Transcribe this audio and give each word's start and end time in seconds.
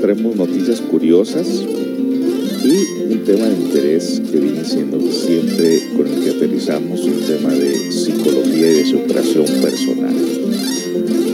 traemos 0.00 0.36
noticias 0.36 0.80
curiosas 0.80 1.46
y 1.46 3.12
un 3.12 3.24
tema 3.24 3.46
de 3.46 3.54
interés 3.54 4.20
que 4.30 4.38
viene 4.38 4.64
siendo 4.64 5.00
siempre 5.10 5.82
con 5.96 6.06
el 6.06 6.24
que 6.24 6.30
aterrizamos, 6.30 7.00
un 7.04 7.20
tema 7.20 7.50
de 7.50 7.92
psicología 7.92 8.70
y 8.70 8.74
de 8.74 8.84
superación 8.86 9.46
personal. 9.62 10.14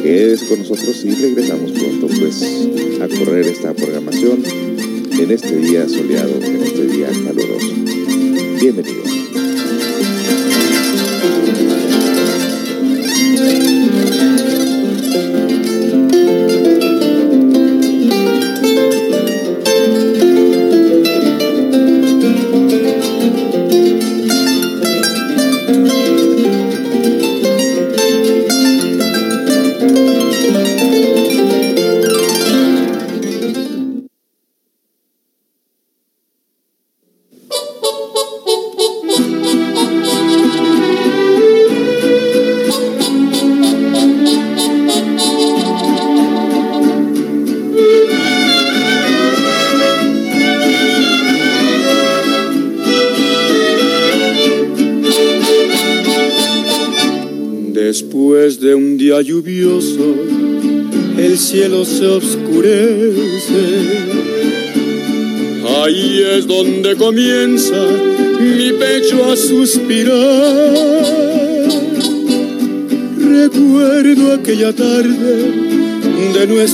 Quédese 0.02 0.46
con 0.46 0.58
nosotros 0.58 1.04
y 1.04 1.10
regresamos 1.10 1.70
pronto 1.72 2.08
pues 2.18 2.42
a 3.00 3.08
correr 3.08 3.46
esta 3.46 3.72
programación 3.72 4.42
en 4.44 5.30
este 5.30 5.56
día 5.56 5.88
soleado, 5.88 6.34
en 6.42 6.62
este 6.62 6.81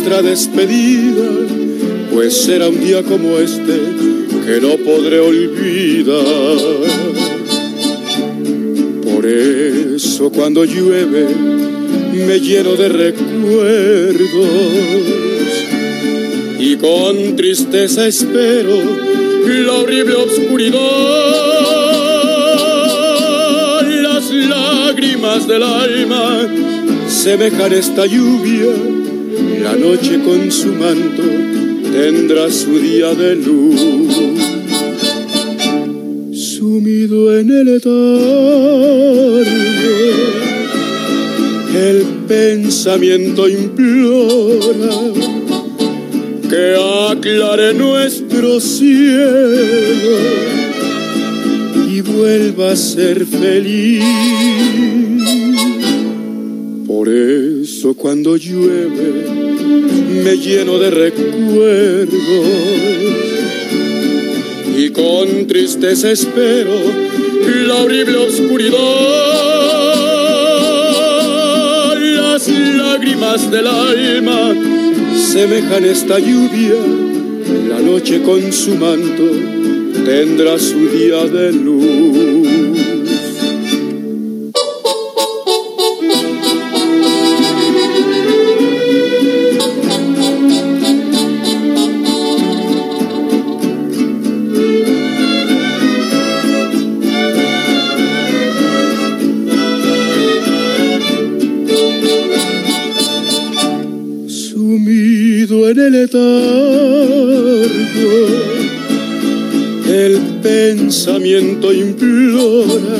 nuestra 0.08 0.22
despedida, 0.22 1.28
pues 2.12 2.48
era 2.48 2.68
un 2.68 2.80
día 2.80 3.02
como 3.02 3.38
este 3.38 3.74
que 4.46 4.60
no 4.60 4.76
podré 4.78 5.18
olvidar. 5.20 6.56
Por 9.04 9.26
eso 9.26 10.30
cuando 10.30 10.64
llueve 10.64 11.26
me 12.26 12.40
lleno 12.40 12.74
de 12.76 12.88
recuerdos 12.88 14.28
y 16.58 16.76
con 16.76 17.36
tristeza 17.36 18.06
espero 18.06 18.82
la 19.46 19.72
horrible 19.74 20.14
oscuridad, 20.14 20.80
las 24.02 24.30
lágrimas 24.30 25.48
del 25.48 25.62
alma 25.62 26.48
semejan 27.08 27.72
esta 27.72 28.06
lluvia, 28.06 28.97
la 29.70 29.76
noche 29.76 30.18
con 30.24 30.50
su 30.50 30.72
manto 30.72 31.22
tendrá 31.92 32.50
su 32.50 32.78
día 32.78 33.14
de 33.14 33.36
luz. 33.36 33.80
Sumido 36.32 37.38
en 37.38 37.50
el 37.50 37.68
etardo 37.76 38.98
el 41.76 42.02
pensamiento 42.26 43.46
implora 43.46 44.96
que 46.48 46.74
aclare 47.10 47.74
nuestro 47.74 48.58
cielo 48.60 50.16
y 51.92 52.00
vuelva 52.00 52.72
a 52.72 52.76
ser 52.76 53.26
feliz. 53.26 54.02
Por 56.86 57.06
eso 57.10 57.94
cuando 57.94 58.36
llueve 58.36 59.07
me 59.68 60.36
lleno 60.36 60.78
de 60.78 60.90
recuerdos. 60.90 62.18
Y 64.76 64.90
con 64.90 65.46
tristeza 65.46 66.10
espero 66.10 66.72
la 67.66 67.74
horrible 67.76 68.16
oscuridad. 68.18 69.38
Lágrimas 72.76 73.50
del 73.50 73.66
alma 73.66 74.54
semejan 75.14 75.84
esta 75.84 76.18
lluvia, 76.18 76.74
la 77.68 77.80
noche 77.80 78.22
con 78.22 78.52
su 78.52 78.76
manto 78.76 79.24
tendrá 80.04 80.58
su 80.58 80.88
día 80.88 81.24
de 81.26 81.52
luz. 81.52 81.77
Pensamiento 110.88 111.70
implora 111.70 112.96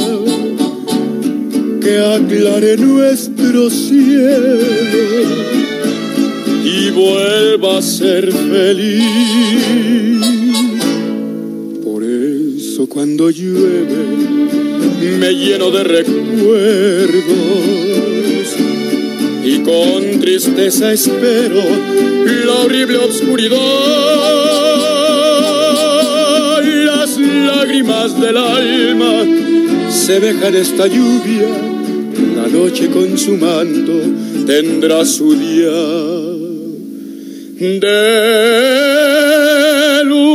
que 1.81 1.99
aclare 1.99 2.77
nuestro 2.77 3.71
cielo 3.71 4.59
y 6.63 6.91
vuelva 6.91 7.79
a 7.79 7.83
ser 7.83 8.31
feliz. 8.31 9.03
Por 11.83 12.05
eso 12.05 12.87
cuando 12.91 13.31
llueve 13.31 14.05
me 15.19 15.33
lleno 15.33 15.71
de 15.71 15.85
recuerdos 15.85 17.25
y 19.47 19.61
con 19.61 20.21
tristeza 20.21 20.93
espero 20.93 21.63
la 22.45 22.53
horrible 22.53 22.99
oscuridad. 22.99 24.38
Lágrimas 27.89 28.21
del 28.21 28.37
alma 28.37 29.25
semejan 29.91 30.55
esta 30.55 30.87
lluvia, 30.87 31.49
la 32.37 32.47
noche 32.49 32.91
con 32.91 33.17
su 33.17 33.37
manto 33.37 33.95
tendrá 34.47 35.05
su 35.07 35.35
día 35.35 35.71
de 37.81 38.05
luz. 40.05 40.29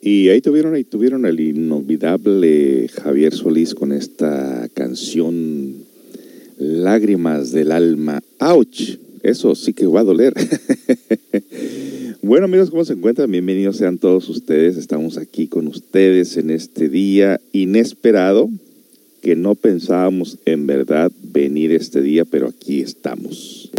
Y 0.00 0.28
ahí 0.30 0.40
tuvieron, 0.40 0.74
ahí 0.74 0.84
tuvieron 0.84 1.26
el 1.26 1.38
inolvidable 1.40 2.88
Javier 2.88 3.34
Solís 3.34 3.74
con 3.74 3.92
esta 3.92 4.68
canción 4.72 5.74
lágrimas 6.58 7.52
del 7.52 7.72
alma. 7.72 8.22
¡Auch! 8.38 9.05
Eso 9.26 9.56
sí 9.56 9.72
que 9.72 9.86
va 9.86 10.00
a 10.00 10.04
doler. 10.04 10.32
bueno 12.22 12.44
amigos, 12.44 12.70
¿cómo 12.70 12.84
se 12.84 12.92
encuentran? 12.92 13.28
Bienvenidos 13.28 13.76
sean 13.76 13.98
todos 13.98 14.28
ustedes. 14.28 14.76
Estamos 14.76 15.18
aquí 15.18 15.48
con 15.48 15.66
ustedes 15.66 16.36
en 16.36 16.50
este 16.50 16.88
día 16.88 17.40
inesperado 17.50 18.48
que 19.22 19.34
no 19.34 19.56
pensábamos 19.56 20.38
en 20.44 20.68
verdad 20.68 21.10
venir 21.24 21.72
este 21.72 22.02
día, 22.02 22.24
pero 22.24 22.46
aquí 22.46 22.82
estamos. 22.82 23.72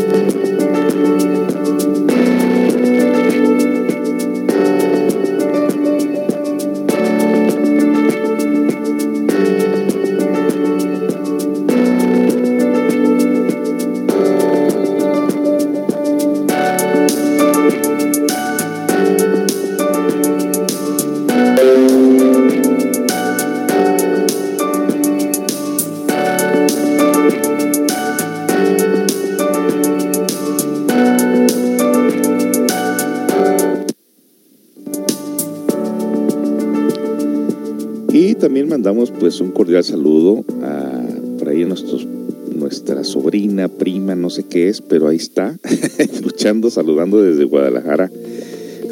También 38.48 38.70
mandamos 38.70 39.12
pues 39.12 39.42
un 39.42 39.52
cordial 39.52 39.84
saludo 39.84 40.46
a 40.64 41.02
por 41.38 41.50
ahí 41.50 41.66
nuestros, 41.66 42.08
nuestra 42.56 43.04
sobrina, 43.04 43.68
prima, 43.68 44.16
no 44.16 44.30
sé 44.30 44.46
qué 44.46 44.70
es, 44.70 44.80
pero 44.80 45.10
ahí 45.10 45.18
está, 45.18 45.58
escuchando, 45.98 46.70
saludando 46.70 47.22
desde 47.22 47.44
Guadalajara, 47.44 48.10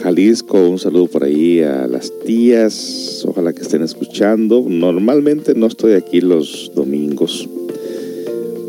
Jalisco. 0.04 0.62
Un 0.68 0.78
saludo 0.78 1.08
por 1.08 1.24
ahí 1.24 1.62
a 1.62 1.88
las 1.88 2.12
tías, 2.26 3.24
ojalá 3.26 3.54
que 3.54 3.62
estén 3.62 3.82
escuchando. 3.82 4.66
Normalmente 4.68 5.56
no 5.56 5.68
estoy 5.68 5.94
aquí 5.94 6.20
los 6.20 6.74
domingos, 6.76 7.48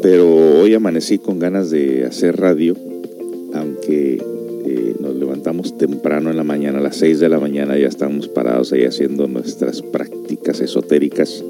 pero 0.02 0.60
hoy 0.60 0.72
amanecí 0.74 1.18
con 1.18 1.40
ganas 1.40 1.68
de 1.70 2.04
hacer 2.04 2.36
radio, 2.36 2.76
aunque 3.54 4.22
temprano 5.78 6.30
en 6.30 6.36
la 6.36 6.44
mañana, 6.44 6.78
a 6.78 6.82
las 6.82 6.96
6 6.96 7.20
de 7.20 7.28
la 7.28 7.38
mañana 7.38 7.78
ya 7.78 7.88
estamos 7.88 8.28
parados 8.28 8.72
ahí 8.72 8.84
haciendo 8.84 9.28
nuestras 9.28 9.82
prácticas 9.82 10.60
esotéricas. 10.60 11.44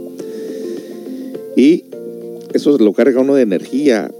Y 1.56 1.84
eso 2.52 2.76
lo 2.78 2.92
carga 2.92 3.20
uno 3.20 3.34
de 3.34 3.42
energía. 3.42 4.10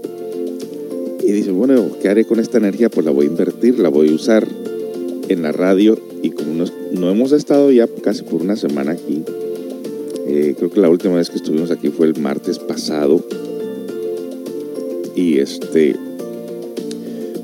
Y 1.23 1.31
dice, 1.31 1.51
bueno, 1.51 1.89
¿qué 2.01 2.09
haré 2.09 2.25
con 2.25 2.39
esta 2.39 2.57
energía? 2.57 2.89
Pues 2.89 3.05
la 3.05 3.11
voy 3.11 3.25
a 3.25 3.29
invertir, 3.29 3.79
la 3.79 3.89
voy 3.89 4.09
a 4.09 4.13
usar 4.13 4.47
en 5.27 5.41
la 5.41 5.51
radio. 5.51 5.97
Y 6.23 6.31
como 6.31 6.65
no, 6.93 7.11
hemos 7.11 7.31
estado 7.31 7.71
ya 7.71 7.87
casi 8.01 8.23
por 8.23 8.41
una 8.41 8.55
semana 8.55 8.93
aquí, 8.93 9.23
eh, 10.25 10.55
creo 10.57 10.69
que 10.69 10.79
la 10.79 10.89
última 10.89 11.15
vez 11.15 11.29
que 11.29 11.37
estuvimos 11.37 11.69
aquí 11.71 11.89
fue 11.89 12.07
el 12.07 12.19
martes 12.19 12.59
pasado. 12.59 13.23
Y 15.15 15.39
este, 15.39 15.95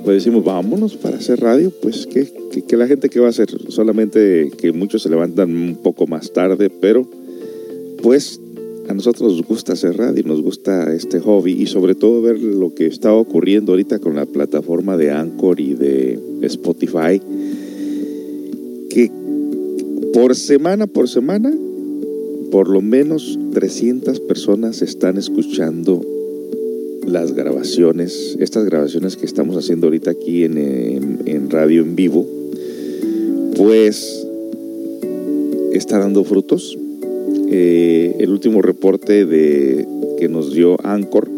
pues 0.04 0.18
decimos, 0.18 0.44
vámonos 0.44 0.96
para 0.98 1.18
hacer 1.18 1.40
radio, 1.40 1.72
pues 1.82 2.08
que, 2.08 2.28
la 2.76 2.88
gente 2.88 3.10
que 3.10 3.20
va 3.20 3.28
a 3.28 3.30
hacer, 3.30 3.50
solamente 3.70 4.52
que 4.58 4.72
muchos 4.72 5.04
se 5.04 5.10
levantan 5.10 5.56
un 5.56 5.76
poco 5.78 6.08
más 6.08 6.32
tarde, 6.34 6.70
pero 6.70 7.08
pues 8.02 8.40
a 8.90 8.94
nosotros 8.94 9.32
nos 9.32 9.48
gusta 9.48 9.74
hacer 9.74 9.98
radio, 9.98 10.24
nos 10.26 10.42
gusta 10.42 10.94
este 10.94 11.20
hobby 11.20 11.54
y 11.54 11.68
sobre 11.68 11.96
todo 11.96 12.22
ver 12.22 12.40
lo 12.40 12.74
que 12.74 12.86
está 12.86 13.14
ocurriendo 13.14 13.72
ahorita 13.72 14.00
con 14.00 14.16
la 14.16 14.26
plataforma 14.26 14.98
de 14.98 15.12
Anchor 15.12 15.60
y 15.60 15.74
de 15.74 16.20
Spotify, 16.42 17.22
que 18.90 19.10
por 20.14 20.36
semana 20.36 20.86
por 20.86 21.08
semana, 21.08 21.54
por 22.52 22.70
lo 22.70 22.82
menos 22.82 23.40
300 23.54 24.20
personas 24.20 24.82
están 24.82 25.18
escuchando 25.18 26.02
las 27.14 27.34
grabaciones, 27.34 28.36
estas 28.40 28.66
grabaciones 28.66 29.18
que 29.18 29.28
estamos 29.28 29.56
haciendo 29.56 29.86
ahorita 29.86 30.10
aquí 30.10 30.46
en, 30.46 31.48
radio 31.52 31.84
en 31.84 31.96
vivo, 31.96 32.26
pues 33.56 34.26
está 35.74 36.00
dando 36.00 36.24
frutos. 36.24 36.76
Eh, 37.52 38.16
el 38.18 38.32
último 38.32 38.64
reporte 38.64 39.28
de, 39.28 39.88
que 40.18 40.28
nos 40.28 40.54
dio 40.54 40.76
Anchor 40.84 41.30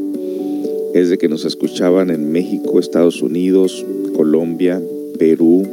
es 0.93 1.09
de 1.09 1.17
que 1.17 1.27
nos 1.27 1.43
escuchaban 1.43 2.09
en 2.09 2.31
México, 2.31 2.79
Estados 2.79 3.21
Unidos, 3.21 3.85
Colombia, 4.15 4.81
Perú, 5.19 5.63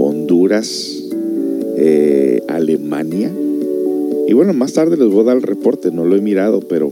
Honduras, 0.00 1.00
eh, 1.76 2.42
Alemania. 2.48 3.30
Y 4.26 4.32
bueno, 4.32 4.52
más 4.52 4.72
tarde 4.72 4.96
les 4.96 5.08
voy 5.08 5.20
a 5.20 5.26
dar 5.26 5.36
el 5.36 5.44
reporte, 5.44 5.92
no 5.92 6.04
lo 6.04 6.16
he 6.16 6.20
mirado, 6.20 6.58
pero 6.58 6.90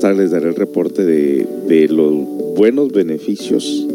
tarde 0.00 0.22
les 0.22 0.30
daré 0.30 0.48
el 0.48 0.56
reporte 0.56 1.04
de, 1.04 1.88
los 1.88 2.14
buenos 2.56 2.90
beneficios 2.90 3.86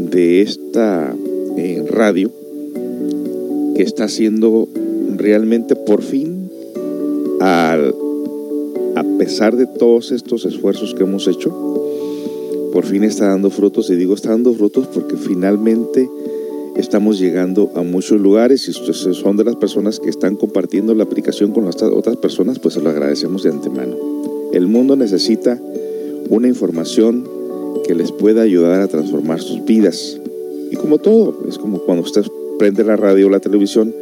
de 0.00 0.42
esta 0.42 1.14
eh, 1.56 1.84
radio 1.88 2.30
que 3.76 3.82
está 3.82 4.04
haciendo 4.04 4.66
realmente 5.16 5.76
por 5.76 6.02
fin, 6.02 6.50
al, 7.40 7.94
a 8.96 9.04
pesar 9.18 9.56
de 9.56 9.66
todos 9.66 10.10
estos 10.10 10.44
esfuerzos 10.46 10.94
que 10.94 11.04
hemos 11.04 11.28
hecho, 11.28 11.50
por 12.72 12.84
fin 12.84 13.04
está 13.04 13.28
dando 13.28 13.50
frutos. 13.50 13.90
Y 13.90 13.96
digo 13.96 14.14
está 14.14 14.30
dando 14.30 14.54
frutos 14.54 14.86
porque 14.88 15.16
finalmente 15.16 16.08
estamos 16.76 17.18
llegando 17.18 17.70
a 17.74 17.82
muchos 17.82 18.20
lugares 18.20 18.68
y 18.68 18.72
son 18.72 19.36
de 19.36 19.44
las 19.44 19.56
personas 19.56 20.00
que 20.00 20.08
están 20.10 20.36
compartiendo 20.36 20.94
la 20.94 21.04
aplicación 21.04 21.52
con 21.52 21.66
las 21.66 21.80
otras 21.82 22.16
personas, 22.16 22.58
pues 22.58 22.74
se 22.74 22.80
lo 22.80 22.90
agradecemos 22.90 23.42
de 23.42 23.50
antemano. 23.50 24.15
El 24.56 24.68
mundo 24.68 24.96
necesita 24.96 25.60
una 26.30 26.48
información 26.48 27.28
que 27.86 27.94
les 27.94 28.10
pueda 28.10 28.40
ayudar 28.40 28.80
a 28.80 28.88
transformar 28.88 29.42
sus 29.42 29.62
vidas. 29.66 30.18
Y 30.70 30.76
como 30.76 30.96
todo, 30.96 31.42
es 31.46 31.58
como 31.58 31.80
cuando 31.80 32.02
usted 32.02 32.24
prende 32.58 32.82
la 32.82 32.96
radio 32.96 33.26
o 33.26 33.30
la 33.30 33.38
televisión, 33.38 33.94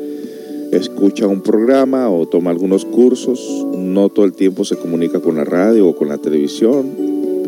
escucha 0.70 1.26
un 1.26 1.40
programa 1.40 2.08
o 2.08 2.26
toma 2.26 2.52
algunos 2.52 2.84
cursos, 2.84 3.66
no 3.76 4.08
todo 4.10 4.26
el 4.26 4.34
tiempo 4.34 4.64
se 4.64 4.76
comunica 4.76 5.18
con 5.18 5.34
la 5.34 5.44
radio 5.44 5.88
o 5.88 5.96
con 5.96 6.06
la 6.06 6.18
televisión 6.18 6.86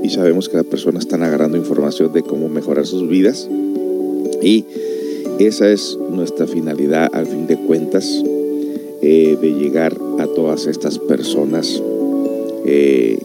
y 0.02 0.10
sabemos 0.10 0.48
que 0.48 0.56
las 0.56 0.66
personas 0.66 1.04
están 1.04 1.22
agarrando 1.22 1.56
información 1.56 2.12
de 2.12 2.22
cómo 2.24 2.48
mejorar 2.48 2.88
sus 2.88 3.08
vidas 3.08 3.48
y 4.42 4.64
esa 5.38 5.70
es 5.70 5.96
nuestra 6.10 6.48
finalidad 6.48 7.08
al 7.12 7.26
fin 7.26 7.46
de 7.46 7.56
cuentas 7.56 8.20
eh, 9.00 9.38
de 9.40 9.52
llegar 9.52 9.96
a 10.18 10.26
todas 10.26 10.66
estas 10.66 10.98
personas 10.98 11.80
eh, 12.66 13.18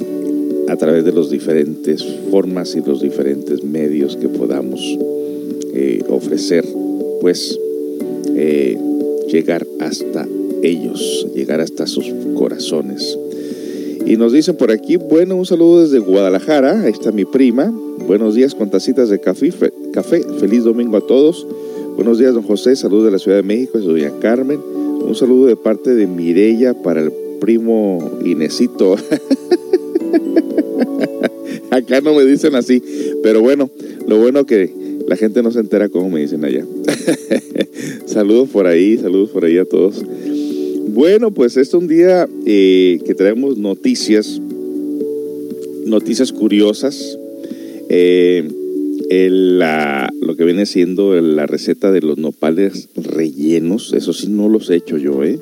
a 0.70 0.76
través 0.78 1.04
de 1.04 1.12
las 1.12 1.30
diferentes 1.30 2.06
formas 2.30 2.76
y 2.76 2.82
los 2.82 3.02
diferentes 3.02 3.64
medios 3.64 4.16
que 4.16 4.30
podamos 4.30 4.80
eh, 5.74 6.04
ofrecer, 6.10 6.66
pues 7.20 7.60
eh, 8.36 8.78
llegar 9.28 9.66
hasta 9.80 10.28
ellos, 10.62 11.28
llegar 11.36 11.60
hasta 11.60 11.88
sus 11.88 12.06
corazones. 12.36 13.18
Y 14.06 14.16
nos 14.18 14.34
dicen 14.34 14.56
por 14.56 14.72
aquí, 14.72 14.98
bueno, 14.98 15.36
un 15.36 15.46
saludo 15.46 15.82
desde 15.82 16.00
Guadalajara, 16.00 16.84
ahí 16.84 16.92
está 16.92 17.12
mi 17.12 17.26
prima. 17.26 17.74
Buenos 18.08 18.36
días 18.36 18.56
con 18.56 18.70
tacitas 18.70 19.10
de 19.10 19.20
café, 19.20 19.52
café. 19.92 20.22
feliz 20.40 20.64
domingo 20.64 20.98
a 20.98 21.06
todos. 21.06 21.48
Buenos 21.96 22.18
días, 22.20 22.34
don 22.34 22.44
José, 22.44 22.76
saludos 22.76 23.06
de 23.06 23.12
la 23.12 23.20
Ciudad 23.20 23.38
de 23.38 23.44
México, 23.44 23.78
es 23.78 23.86
doña 23.86 24.12
Carmen. 24.22 24.60
Un 25.06 25.16
saludo 25.16 25.48
de 25.48 25.56
parte 25.56 25.94
de 25.94 26.08
Mirella 26.08 26.74
para 26.74 27.02
el 27.02 27.12
primo 27.42 28.22
Inesito. 28.24 28.96
Acá 31.72 32.00
no 32.00 32.14
me 32.14 32.24
dicen 32.24 32.56
así, 32.56 32.82
pero 33.24 33.42
bueno, 33.42 33.70
lo 34.08 34.18
bueno 34.20 34.46
que 34.46 34.72
la 35.08 35.18
gente 35.18 35.44
no 35.44 35.52
se 35.52 35.60
entera 35.60 35.90
cómo 35.90 36.10
me 36.10 36.22
dicen 36.22 36.46
allá. 36.46 36.66
saludos 38.06 38.48
por 38.50 38.68
ahí, 38.68 38.98
saludos 38.98 39.32
por 39.32 39.44
ahí 39.44 39.58
a 39.58 39.66
todos. 39.66 40.02
Bueno, 40.88 41.32
pues 41.32 41.58
es 41.58 41.74
un 41.74 41.88
día 41.88 42.30
eh, 42.46 43.00
que 43.06 43.16
traemos 43.16 43.58
noticias, 43.58 44.40
noticias 45.86 46.32
curiosas. 46.32 47.18
Eh, 47.90 48.48
la, 49.30 50.10
lo 50.22 50.38
que 50.38 50.46
viene 50.46 50.66
siendo 50.66 51.20
la 51.20 51.46
receta 51.46 51.92
de 51.92 52.00
los 52.02 52.18
nopales 52.18 52.88
rellenos, 52.96 53.94
eso 53.94 54.14
sí 54.14 54.28
no 54.30 54.48
los 54.48 54.70
he 54.70 54.76
hecho 54.76 54.98
yo, 54.98 55.24
¿eh? 55.24 55.38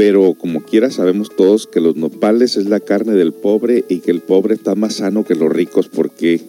Pero 0.00 0.32
como 0.32 0.62
quiera 0.62 0.90
sabemos 0.90 1.28
todos 1.36 1.66
que 1.66 1.78
los 1.78 1.94
nopales 1.94 2.56
es 2.56 2.64
la 2.64 2.80
carne 2.80 3.12
del 3.12 3.34
pobre 3.34 3.84
y 3.86 3.98
que 3.98 4.10
el 4.10 4.20
pobre 4.20 4.54
está 4.54 4.74
más 4.74 4.94
sano 4.94 5.26
que 5.26 5.34
los 5.34 5.52
ricos 5.52 5.88
porque 5.88 6.40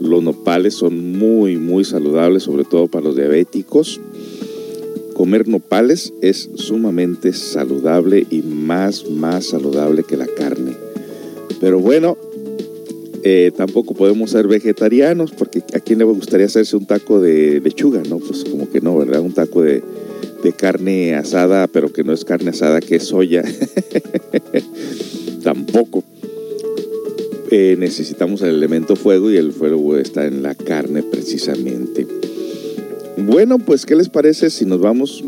los 0.00 0.22
nopales 0.22 0.74
son 0.74 1.18
muy 1.18 1.56
muy 1.56 1.82
saludables, 1.82 2.44
sobre 2.44 2.62
todo 2.62 2.86
para 2.86 3.06
los 3.06 3.16
diabéticos. 3.16 4.00
Comer 5.14 5.48
nopales 5.48 6.14
es 6.22 6.48
sumamente 6.54 7.32
saludable 7.32 8.24
y 8.30 8.42
más 8.42 9.10
más 9.10 9.46
saludable 9.46 10.04
que 10.04 10.16
la 10.16 10.28
carne. 10.28 10.76
Pero 11.60 11.80
bueno, 11.80 12.16
Eh, 13.24 13.52
tampoco 13.56 13.94
podemos 13.94 14.30
ser 14.30 14.48
vegetarianos 14.48 15.30
porque 15.30 15.62
a 15.74 15.78
quién 15.78 16.00
le 16.00 16.04
gustaría 16.04 16.46
hacerse 16.46 16.76
un 16.76 16.86
taco 16.86 17.20
de 17.20 17.60
lechuga, 17.60 18.02
¿no? 18.08 18.18
Pues 18.18 18.42
como 18.42 18.68
que 18.68 18.80
no, 18.80 18.96
¿verdad? 18.98 19.20
Un 19.20 19.32
taco 19.32 19.62
de, 19.62 19.80
de 20.42 20.52
carne 20.52 21.14
asada, 21.14 21.66
pero 21.66 21.92
que 21.92 22.04
no 22.04 22.12
es 22.12 22.24
carne 22.24 22.50
asada, 22.50 22.80
que 22.80 22.96
es 22.96 23.04
soya. 23.04 23.42
tampoco. 25.42 26.04
Eh, 27.50 27.76
necesitamos 27.78 28.40
el 28.42 28.54
elemento 28.54 28.96
fuego 28.96 29.30
y 29.30 29.36
el 29.36 29.52
fuego 29.52 29.98
está 29.98 30.26
en 30.26 30.42
la 30.42 30.54
carne 30.54 31.02
precisamente. 31.02 32.06
Bueno, 33.18 33.58
pues 33.58 33.84
¿qué 33.84 33.94
les 33.94 34.08
parece 34.08 34.48
si 34.48 34.64
nos 34.64 34.80
vamos 34.80 35.22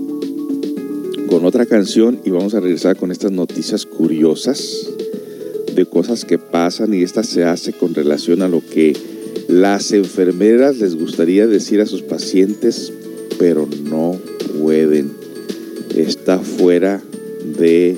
con 1.29 1.45
otra 1.45 1.67
canción 1.67 2.19
y 2.25 2.31
vamos 2.31 2.55
a 2.55 2.61
regresar 2.61 2.97
con 2.97 3.11
estas 3.11 3.33
noticias 3.33 3.85
curiosas 3.85 4.89
de 5.75 5.85
cosas 5.85 6.25
que 6.25 6.39
pasan 6.39 6.95
y 6.95 7.03
esta 7.03 7.25
se 7.25 7.45
hace 7.45 7.73
con 7.73 7.95
relación 7.95 8.41
a 8.41 8.49
lo 8.49 8.63
que 8.65 8.97
las 9.49 9.93
enfermeras 9.93 10.79
les 10.79 10.95
gustaría 10.95 11.47
decir 11.47 11.81
a 11.81 11.87
sus 11.87 12.03
pacientes, 12.03 12.93
pero 13.39 13.69
no 13.85 14.19
pueden. 14.61 15.13
Está 15.95 16.39
fuera 16.39 17.03
de 17.59 17.97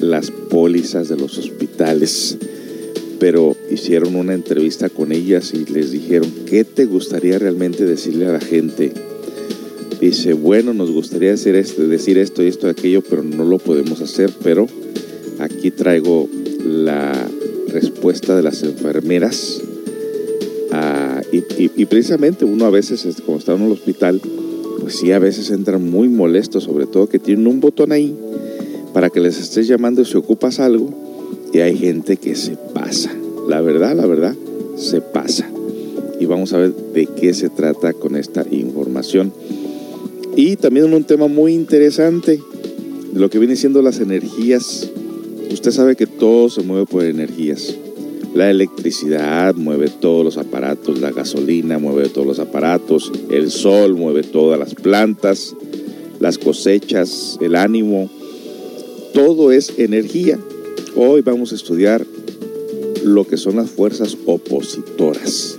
las 0.00 0.30
pólizas 0.30 1.08
de 1.08 1.16
los 1.16 1.38
hospitales. 1.38 2.36
Pero 3.18 3.56
hicieron 3.70 4.14
una 4.14 4.34
entrevista 4.34 4.90
con 4.90 5.10
ellas 5.10 5.52
y 5.54 5.64
les 5.72 5.90
dijeron, 5.90 6.30
¿qué 6.46 6.64
te 6.64 6.84
gustaría 6.84 7.38
realmente 7.38 7.86
decirle 7.86 8.26
a 8.26 8.32
la 8.32 8.40
gente? 8.40 8.92
Dice, 10.00 10.34
bueno, 10.34 10.74
nos 10.74 10.90
gustaría 10.90 11.30
decir 11.30 11.54
esto, 11.56 11.88
decir 11.88 12.18
esto 12.18 12.42
y 12.42 12.48
esto 12.48 12.66
y 12.66 12.70
aquello, 12.70 13.02
pero 13.02 13.22
no 13.22 13.44
lo 13.44 13.58
podemos 13.58 14.02
hacer. 14.02 14.30
Pero 14.42 14.66
aquí 15.38 15.70
traigo 15.70 16.28
la 16.66 17.26
respuesta 17.68 18.36
de 18.36 18.42
las 18.42 18.62
enfermeras. 18.62 19.62
Ah, 20.72 21.22
y, 21.32 21.86
precisamente 21.86 22.44
uno 22.44 22.66
a 22.66 22.70
veces, 22.70 23.06
en 23.56 23.64
el 23.64 23.72
hospital, 23.72 24.20
pues 24.80 24.96
sí, 24.96 25.12
a 25.12 25.18
veces 25.18 25.50
entran 25.50 25.88
muy 25.90 26.08
molestos, 26.08 26.64
sobre 26.64 26.86
todo 26.86 27.08
que 27.08 27.18
tienen 27.18 27.46
un 27.46 27.60
botón 27.60 27.92
ahí 27.92 28.14
para 28.92 29.10
que 29.10 29.20
les 29.20 29.38
estés 29.38 29.66
llamando 29.66 30.04
si 30.04 30.16
ocupas 30.16 30.60
algo. 30.60 30.90
Y 31.52 31.60
hay 31.60 31.76
gente 31.76 32.16
que 32.16 32.34
se 32.34 32.56
pasa. 32.74 33.12
La 33.48 33.60
verdad, 33.60 33.96
la 33.96 34.06
verdad, 34.06 34.34
se 34.76 35.00
pasa. 35.00 35.48
Y 36.20 36.26
vamos 36.26 36.52
a 36.52 36.58
ver 36.58 36.74
de 36.74 37.06
qué 37.06 37.32
se 37.34 37.48
trata 37.48 37.92
con 37.92 38.16
esta 38.16 38.44
información. 38.50 39.32
Y 40.34 40.56
también 40.56 40.92
un 40.92 41.04
tema 41.04 41.28
muy 41.28 41.54
interesante, 41.54 42.40
lo 43.14 43.30
que 43.30 43.38
viene 43.38 43.56
siendo 43.56 43.80
las 43.80 44.00
energías 44.00 44.90
Usted 45.50 45.70
sabe 45.70 45.96
que 45.96 46.06
todo 46.06 46.50
se 46.50 46.62
mueve 46.62 46.86
por 46.86 47.04
energías. 47.04 47.74
La 48.36 48.50
electricidad 48.50 49.54
mueve 49.54 49.88
todos 49.88 50.22
los 50.22 50.36
aparatos, 50.36 51.00
la 51.00 51.10
gasolina 51.10 51.78
mueve 51.78 52.10
todos 52.10 52.26
los 52.26 52.38
aparatos, 52.38 53.10
el 53.30 53.50
sol 53.50 53.94
mueve 53.94 54.24
todas 54.24 54.60
las 54.60 54.74
plantas, 54.74 55.56
las 56.20 56.36
cosechas, 56.36 57.38
el 57.40 57.56
ánimo. 57.56 58.10
Todo 59.14 59.52
es 59.52 59.78
energía. 59.78 60.38
Hoy 60.96 61.22
vamos 61.22 61.52
a 61.52 61.54
estudiar 61.54 62.04
lo 63.02 63.26
que 63.26 63.38
son 63.38 63.56
las 63.56 63.70
fuerzas 63.70 64.18
opositoras. 64.26 65.58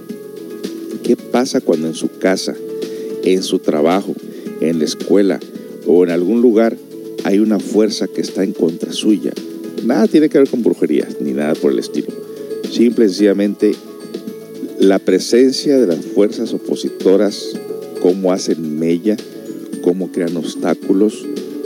¿Qué 1.02 1.16
pasa 1.16 1.62
cuando 1.62 1.88
en 1.88 1.96
su 1.96 2.20
casa, 2.20 2.54
en 3.24 3.42
su 3.42 3.58
trabajo, 3.58 4.14
en 4.62 4.78
la 4.78 4.86
escuela 4.86 5.40
o 5.88 6.04
en 6.04 6.12
algún 6.12 6.44
lugar 6.44 6.78
hay 7.24 7.40
una 7.40 7.58
fuerza 7.58 8.08
que 8.08 8.22
está 8.22 8.44
en 8.44 8.54
contra 8.54 8.94
suya? 8.94 9.34
Nada 9.84 10.08
tiene 10.08 10.30
que 10.30 10.38
ver 10.38 10.48
con 10.48 10.62
brujerías 10.62 11.20
ni 11.20 11.32
nada 11.32 11.56
por 11.56 11.72
el 11.72 11.80
estilo. 11.80 12.27
Simple 12.72 13.06
y 13.06 13.10
sencillamente 13.10 13.76
la 14.80 15.00
presencia 15.00 15.78
de 15.78 15.88
las 15.88 16.06
fuerzas 16.06 16.54
opositoras, 16.54 17.54
cómo 18.02 18.32
hacen 18.32 18.78
mella, 18.78 19.18
cómo 19.82 20.12
crean 20.12 20.38
obstáculos, 20.38 21.26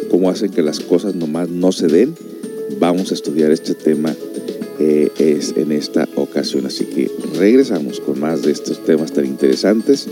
cómo 0.10 0.30
hacen 0.30 0.52
que 0.52 0.62
las 0.62 0.80
cosas 0.80 1.16
nomás 1.16 1.50
no 1.50 1.72
se 1.72 1.88
den. 1.88 2.16
Vamos 2.80 3.12
a 3.12 3.16
estudiar 3.16 3.52
este 3.52 3.74
tema 3.74 4.16
eh, 4.80 5.12
es 5.20 5.54
en 5.58 5.72
esta 5.72 6.08
ocasión. 6.16 6.66
Así 6.66 6.86
que 6.86 7.12
regresamos 7.38 8.00
con 8.00 8.20
más 8.20 8.42
de 8.44 8.52
estos 8.52 8.84
temas 8.84 9.12
tan 9.12 9.26
interesantes 9.26 10.08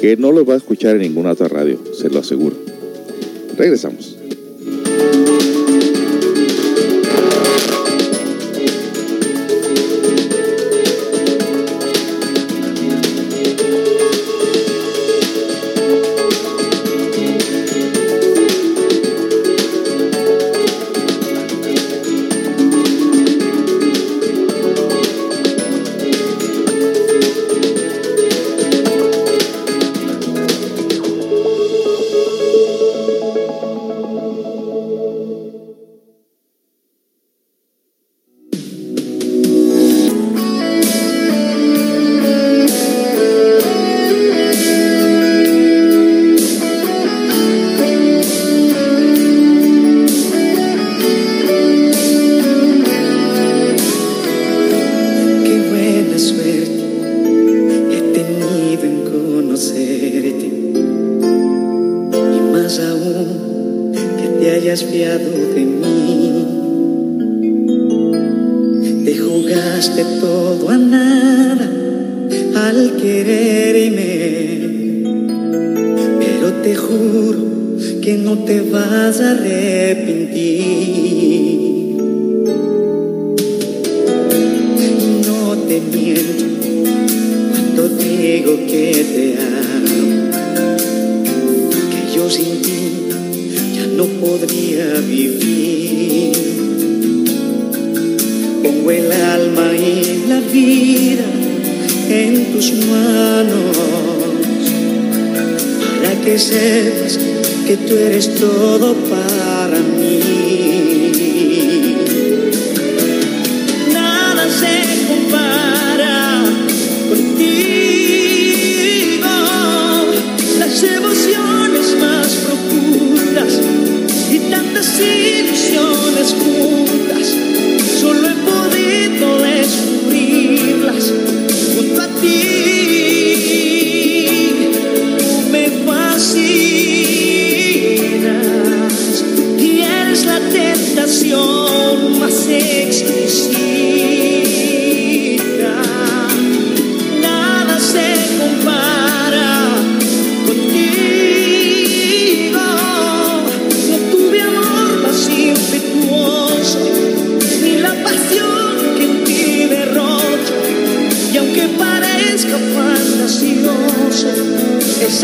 que 0.00 0.16
no 0.16 0.32
los 0.32 0.48
va 0.48 0.54
a 0.54 0.58
escuchar 0.58 0.96
en 0.96 1.02
ninguna 1.02 1.32
otra 1.32 1.48
radio, 1.48 1.78
se 1.94 2.10
lo 2.10 2.20
aseguro. 2.20 2.56
Regresamos. 3.56 4.23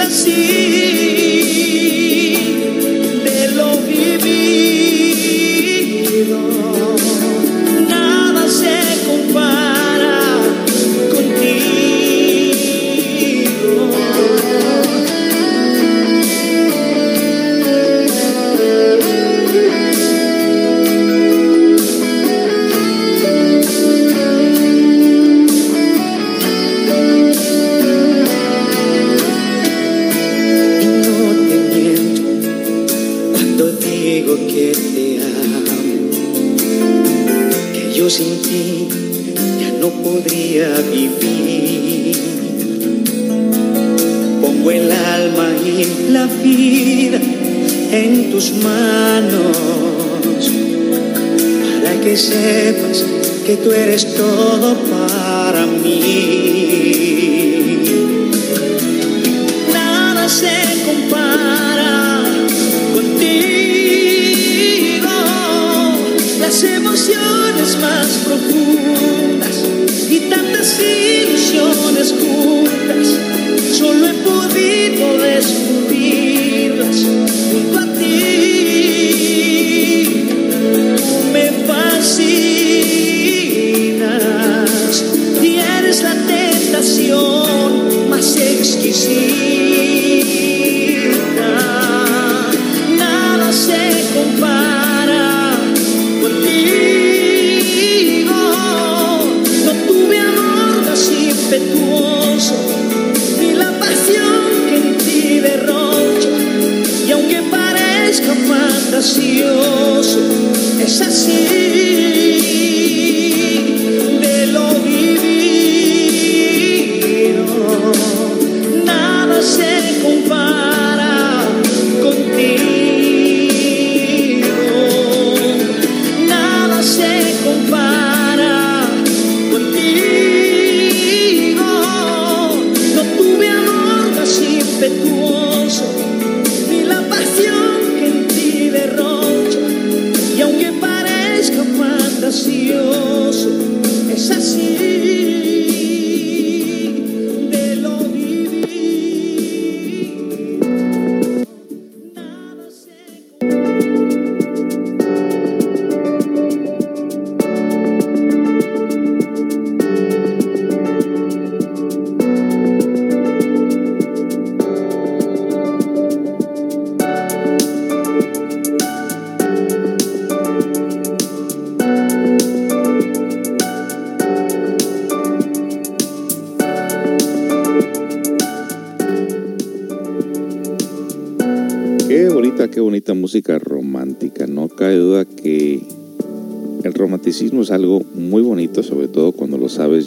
Música 0.08 0.89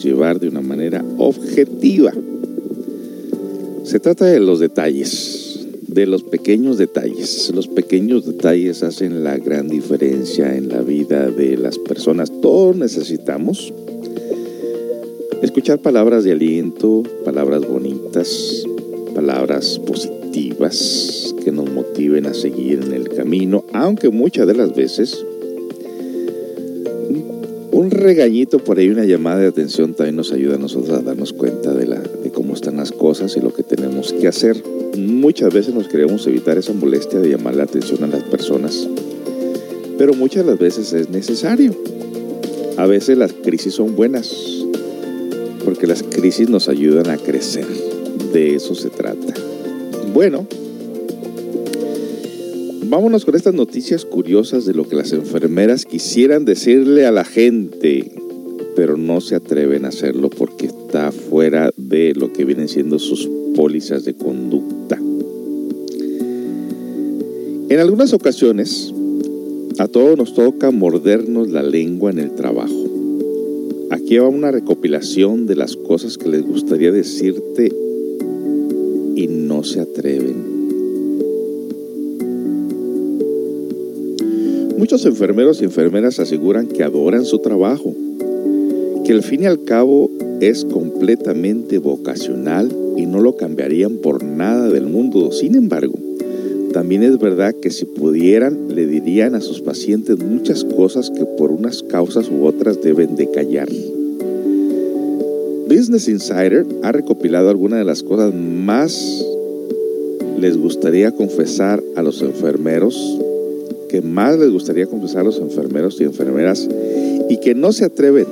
llevar 0.03 0.39
de 0.39 0.47
una 0.47 0.61
manera 0.61 1.03
objetiva. 1.17 2.13
Se 3.83 3.99
trata 3.99 4.25
de 4.25 4.39
los 4.39 4.59
detalles, 4.59 5.67
de 5.87 6.05
los 6.05 6.23
pequeños 6.23 6.77
detalles. 6.77 7.51
Los 7.53 7.67
pequeños 7.67 8.25
detalles 8.25 8.83
hacen 8.83 9.23
la 9.23 9.37
gran 9.37 9.67
diferencia 9.67 10.55
en 10.55 10.69
la 10.69 10.81
vida 10.81 11.29
de 11.29 11.57
las 11.57 11.77
personas. 11.77 12.31
Todos 12.41 12.75
necesitamos 12.75 13.73
escuchar 15.41 15.79
palabras 15.79 16.23
de 16.23 16.31
aliento, 16.31 17.03
palabras 17.25 17.67
bonitas, 17.67 18.65
palabras 19.13 19.79
positivas 19.79 21.35
que 21.43 21.51
nos 21.51 21.69
motiven 21.69 22.25
a 22.25 22.33
seguir 22.33 22.81
en 22.81 22.93
el 22.93 23.09
camino, 23.09 23.65
aunque 23.73 24.09
muchas 24.09 24.47
de 24.47 24.55
las 24.55 24.73
veces 24.73 25.22
regañito 28.03 28.59
por 28.59 28.77
ahí, 28.77 28.89
una 28.89 29.05
llamada 29.05 29.39
de 29.39 29.47
atención 29.47 29.93
también 29.93 30.15
nos 30.15 30.31
ayuda 30.31 30.55
a 30.55 30.59
nosotros 30.59 30.97
a 30.97 31.01
darnos 31.01 31.33
cuenta 31.33 31.73
de, 31.73 31.87
la, 31.87 31.99
de 31.99 32.31
cómo 32.31 32.53
están 32.53 32.77
las 32.77 32.91
cosas 32.91 33.35
y 33.35 33.39
lo 33.39 33.53
que 33.53 33.63
tenemos 33.63 34.13
que 34.13 34.27
hacer. 34.27 34.61
Muchas 34.97 35.53
veces 35.53 35.73
nos 35.73 35.87
queremos 35.87 36.27
evitar 36.27 36.57
esa 36.57 36.73
molestia 36.73 37.19
de 37.19 37.29
llamar 37.29 37.55
la 37.55 37.63
atención 37.63 38.03
a 38.03 38.07
las 38.07 38.23
personas, 38.23 38.87
pero 39.97 40.13
muchas 40.13 40.45
de 40.45 40.51
las 40.51 40.59
veces 40.59 40.93
es 40.93 41.09
necesario. 41.09 41.73
A 42.77 42.85
veces 42.85 43.17
las 43.17 43.33
crisis 43.33 43.73
son 43.73 43.95
buenas, 43.95 44.31
porque 45.63 45.87
las 45.87 46.03
crisis 46.03 46.49
nos 46.49 46.69
ayudan 46.69 47.09
a 47.09 47.17
crecer. 47.17 47.67
De 48.33 48.55
eso 48.55 48.75
se 48.75 48.89
trata. 48.89 49.33
Bueno, 50.13 50.47
vámonos 52.93 53.25
con 53.25 53.33
estas 53.33 53.55
noticias 53.55 54.05
curiosas 54.05 54.65
de 54.65 54.75
lo 54.75 54.87
que 54.87 54.95
las 54.95 55.13
enfermeras 55.13 55.83
quisieran 55.83 56.45
decirle 56.45 57.07
a 57.07 57.11
la 57.11 57.25
gente, 57.25 58.11
pero 58.75 58.97
no 58.97 59.19
se 59.19 59.33
atreven 59.33 59.85
a 59.85 59.87
hacerlo 59.87 60.29
porque 60.29 60.67
está 60.67 61.11
fuera 61.11 61.71
de 61.75 62.13
lo 62.13 62.31
que 62.31 62.45
vienen 62.45 62.67
siendo 62.67 62.99
sus 62.99 63.27
pólizas 63.55 64.05
de 64.05 64.13
conducta. 64.13 64.99
En 67.69 67.79
algunas 67.79 68.13
ocasiones, 68.13 68.93
a 69.79 69.87
todos 69.87 70.15
nos 70.15 70.35
toca 70.35 70.69
mordernos 70.69 71.49
la 71.49 71.63
lengua 71.63 72.11
en 72.11 72.19
el 72.19 72.35
trabajo. 72.35 72.91
Aquí 73.89 74.19
va 74.19 74.27
una 74.27 74.51
recopilación 74.51 75.47
de 75.47 75.55
las 75.55 75.75
cosas 75.75 76.19
que 76.19 76.29
les 76.29 76.43
gustaría 76.43 76.91
decirte 76.91 77.73
y 79.15 79.27
no 79.29 79.63
se 79.63 79.79
atreven. 79.79 80.52
Muchos 84.77 85.05
enfermeros 85.05 85.61
y 85.61 85.65
enfermeras 85.65 86.19
aseguran 86.19 86.67
que 86.67 86.83
adoran 86.83 87.25
su 87.25 87.39
trabajo, 87.39 87.93
que 89.05 89.13
al 89.13 89.23
fin 89.23 89.43
y 89.43 89.45
al 89.45 89.63
cabo 89.63 90.09
es 90.39 90.65
completamente 90.65 91.77
vocacional 91.77 92.69
y 92.97 93.05
no 93.05 93.21
lo 93.21 93.37
cambiarían 93.37 93.97
por 93.97 94.23
nada 94.23 94.69
del 94.69 94.87
mundo. 94.87 95.31
Sin 95.31 95.55
embargo, 95.55 95.93
también 96.73 97.03
es 97.03 97.19
verdad 97.19 97.53
que 97.53 97.69
si 97.69 97.85
pudieran 97.85 98.75
le 98.75 98.87
dirían 98.87 99.35
a 99.35 99.41
sus 99.41 99.61
pacientes 99.61 100.17
muchas 100.19 100.63
cosas 100.63 101.11
que 101.11 101.23
por 101.23 101.51
unas 101.51 101.83
causas 101.83 102.29
u 102.29 102.45
otras 102.45 102.81
deben 102.81 103.15
de 103.15 103.29
callar. 103.29 103.69
Business 105.69 106.07
Insider 106.07 106.65
ha 106.81 106.91
recopilado 106.91 107.49
algunas 107.49 107.79
de 107.79 107.85
las 107.85 108.03
cosas 108.03 108.33
más 108.33 109.23
les 110.37 110.57
gustaría 110.57 111.11
confesar 111.11 111.81
a 111.95 112.01
los 112.01 112.21
enfermeros, 112.21 113.17
que 113.93 114.01
más 114.01 114.39
les 114.39 114.51
gustaría 114.51 114.87
confesar 114.87 115.21
a 115.21 115.25
los 115.25 115.37
enfermeros 115.37 116.01
y 116.01 116.03
enfermeras 116.03 116.67
y 117.29 117.37
que 117.37 117.53
no 117.53 117.71
se 117.71 117.85
atreven. 117.85 118.25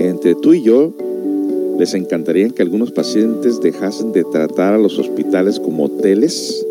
Entre 0.00 0.34
tú 0.34 0.54
y 0.54 0.62
yo, 0.62 0.94
les 1.78 1.92
encantaría 1.92 2.48
que 2.48 2.62
algunos 2.62 2.90
pacientes 2.90 3.60
dejasen 3.60 4.12
de 4.12 4.24
tratar 4.24 4.72
a 4.72 4.78
los 4.78 4.98
hospitales 4.98 5.60
como 5.60 5.84
hoteles 5.84 6.64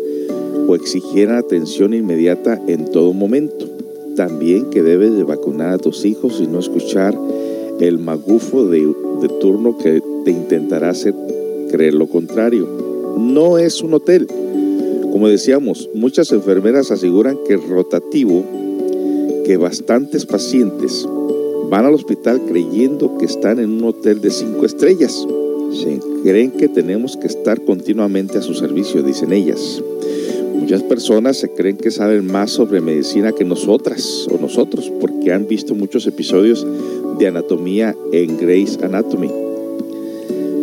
o 0.66 0.74
exigieran 0.74 1.36
atención 1.36 1.94
inmediata 1.94 2.60
en 2.66 2.86
todo 2.86 3.12
momento. 3.12 3.68
También 4.16 4.70
que 4.70 4.82
debes 4.82 5.16
de 5.16 5.22
vacunar 5.22 5.68
a 5.74 5.78
tus 5.78 6.04
hijos 6.04 6.40
y 6.40 6.48
no 6.48 6.58
escuchar 6.58 7.16
el 7.78 8.00
magufo 8.00 8.64
de, 8.64 8.80
de 8.80 9.28
turno 9.40 9.78
que 9.78 10.02
te 10.24 10.32
intentará 10.32 10.90
hacer 10.90 11.14
creer 11.70 11.94
lo 11.94 12.08
contrario. 12.08 12.66
No 13.16 13.58
es 13.58 13.80
un 13.80 13.94
hotel. 13.94 14.26
Como 15.12 15.28
decíamos, 15.28 15.90
muchas 15.92 16.32
enfermeras 16.32 16.90
aseguran 16.90 17.38
que 17.46 17.54
es 17.54 17.68
rotativo, 17.68 18.42
que 19.44 19.58
bastantes 19.58 20.24
pacientes 20.24 21.06
van 21.68 21.84
al 21.84 21.92
hospital 21.92 22.40
creyendo 22.48 23.18
que 23.18 23.26
están 23.26 23.58
en 23.58 23.72
un 23.72 23.84
hotel 23.84 24.22
de 24.22 24.30
cinco 24.30 24.64
estrellas. 24.64 25.26
Se 25.70 26.00
creen 26.22 26.50
que 26.52 26.66
tenemos 26.66 27.18
que 27.18 27.26
estar 27.26 27.62
continuamente 27.62 28.38
a 28.38 28.42
su 28.42 28.54
servicio, 28.54 29.02
dicen 29.02 29.34
ellas. 29.34 29.82
Muchas 30.54 30.82
personas 30.82 31.36
se 31.36 31.50
creen 31.50 31.76
que 31.76 31.90
saben 31.90 32.26
más 32.26 32.50
sobre 32.50 32.80
medicina 32.80 33.32
que 33.32 33.44
nosotras 33.44 34.26
o 34.30 34.38
nosotros 34.38 34.90
porque 34.98 35.30
han 35.32 35.46
visto 35.46 35.74
muchos 35.74 36.06
episodios 36.06 36.66
de 37.18 37.26
anatomía 37.26 37.94
en 38.12 38.38
Grey's 38.38 38.78
Anatomy. 38.82 39.28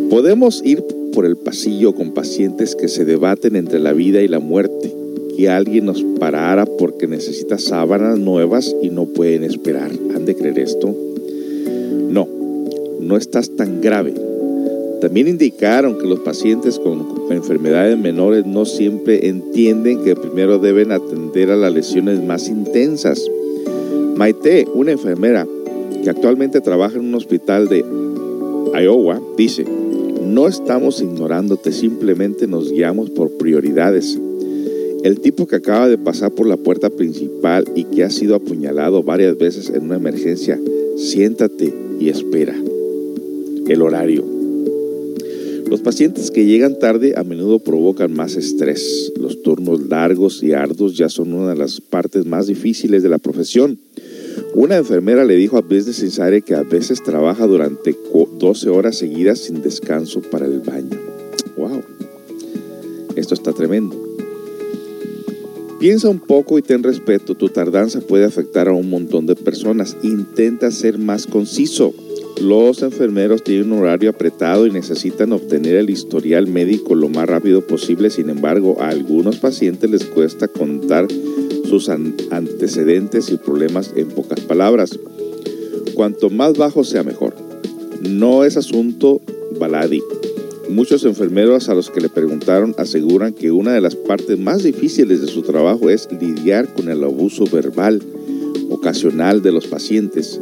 Podemos 0.09 0.63
ir 0.65 0.83
por 1.19 1.25
el 1.25 1.35
pasillo 1.35 1.93
con 1.93 2.11
pacientes 2.11 2.77
que 2.77 2.87
se 2.87 3.03
debaten 3.03 3.57
entre 3.57 3.77
la 3.77 3.91
vida 3.91 4.21
y 4.21 4.29
la 4.29 4.39
muerte, 4.39 4.89
que 5.35 5.49
alguien 5.49 5.83
nos 5.83 6.01
parara 6.17 6.65
porque 6.65 7.07
necesita 7.07 7.57
sábanas 7.57 8.17
nuevas 8.17 8.73
y 8.81 8.89
no 8.89 9.05
pueden 9.05 9.43
esperar. 9.43 9.91
¿Han 10.15 10.23
de 10.23 10.33
creer 10.33 10.59
esto? 10.59 10.95
No, 12.09 12.25
no 13.01 13.17
estás 13.17 13.49
tan 13.49 13.81
grave. 13.81 14.13
También 15.01 15.27
indicaron 15.27 15.97
que 15.97 16.07
los 16.07 16.21
pacientes 16.21 16.79
con 16.79 17.05
enfermedades 17.31 17.97
menores 17.97 18.45
no 18.45 18.63
siempre 18.63 19.27
entienden 19.27 20.05
que 20.05 20.15
primero 20.15 20.57
deben 20.57 20.93
atender 20.93 21.51
a 21.51 21.57
las 21.57 21.73
lesiones 21.73 22.23
más 22.23 22.47
intensas. 22.47 23.29
Maite, 24.15 24.65
una 24.73 24.93
enfermera 24.93 25.45
que 26.01 26.09
actualmente 26.09 26.61
trabaja 26.61 26.95
en 26.95 27.09
un 27.09 27.15
hospital 27.15 27.67
de 27.67 27.83
Iowa, 28.73 29.21
dice, 29.35 29.65
no 30.29 30.47
estamos 30.47 31.01
ignorándote, 31.01 31.71
simplemente 31.71 32.47
nos 32.47 32.71
guiamos 32.71 33.09
por 33.09 33.31
prioridades. 33.37 34.17
El 35.03 35.19
tipo 35.21 35.47
que 35.47 35.55
acaba 35.55 35.87
de 35.87 35.97
pasar 35.97 36.31
por 36.31 36.45
la 36.45 36.57
puerta 36.57 36.89
principal 36.89 37.65
y 37.75 37.85
que 37.85 38.03
ha 38.03 38.09
sido 38.09 38.35
apuñalado 38.35 39.01
varias 39.01 39.37
veces 39.37 39.69
en 39.69 39.83
una 39.83 39.95
emergencia, 39.95 40.59
siéntate 40.97 41.73
y 41.99 42.09
espera. 42.09 42.55
El 43.67 43.81
horario. 43.81 44.23
Los 45.67 45.81
pacientes 45.81 46.31
que 46.31 46.45
llegan 46.45 46.79
tarde 46.79 47.13
a 47.15 47.23
menudo 47.23 47.59
provocan 47.59 48.13
más 48.13 48.35
estrés. 48.35 49.13
Los 49.19 49.41
turnos 49.41 49.87
largos 49.87 50.43
y 50.43 50.53
arduos 50.53 50.97
ya 50.97 51.09
son 51.09 51.33
una 51.33 51.49
de 51.51 51.55
las 51.55 51.79
partes 51.79 52.25
más 52.25 52.47
difíciles 52.47 53.03
de 53.03 53.09
la 53.09 53.19
profesión. 53.19 53.79
Una 54.53 54.77
enfermera 54.77 55.23
le 55.23 55.35
dijo 55.35 55.57
a 55.57 55.61
Business 55.61 56.01
Insider 56.01 56.43
que 56.43 56.55
a 56.55 56.63
veces 56.63 57.03
trabaja 57.03 57.45
durante 57.45 57.95
12 58.13 58.69
horas 58.69 58.97
seguidas 58.97 59.39
sin 59.39 59.61
descanso 59.61 60.21
para 60.21 60.45
el 60.45 60.59
baño. 60.59 60.97
¡Wow! 61.55 61.83
Esto 63.15 63.35
está 63.35 63.53
tremendo. 63.53 64.08
Piensa 65.79 66.09
un 66.09 66.19
poco 66.19 66.59
y 66.59 66.61
ten 66.61 66.83
respeto. 66.83 67.35
Tu 67.35 67.47
tardanza 67.47 68.01
puede 68.01 68.25
afectar 68.25 68.67
a 68.67 68.73
un 68.73 68.89
montón 68.89 69.25
de 69.25 69.35
personas. 69.35 69.95
Intenta 70.03 70.71
ser 70.71 70.97
más 70.97 71.25
conciso. 71.25 71.93
Los 72.41 72.83
enfermeros 72.83 73.45
tienen 73.45 73.71
un 73.71 73.79
horario 73.79 74.09
apretado 74.09 74.67
y 74.67 74.71
necesitan 74.71 75.31
obtener 75.31 75.77
el 75.77 75.89
historial 75.89 76.47
médico 76.47 76.95
lo 76.95 77.07
más 77.07 77.29
rápido 77.29 77.65
posible. 77.65 78.09
Sin 78.09 78.29
embargo, 78.29 78.81
a 78.81 78.89
algunos 78.89 79.37
pacientes 79.37 79.89
les 79.89 80.03
cuesta 80.03 80.49
contar 80.49 81.07
sus 81.69 81.87
antecedentes 81.87 83.29
y 83.29 83.37
problemas 83.37 83.93
en 83.95 84.09
pocas 84.09 84.41
palabras. 84.41 84.99
Cuanto 85.93 86.29
más 86.29 86.57
bajo 86.57 86.83
sea 86.83 87.03
mejor. 87.03 87.35
No 88.01 88.43
es 88.43 88.57
asunto 88.57 89.21
baladi. 89.57 90.01
Muchos 90.69 91.03
enfermeros 91.03 91.67
a 91.67 91.73
los 91.73 91.89
que 91.89 91.99
le 91.99 92.09
preguntaron 92.09 92.75
aseguran 92.77 93.33
que 93.33 93.49
una 93.49 93.73
de 93.73 93.81
las 93.81 93.95
partes 93.95 94.37
más 94.37 94.61
difíciles 94.61 95.19
de 95.19 95.27
su 95.27 95.41
trabajo 95.41 95.89
es 95.89 96.07
lidiar 96.21 96.71
con 96.75 96.89
el 96.89 97.03
abuso 97.03 97.45
verbal 97.45 98.03
ocasional 98.69 99.41
de 99.41 99.51
los 99.51 99.65
pacientes. 99.65 100.39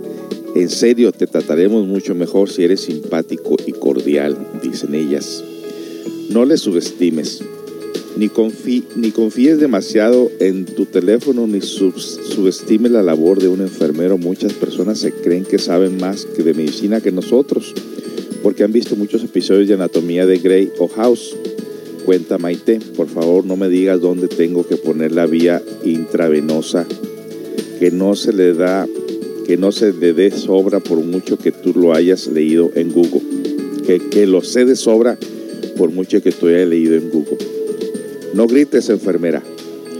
En 0.54 0.68
serio, 0.70 1.14
te 1.14 1.28
trataremos 1.28 1.88
mucho 1.88 2.14
mejor 2.14 2.50
si 2.50 2.66
eres 2.66 2.82
simpático 2.82 3.56
y 3.66 3.72
cordial, 3.72 4.38
dicen 4.62 4.96
ellas. 4.96 5.46
No 6.30 6.44
le 6.44 6.58
subestimes. 6.58 7.42
Ni, 8.18 8.28
confíes 8.28 9.60
demasiado 9.60 10.30
en 10.40 10.66
tu 10.66 10.88
teléfono 10.88 11.48
ni 11.48 11.62
subestime 11.62 12.90
la 12.90 13.02
labor 13.02 13.40
de 13.40 13.48
un 13.48 13.62
enfermero. 13.62 14.18
Muchas 14.18 14.52
personas 14.54 15.00
se 15.00 15.14
creen 15.14 15.46
que 15.46 15.58
saben 15.58 15.98
más 15.98 16.26
que 16.26 16.44
de 16.44 16.54
medicina 16.54 17.00
que 17.00 17.14
nosotros 17.14 17.74
porque 18.48 18.64
han 18.64 18.72
visto 18.72 18.96
muchos 18.96 19.26
episodios 19.26 19.68
de 19.68 19.74
anatomía 19.74 20.26
de 20.26 20.38
Grey 20.38 20.72
o 20.80 20.88
House. 20.88 21.36
Cuenta 22.06 22.38
Maite, 22.38 22.80
por 22.96 23.10
favor 23.10 23.44
no 23.44 23.58
me 23.58 23.68
digas 23.68 24.00
dónde 24.00 24.30
tengo 24.30 24.66
que 24.66 24.78
poner 24.78 25.12
la 25.12 25.26
vía 25.26 25.62
intravenosa, 25.84 26.88
que 27.78 27.92
no 27.92 28.16
se 28.16 28.32
le 28.32 28.54
da, 28.54 28.88
que 29.46 29.58
no 29.58 29.74
se 29.74 29.92
le 29.92 30.14
dé 30.14 30.32
sobra 30.32 30.80
por 30.80 31.00
mucho 31.00 31.38
que 31.38 31.52
tú 31.52 31.74
lo 31.76 31.94
hayas 31.94 32.28
leído 32.28 32.72
en 32.76 32.94
Google, 32.94 33.20
que, 33.86 34.00
que 34.00 34.26
lo 34.26 34.42
sé 34.42 34.64
de 34.64 34.78
sobra 34.78 35.18
por 35.76 35.92
mucho 35.92 36.24
que 36.24 36.32
tú 36.32 36.48
hayas 36.48 36.70
leído 36.70 36.96
en 36.96 37.10
Google. 37.10 37.40
No 38.34 38.48
grites, 38.48 38.88
enfermera. 38.88 39.44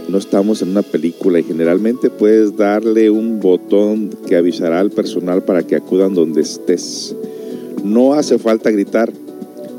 No 0.08 0.16
estamos 0.16 0.62
en 0.62 0.70
una 0.70 0.80
película 0.80 1.38
y 1.38 1.44
generalmente 1.44 2.08
puedes 2.08 2.56
darle 2.56 3.10
un 3.10 3.40
botón 3.40 4.08
que 4.26 4.36
avisará 4.36 4.80
al 4.80 4.90
personal 4.90 5.42
para 5.42 5.66
que 5.66 5.76
acudan 5.76 6.14
donde 6.14 6.40
estés. 6.40 7.14
No 7.82 8.14
hace 8.14 8.38
falta 8.38 8.70
gritar. 8.70 9.12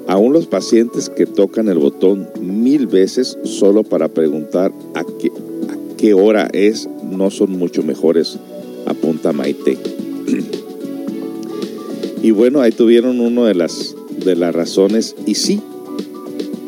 Aún 0.08 0.34
los 0.34 0.48
pacientes 0.48 1.10
que 1.10 1.26
tocan 1.26 1.70
el 1.70 1.78
botón 1.78 2.28
mil 2.42 2.88
veces 2.88 3.38
solo 3.44 3.84
para 3.84 4.08
preguntar 4.08 4.72
a 4.96 5.04
qué, 5.04 5.32
qué 5.98 6.14
hora 6.14 6.50
es 6.54 6.90
no 7.04 7.30
son 7.30 7.52
mucho 7.52 7.84
mejores, 7.84 8.38
apunta 8.86 9.34
Maite. 9.34 9.78
y 12.24 12.32
bueno, 12.32 12.62
ahí 12.62 12.72
tuvieron 12.72 13.20
una 13.20 13.46
de 13.46 13.56
las, 13.56 13.96
de 14.24 14.36
las 14.36 14.56
razones 14.56 15.16
y 15.26 15.36
sí, 15.36 15.62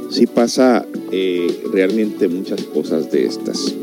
sí 0.10 0.28
pasa 0.28 0.86
eh, 1.12 1.64
realmente 1.72 2.28
muchas 2.28 2.62
cosas 2.64 3.12
de 3.12 3.26
estas. 3.26 3.74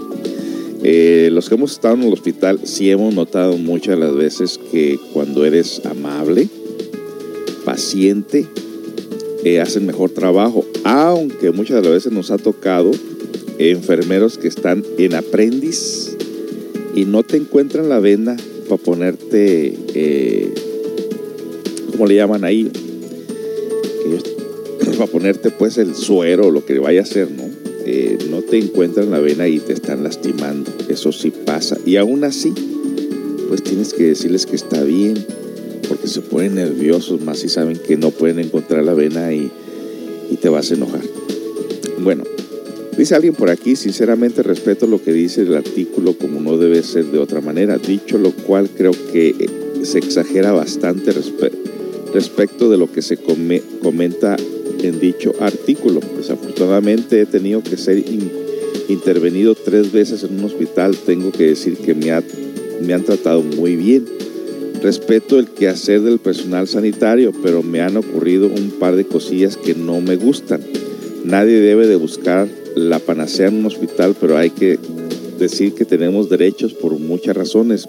Eh, 0.84 1.28
los 1.32 1.48
que 1.48 1.56
hemos 1.56 1.72
estado 1.72 1.94
en 1.94 2.04
el 2.04 2.12
hospital 2.12 2.60
sí 2.62 2.90
hemos 2.90 3.12
notado 3.12 3.58
muchas 3.58 3.98
las 3.98 4.14
veces 4.14 4.60
que 4.70 4.98
cuando 5.12 5.44
eres 5.44 5.84
amable, 5.84 6.48
paciente, 7.68 8.46
eh, 9.44 9.60
hacen 9.60 9.84
mejor 9.84 10.08
trabajo, 10.08 10.64
aunque 10.84 11.50
muchas 11.50 11.76
de 11.76 11.82
las 11.82 11.92
veces 11.92 12.12
nos 12.12 12.30
ha 12.30 12.38
tocado 12.38 12.92
enfermeros 13.58 14.38
que 14.38 14.48
están 14.48 14.82
en 14.96 15.14
aprendiz 15.14 16.16
y 16.94 17.04
no 17.04 17.24
te 17.24 17.36
encuentran 17.36 17.90
la 17.90 17.98
venda 17.98 18.38
para 18.70 18.82
ponerte, 18.82 19.74
eh, 19.92 20.54
¿cómo 21.92 22.06
le 22.06 22.14
llaman 22.14 22.42
ahí? 22.44 22.72
para 24.96 25.10
ponerte 25.10 25.50
pues 25.50 25.76
el 25.76 25.94
suero 25.94 26.46
o 26.46 26.50
lo 26.50 26.64
que 26.64 26.78
vaya 26.78 27.00
a 27.00 27.02
hacer, 27.02 27.30
¿no? 27.30 27.50
Eh, 27.84 28.16
no 28.30 28.40
te 28.40 28.56
encuentran 28.56 29.10
la 29.10 29.20
vena 29.20 29.46
y 29.46 29.58
te 29.58 29.74
están 29.74 30.04
lastimando. 30.04 30.72
Eso 30.88 31.12
sí 31.12 31.30
pasa. 31.30 31.76
Y 31.84 31.96
aún 31.96 32.24
así, 32.24 32.54
pues 33.48 33.62
tienes 33.62 33.92
que 33.92 34.04
decirles 34.04 34.46
que 34.46 34.56
está 34.56 34.82
bien, 34.84 35.22
porque 35.88 36.08
se 36.08 36.20
ponen 36.20 36.56
nerviosos 36.56 37.20
más 37.20 37.38
si 37.38 37.48
saben 37.48 37.78
que 37.78 37.96
no 37.96 38.10
pueden 38.10 38.38
encontrar 38.38 38.84
la 38.84 38.94
vena 38.94 39.32
y, 39.32 39.50
y 40.30 40.36
te 40.36 40.48
vas 40.48 40.70
a 40.70 40.74
enojar. 40.74 41.02
Bueno, 42.00 42.24
dice 42.96 43.14
alguien 43.14 43.34
por 43.34 43.50
aquí, 43.50 43.74
sinceramente 43.76 44.42
respeto 44.42 44.86
lo 44.86 45.02
que 45.02 45.12
dice 45.12 45.42
el 45.42 45.54
artículo 45.54 46.12
como 46.14 46.40
no 46.40 46.56
debe 46.56 46.82
ser 46.82 47.06
de 47.06 47.18
otra 47.18 47.40
manera. 47.40 47.78
Dicho 47.78 48.18
lo 48.18 48.32
cual, 48.32 48.68
creo 48.76 48.92
que 49.12 49.30
eh, 49.30 49.48
se 49.82 49.98
exagera 49.98 50.52
bastante 50.52 51.12
respecto 52.12 52.70
de 52.70 52.76
lo 52.76 52.90
que 52.90 53.02
se 53.02 53.16
comenta 53.16 54.36
en 54.82 55.00
dicho 55.00 55.32
artículo. 55.40 56.00
Desafortunadamente 56.16 57.20
he 57.20 57.26
tenido 57.26 57.62
que 57.62 57.76
ser 57.76 58.04
intervenido 58.88 59.54
tres 59.54 59.92
veces 59.92 60.22
en 60.22 60.38
un 60.38 60.44
hospital. 60.44 60.96
Tengo 60.96 61.32
que 61.32 61.48
decir 61.48 61.76
que 61.76 61.94
me, 61.94 62.12
me 62.80 62.94
han 62.94 63.04
tratado 63.04 63.42
muy 63.42 63.76
bien. 63.76 64.04
Respeto 64.82 65.38
el 65.38 65.48
quehacer 65.48 66.02
del 66.02 66.18
personal 66.18 66.68
sanitario, 66.68 67.32
pero 67.42 67.62
me 67.62 67.80
han 67.80 67.96
ocurrido 67.96 68.46
un 68.46 68.70
par 68.78 68.94
de 68.94 69.04
cosillas 69.04 69.56
que 69.56 69.74
no 69.74 70.00
me 70.00 70.16
gustan. 70.16 70.60
Nadie 71.24 71.60
debe 71.60 71.86
de 71.86 71.96
buscar 71.96 72.48
la 72.76 73.00
panacea 73.00 73.48
en 73.48 73.56
un 73.56 73.66
hospital, 73.66 74.14
pero 74.20 74.36
hay 74.36 74.50
que 74.50 74.78
decir 75.38 75.74
que 75.74 75.84
tenemos 75.84 76.28
derechos 76.28 76.74
por 76.74 76.98
muchas 76.98 77.36
razones. 77.36 77.88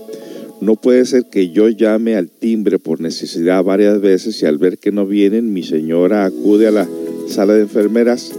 No 0.61 0.75
puede 0.75 1.05
ser 1.05 1.25
que 1.25 1.51
yo 1.51 1.69
llame 1.69 2.15
al 2.15 2.29
timbre 2.29 2.79
por 2.79 2.99
necesidad 2.99 3.63
varias 3.63 4.01
veces 4.01 4.41
y 4.41 4.45
al 4.45 4.57
ver 4.57 4.77
que 4.77 4.91
no 4.91 5.05
vienen, 5.05 5.53
mi 5.53 5.63
señora 5.63 6.25
acude 6.25 6.67
a 6.67 6.71
la 6.71 6.87
sala 7.27 7.53
de 7.53 7.61
enfermeras 7.61 8.31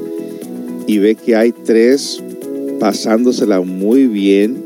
y 0.86 0.98
ve 0.98 1.14
que 1.14 1.36
hay 1.36 1.52
tres 1.52 2.22
pasándosela 2.80 3.60
muy 3.60 4.06
bien, 4.06 4.64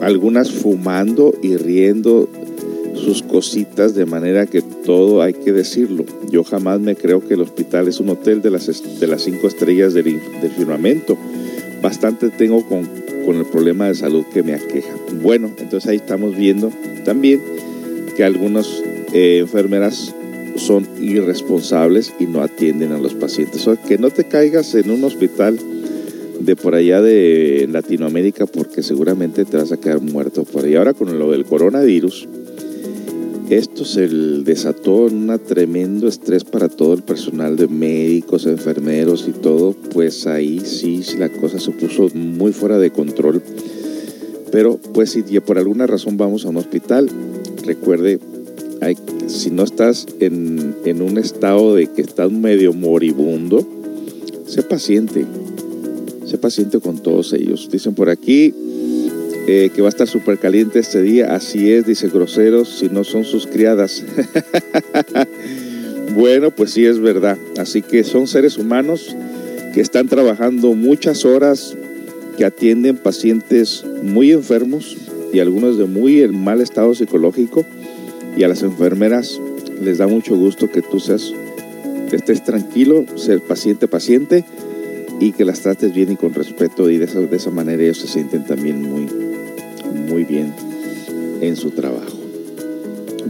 algunas 0.00 0.50
fumando 0.50 1.32
y 1.42 1.56
riendo 1.56 2.28
sus 2.96 3.22
cositas 3.22 3.94
de 3.94 4.06
manera 4.06 4.46
que 4.46 4.62
todo 4.62 5.22
hay 5.22 5.34
que 5.34 5.52
decirlo. 5.52 6.04
Yo 6.30 6.44
jamás 6.44 6.80
me 6.80 6.96
creo 6.96 7.26
que 7.26 7.34
el 7.34 7.40
hospital 7.40 7.88
es 7.88 8.00
un 8.00 8.08
hotel 8.08 8.42
de 8.42 8.50
las, 8.50 8.66
de 8.98 9.06
las 9.06 9.22
cinco 9.22 9.46
estrellas 9.46 9.94
del, 9.94 10.20
firmamento. 10.56 11.16
Bastante 11.82 12.30
tengo 12.30 12.66
con, 12.66 12.88
con 13.24 13.36
el 13.36 13.44
problema 13.46 13.88
de 13.88 13.94
salud 13.94 14.24
que 14.32 14.42
me 14.42 14.54
aqueja. 14.54 14.94
Bueno, 15.22 15.50
entonces 15.58 15.88
ahí 15.88 15.96
estamos 15.96 16.36
viendo 16.36 16.72
también 17.04 17.40
que 18.16 18.24
algunas 18.24 18.82
eh, 19.12 19.38
enfermeras 19.38 20.14
son 20.56 20.88
irresponsables 21.00 22.14
y 22.18 22.24
no 22.24 22.42
atienden 22.42 22.92
a 22.92 22.98
los 22.98 23.14
pacientes. 23.14 23.66
O 23.68 23.76
que 23.80 23.98
no 23.98 24.10
te 24.10 24.24
caigas 24.24 24.74
en 24.74 24.90
un 24.90 25.04
hospital 25.04 25.58
de 26.40 26.56
por 26.56 26.74
allá 26.74 27.00
de 27.02 27.68
Latinoamérica 27.70 28.46
porque 28.46 28.82
seguramente 28.82 29.44
te 29.44 29.56
vas 29.56 29.72
a 29.72 29.76
quedar 29.76 30.00
muerto 30.00 30.44
por 30.44 30.64
ahí. 30.64 30.74
Ahora 30.74 30.94
con 30.94 31.18
lo 31.18 31.30
del 31.30 31.44
coronavirus, 31.44 32.28
esto 33.50 33.84
se 33.84 34.08
desató 34.08 35.04
un 35.04 35.40
tremendo 35.46 36.08
estrés 36.08 36.42
para 36.42 36.68
todo 36.68 36.94
el 36.94 37.02
personal 37.02 37.56
de 37.56 37.68
médicos, 37.68 38.46
enfermeros 38.46 39.26
y 39.28 39.32
todo, 39.32 39.74
pues 39.92 40.26
ahí 40.26 40.60
sí 40.64 41.02
la 41.18 41.28
cosa 41.28 41.60
se 41.60 41.70
puso 41.70 42.08
muy 42.14 42.52
fuera 42.52 42.78
de 42.78 42.90
control. 42.90 43.42
Pero 44.50 44.78
pues 44.92 45.10
si 45.10 45.22
por 45.40 45.58
alguna 45.58 45.86
razón 45.86 46.16
vamos 46.16 46.44
a 46.44 46.48
un 46.48 46.56
hospital, 46.56 47.08
recuerde, 47.64 48.18
si 49.28 49.50
no 49.50 49.62
estás 49.62 50.06
en, 50.18 50.74
en 50.84 51.02
un 51.02 51.18
estado 51.18 51.74
de 51.74 51.86
que 51.86 52.02
estás 52.02 52.32
medio 52.32 52.72
moribundo, 52.72 53.66
sé 54.46 54.62
paciente, 54.62 55.24
sé 56.24 56.38
paciente 56.38 56.80
con 56.80 56.98
todos 56.98 57.32
ellos. 57.32 57.68
Dicen 57.70 57.94
por 57.94 58.10
aquí, 58.10 58.52
eh, 59.46 59.70
que 59.74 59.80
va 59.80 59.88
a 59.88 59.90
estar 59.90 60.08
súper 60.08 60.38
caliente 60.38 60.80
este 60.80 61.02
día. 61.02 61.34
Así 61.34 61.72
es, 61.72 61.86
dice 61.86 62.08
groseros, 62.08 62.78
si 62.78 62.88
no 62.88 63.04
son 63.04 63.24
sus 63.24 63.46
criadas. 63.46 64.04
bueno, 66.14 66.50
pues 66.50 66.72
sí 66.72 66.84
es 66.84 66.98
verdad. 66.98 67.38
Así 67.56 67.82
que 67.82 68.02
son 68.02 68.26
seres 68.26 68.58
humanos 68.58 69.14
que 69.72 69.80
están 69.80 70.08
trabajando 70.08 70.74
muchas 70.74 71.24
horas, 71.24 71.76
que 72.36 72.44
atienden 72.44 72.96
pacientes 72.96 73.84
muy 74.02 74.32
enfermos 74.32 74.96
y 75.32 75.38
algunos 75.38 75.78
de 75.78 75.84
muy 75.84 76.26
mal 76.28 76.60
estado 76.60 76.94
psicológico. 76.94 77.64
Y 78.36 78.42
a 78.42 78.48
las 78.48 78.62
enfermeras 78.62 79.40
les 79.80 79.98
da 79.98 80.06
mucho 80.06 80.36
gusto 80.36 80.70
que 80.70 80.82
tú 80.82 80.98
seas, 80.98 81.32
estés 82.10 82.42
tranquilo, 82.42 83.04
ser 83.16 83.40
paciente, 83.40 83.86
paciente 83.86 84.44
y 85.20 85.32
que 85.32 85.44
las 85.44 85.60
trates 85.60 85.94
bien 85.94 86.12
y 86.12 86.16
con 86.16 86.34
respeto 86.34 86.90
y 86.90 86.98
de 86.98 87.06
esa, 87.06 87.20
de 87.20 87.36
esa 87.36 87.50
manera 87.50 87.82
ellos 87.82 87.98
se 87.98 88.08
sienten 88.08 88.44
también 88.44 88.82
muy, 88.82 89.08
muy 90.08 90.24
bien 90.24 90.54
en 91.40 91.56
su 91.56 91.70
trabajo. 91.70 92.16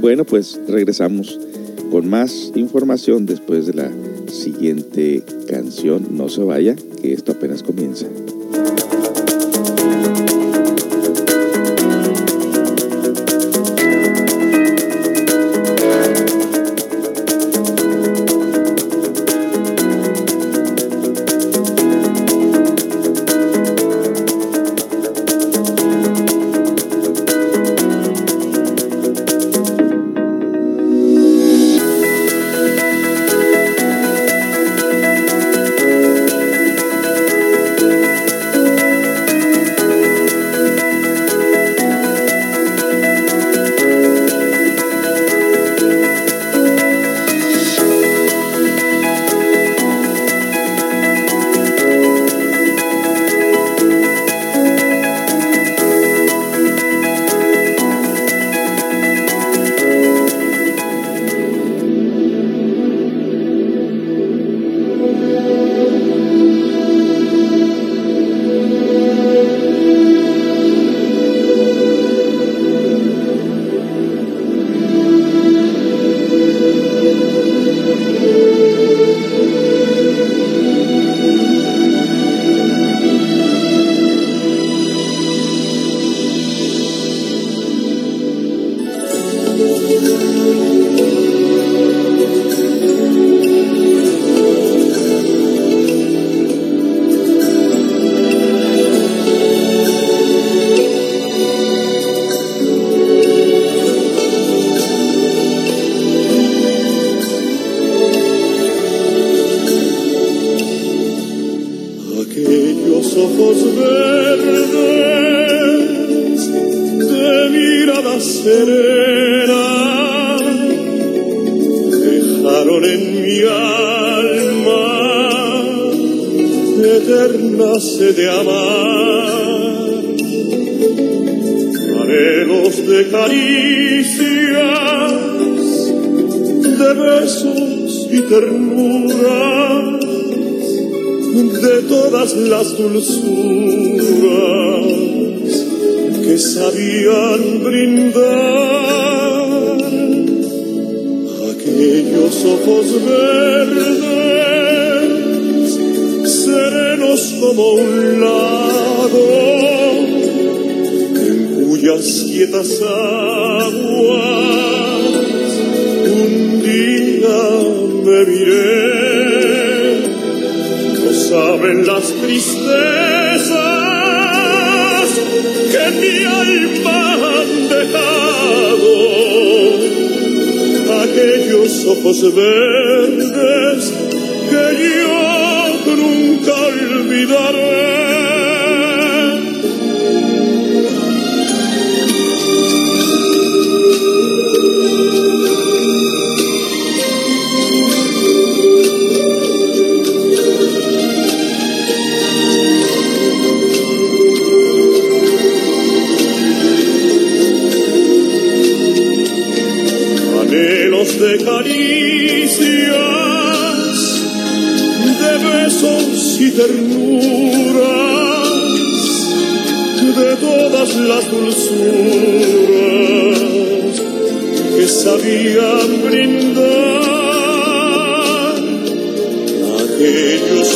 Bueno, 0.00 0.24
pues 0.24 0.60
regresamos 0.68 1.38
con 1.90 2.08
más 2.08 2.52
información 2.54 3.26
después 3.26 3.66
de 3.66 3.74
la 3.74 3.90
siguiente 4.30 5.22
canción. 5.48 6.08
No 6.16 6.28
se 6.28 6.42
vaya, 6.42 6.76
que 7.00 7.12
esto 7.12 7.32
apenas 7.32 7.62
comienza. 7.62 8.06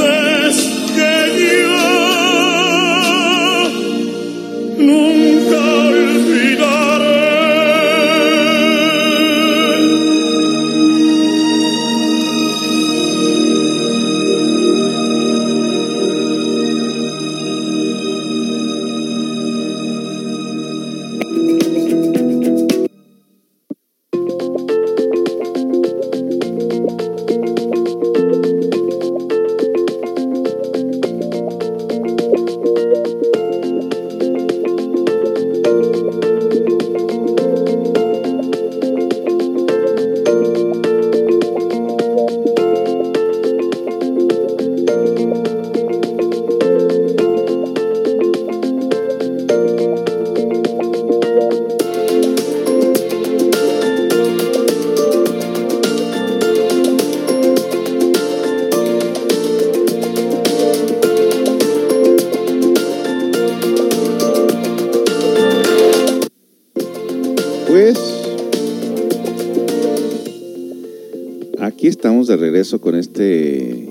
con 72.80 72.96
este 72.96 73.90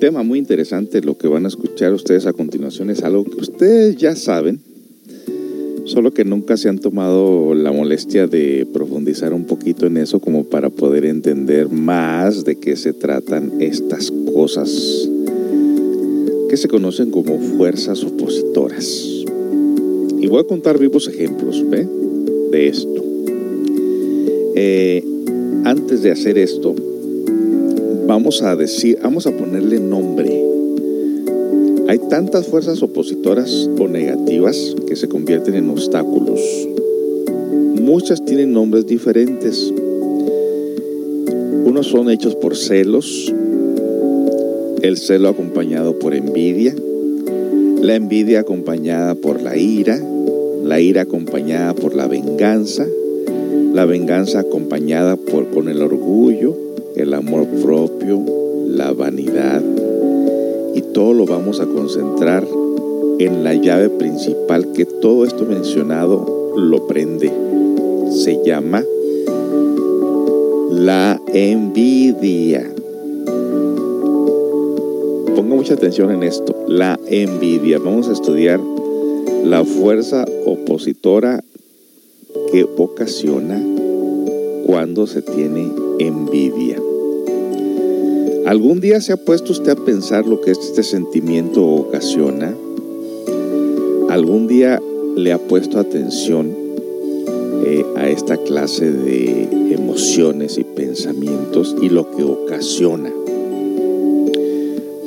tema 0.00 0.22
muy 0.22 0.38
interesante. 0.38 1.02
Lo 1.02 1.18
que 1.18 1.28
van 1.28 1.44
a 1.44 1.48
escuchar 1.48 1.92
ustedes 1.92 2.26
a 2.26 2.32
continuación 2.32 2.90
es 2.90 3.02
algo 3.02 3.24
que 3.24 3.36
ustedes 3.36 3.96
ya 3.96 4.16
saben, 4.16 4.60
solo 5.84 6.12
que 6.12 6.24
nunca 6.24 6.56
se 6.56 6.68
han 6.68 6.78
tomado 6.78 7.54
la 7.54 7.72
molestia 7.72 8.26
de 8.26 8.66
profundizar 8.72 9.32
un 9.32 9.44
poquito 9.44 9.86
en 9.86 9.96
eso 9.96 10.20
como 10.20 10.44
para 10.44 10.70
poder 10.70 11.04
entender 11.04 11.68
más 11.68 12.44
de 12.44 12.56
qué 12.56 12.76
se 12.76 12.92
tratan 12.92 13.60
estas 13.60 14.10
cosas 14.32 15.08
que 16.48 16.56
se 16.56 16.68
conocen 16.68 17.10
como 17.10 17.38
fuerzas 17.38 18.04
opositoras. 18.04 18.86
Y 20.18 20.28
voy 20.28 20.40
a 20.40 20.44
contar 20.44 20.78
vivos 20.78 21.08
ejemplos 21.08 21.62
de 22.50 22.68
esto. 22.68 23.04
Eh, 24.54 25.04
antes 25.64 26.02
de 26.02 26.12
hacer 26.12 26.38
esto, 26.38 26.74
vamos 28.16 28.40
a 28.40 28.56
decir, 28.56 28.98
vamos 29.02 29.26
a 29.26 29.30
ponerle 29.30 29.78
nombre. 29.78 30.42
Hay 31.86 31.98
tantas 32.08 32.46
fuerzas 32.46 32.82
opositoras 32.82 33.68
o 33.78 33.88
negativas 33.88 34.74
que 34.88 34.96
se 34.96 35.06
convierten 35.06 35.54
en 35.54 35.68
obstáculos. 35.68 36.40
Muchas 37.78 38.24
tienen 38.24 38.54
nombres 38.54 38.86
diferentes. 38.86 39.70
Unos 41.66 41.88
son 41.88 42.08
hechos 42.08 42.34
por 42.36 42.56
celos, 42.56 43.34
el 44.80 44.96
celo 44.96 45.28
acompañado 45.28 45.98
por 45.98 46.14
envidia, 46.14 46.74
la 47.82 47.96
envidia 47.96 48.40
acompañada 48.40 49.14
por 49.14 49.42
la 49.42 49.58
ira, 49.58 50.00
la 50.64 50.80
ira 50.80 51.02
acompañada 51.02 51.74
por 51.74 51.94
la 51.94 52.06
venganza, 52.06 52.86
la 53.74 53.84
venganza 53.84 54.40
acompañada 54.40 55.16
por 55.16 55.50
con 55.50 55.68
el 55.68 55.82
orgullo, 55.82 56.65
el 56.96 57.12
amor 57.12 57.46
propio, 57.62 58.22
la 58.66 58.92
vanidad 58.92 59.62
y 60.74 60.80
todo 60.80 61.12
lo 61.12 61.26
vamos 61.26 61.60
a 61.60 61.66
concentrar 61.66 62.46
en 63.18 63.44
la 63.44 63.54
llave 63.54 63.88
principal 63.90 64.72
que 64.72 64.84
todo 64.84 65.24
esto 65.24 65.44
mencionado 65.44 66.54
lo 66.56 66.86
prende. 66.86 67.30
Se 68.10 68.42
llama 68.44 68.82
la 70.70 71.20
envidia. 71.32 72.70
Ponga 75.34 75.54
mucha 75.54 75.74
atención 75.74 76.10
en 76.10 76.22
esto, 76.22 76.54
la 76.66 76.98
envidia. 77.06 77.78
Vamos 77.78 78.08
a 78.08 78.12
estudiar 78.12 78.60
la 79.44 79.64
fuerza 79.64 80.24
opositora 80.44 81.42
que 82.50 82.66
ocasiona 82.76 83.62
cuando 84.66 85.06
se 85.06 85.22
tiene 85.22 85.70
envidia. 85.98 86.75
¿Algún 88.46 88.78
día 88.78 89.00
se 89.00 89.12
ha 89.12 89.16
puesto 89.16 89.50
usted 89.50 89.72
a 89.72 89.74
pensar 89.74 90.24
lo 90.24 90.40
que 90.40 90.52
este 90.52 90.84
sentimiento 90.84 91.64
ocasiona? 91.66 92.54
¿Algún 94.08 94.46
día 94.46 94.80
le 95.16 95.32
ha 95.32 95.38
puesto 95.38 95.80
atención 95.80 96.54
eh, 97.64 97.84
a 97.96 98.08
esta 98.08 98.36
clase 98.36 98.92
de 98.92 99.48
emociones 99.72 100.58
y 100.58 100.62
pensamientos 100.62 101.74
y 101.82 101.88
lo 101.88 102.08
que 102.12 102.22
ocasiona 102.22 103.12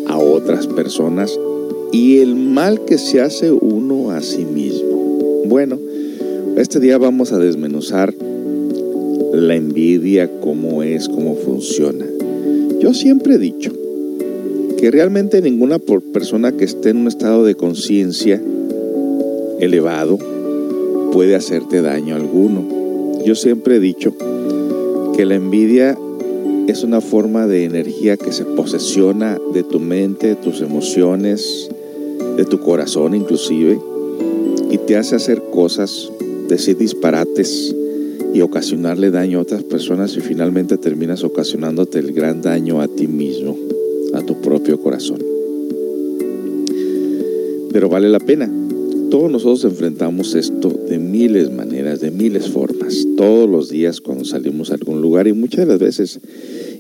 a 0.08 0.18
otras 0.18 0.68
personas 0.68 1.40
y 1.94 2.18
el 2.18 2.36
mal 2.36 2.84
que 2.84 2.98
se 2.98 3.22
hace 3.22 3.54
uno 3.54 4.12
a 4.12 4.22
sí 4.22 4.44
mismo? 4.44 5.46
Bueno, 5.46 5.80
este 6.58 6.82
día 6.82 6.98
vamos 6.98 7.32
a 7.32 7.40
desmenuzar 7.40 8.14
la 9.32 9.56
envidia, 9.56 10.30
cómo 10.42 10.84
es, 10.84 11.08
cómo 11.08 11.36
funciona. 11.36 12.09
Yo 12.90 12.96
siempre 12.96 13.36
he 13.36 13.38
dicho 13.38 13.72
que 14.80 14.90
realmente 14.90 15.44
ninguna 15.44 15.78
persona 15.78 16.54
que 16.54 16.66
esté 16.66 16.90
en 16.90 16.98
un 16.98 17.08
estado 17.08 17.44
de 17.44 17.54
conciencia 17.54 18.42
elevado 19.60 20.18
puede 21.14 21.36
hacerte 21.36 21.84
daño 21.84 22.16
alguno. 22.16 22.66
Yo 23.24 23.36
siempre 23.36 23.76
he 23.76 23.80
dicho 23.80 24.16
que 25.16 25.24
la 25.26 25.36
envidia 25.36 26.00
es 26.66 26.84
una 26.84 27.00
forma 27.00 27.46
de 27.46 27.66
energía 27.66 28.18
que 28.18 28.32
se 28.32 28.44
posesiona 28.44 29.38
de 29.54 29.62
tu 29.62 29.80
mente, 29.80 30.30
de 30.30 30.36
tus 30.36 30.62
emociones, 30.62 31.70
de 32.38 32.46
tu 32.46 32.60
corazón 32.60 33.14
inclusive, 33.14 33.80
y 34.72 34.80
te 34.80 34.98
hace 34.98 35.16
hacer 35.16 35.44
cosas, 35.52 36.12
decir 36.48 36.76
disparates, 36.76 37.76
y 38.34 38.42
ocasionarle 38.42 39.12
daño 39.12 39.40
a 39.40 39.42
otras 39.42 39.64
personas 39.64 40.16
y 40.18 40.22
finalmente 40.22 40.78
terminas 40.78 41.24
ocasionándote 41.24 42.00
el 42.00 42.14
gran 42.14 42.42
daño 42.42 42.82
a 42.82 42.88
ti 42.88 43.08
mismo, 43.08 43.58
a 44.14 44.22
tu 44.22 44.40
propio 44.42 44.80
corazón. 44.80 45.20
Pero 47.72 47.90
vale 47.90 48.10
la 48.10 48.20
pena. 48.20 48.52
Todos 49.10 49.32
nosotros 49.32 49.66
enfrentamos 49.66 50.36
esto 50.36 50.70
de 50.70 51.00
miles 51.00 51.52
maneras, 51.52 52.00
de 52.00 52.12
miles 52.12 52.50
formas, 52.50 53.08
todos 53.18 53.50
los 53.50 53.70
días 53.70 54.02
cuando 54.02 54.24
salimos 54.24 54.70
a 54.70 54.76
algún 54.76 55.02
lugar 55.02 55.28
y 55.28 55.34
muchas 55.34 55.62
de 55.62 55.66
las 55.66 55.80
veces 55.80 56.20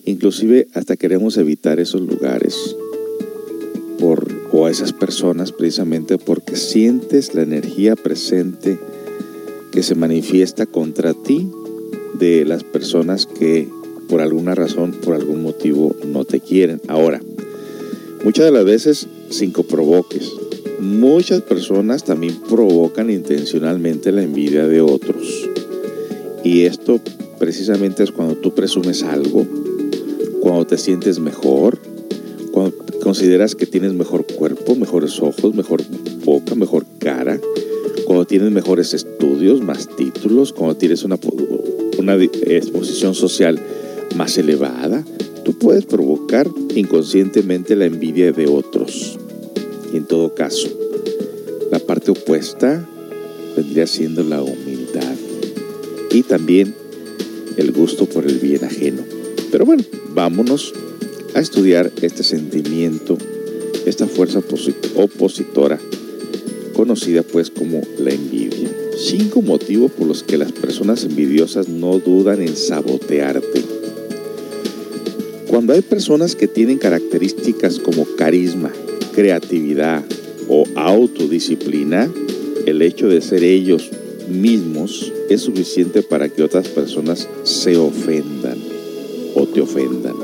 inclusive 0.05 0.67
hasta 0.73 0.95
queremos 0.95 1.37
evitar 1.37 1.79
esos 1.79 2.01
lugares 2.01 2.75
por, 3.99 4.27
o 4.51 4.65
a 4.65 4.71
esas 4.71 4.93
personas 4.93 5.51
precisamente 5.51 6.17
porque 6.17 6.55
sientes 6.55 7.33
la 7.33 7.41
energía 7.41 7.95
presente 7.95 8.79
que 9.71 9.83
se 9.83 9.95
manifiesta 9.95 10.65
contra 10.65 11.13
ti 11.13 11.49
de 12.19 12.45
las 12.45 12.63
personas 12.63 13.25
que 13.25 13.67
por 14.09 14.21
alguna 14.21 14.55
razón, 14.55 14.91
por 14.91 15.13
algún 15.13 15.43
motivo 15.43 15.95
no 16.05 16.25
te 16.25 16.39
quieren. 16.39 16.81
Ahora, 16.87 17.21
muchas 18.23 18.45
de 18.45 18.51
las 18.51 18.65
veces 18.65 19.07
sin 19.29 19.53
que 19.53 19.63
provoques. 19.63 20.31
Muchas 20.79 21.41
personas 21.41 22.03
también 22.03 22.35
provocan 22.49 23.09
intencionalmente 23.09 24.11
la 24.11 24.23
envidia 24.23 24.67
de 24.67 24.81
otros. 24.81 25.47
Y 26.43 26.63
esto 26.63 26.99
precisamente 27.37 28.03
es 28.03 28.11
cuando 28.11 28.35
tú 28.35 28.53
presumes 28.55 29.03
algo, 29.03 29.45
cuando 30.41 30.65
te 30.65 30.77
sientes 30.77 31.19
mejor, 31.19 31.79
cuando 32.51 32.75
consideras 33.03 33.55
que 33.55 33.65
tienes 33.65 33.93
mejor 33.93 34.25
cuerpo, 34.25 34.75
mejores 34.75 35.21
ojos, 35.21 35.53
mejor 35.53 35.83
boca, 36.25 36.55
mejor 36.55 36.85
cara, 36.97 37.39
cuando 38.05 38.25
tienes 38.25 38.51
mejores 38.51 38.93
estudios, 38.93 39.18
más 39.39 39.87
títulos, 39.95 40.51
cuando 40.51 40.75
tienes 40.75 41.03
una, 41.03 41.17
una 41.97 42.15
exposición 42.15 43.15
social 43.15 43.57
más 44.15 44.37
elevada, 44.37 45.05
tú 45.45 45.53
puedes 45.57 45.85
provocar 45.85 46.47
inconscientemente 46.75 47.75
la 47.77 47.85
envidia 47.85 48.33
de 48.33 48.47
otros. 48.47 49.17
Y 49.93 49.97
en 49.97 50.05
todo 50.05 50.35
caso, 50.35 50.67
la 51.71 51.79
parte 51.79 52.11
opuesta 52.11 52.85
vendría 53.55 53.87
siendo 53.87 54.23
la 54.23 54.43
humildad 54.43 55.15
y 56.11 56.23
también 56.23 56.75
el 57.55 57.71
gusto 57.71 58.07
por 58.07 58.25
el 58.25 58.39
bien 58.39 58.65
ajeno. 58.65 59.03
Pero 59.51 59.65
bueno, 59.65 59.83
vámonos 60.13 60.73
a 61.33 61.39
estudiar 61.39 61.91
este 62.01 62.23
sentimiento, 62.23 63.17
esta 63.85 64.05
fuerza 64.05 64.41
opositora, 64.95 65.79
conocida 66.73 67.23
pues 67.23 67.49
como 67.49 67.81
la 67.99 68.11
envidia. 68.11 68.78
Cinco 69.01 69.41
motivos 69.41 69.93
por 69.93 70.07
los 70.07 70.23
que 70.23 70.37
las 70.37 70.51
personas 70.51 71.05
envidiosas 71.05 71.69
no 71.69 71.99
dudan 71.99 72.41
en 72.41 72.53
sabotearte. 72.53 73.63
Cuando 75.47 75.71
hay 75.71 75.81
personas 75.81 76.35
que 76.35 76.49
tienen 76.49 76.77
características 76.77 77.79
como 77.79 78.03
carisma, 78.17 78.73
creatividad 79.15 80.03
o 80.49 80.65
autodisciplina, 80.75 82.11
el 82.65 82.81
hecho 82.81 83.07
de 83.07 83.21
ser 83.21 83.45
ellos 83.45 83.89
mismos 84.29 85.13
es 85.29 85.43
suficiente 85.43 86.03
para 86.03 86.27
que 86.27 86.43
otras 86.43 86.67
personas 86.67 87.25
se 87.43 87.77
ofendan 87.77 88.57
o 89.33 89.47
te 89.47 89.61
ofendan. 89.61 90.15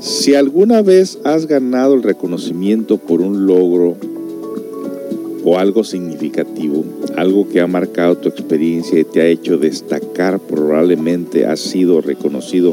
Si 0.00 0.34
alguna 0.34 0.82
vez 0.82 1.20
has 1.22 1.46
ganado 1.46 1.94
el 1.94 2.02
reconocimiento 2.02 2.98
por 2.98 3.20
un 3.20 3.46
logro 3.46 4.09
o 5.44 5.58
algo 5.58 5.84
significativo, 5.84 6.84
algo 7.16 7.48
que 7.48 7.60
ha 7.60 7.66
marcado 7.66 8.16
tu 8.16 8.28
experiencia 8.28 8.98
y 8.98 9.04
te 9.04 9.20
ha 9.20 9.26
hecho 9.26 9.58
destacar, 9.58 10.38
probablemente 10.40 11.46
has 11.46 11.60
sido 11.60 12.00
reconocido 12.00 12.72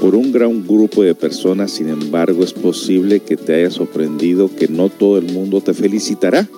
por 0.00 0.14
un 0.14 0.32
gran 0.32 0.66
grupo 0.66 1.02
de 1.02 1.14
personas, 1.14 1.70
sin 1.70 1.88
embargo 1.88 2.42
es 2.42 2.52
posible 2.52 3.20
que 3.20 3.36
te 3.36 3.54
haya 3.54 3.70
sorprendido 3.70 4.50
que 4.54 4.68
no 4.68 4.88
todo 4.88 5.18
el 5.18 5.32
mundo 5.32 5.60
te 5.60 5.74
felicitará. 5.74 6.48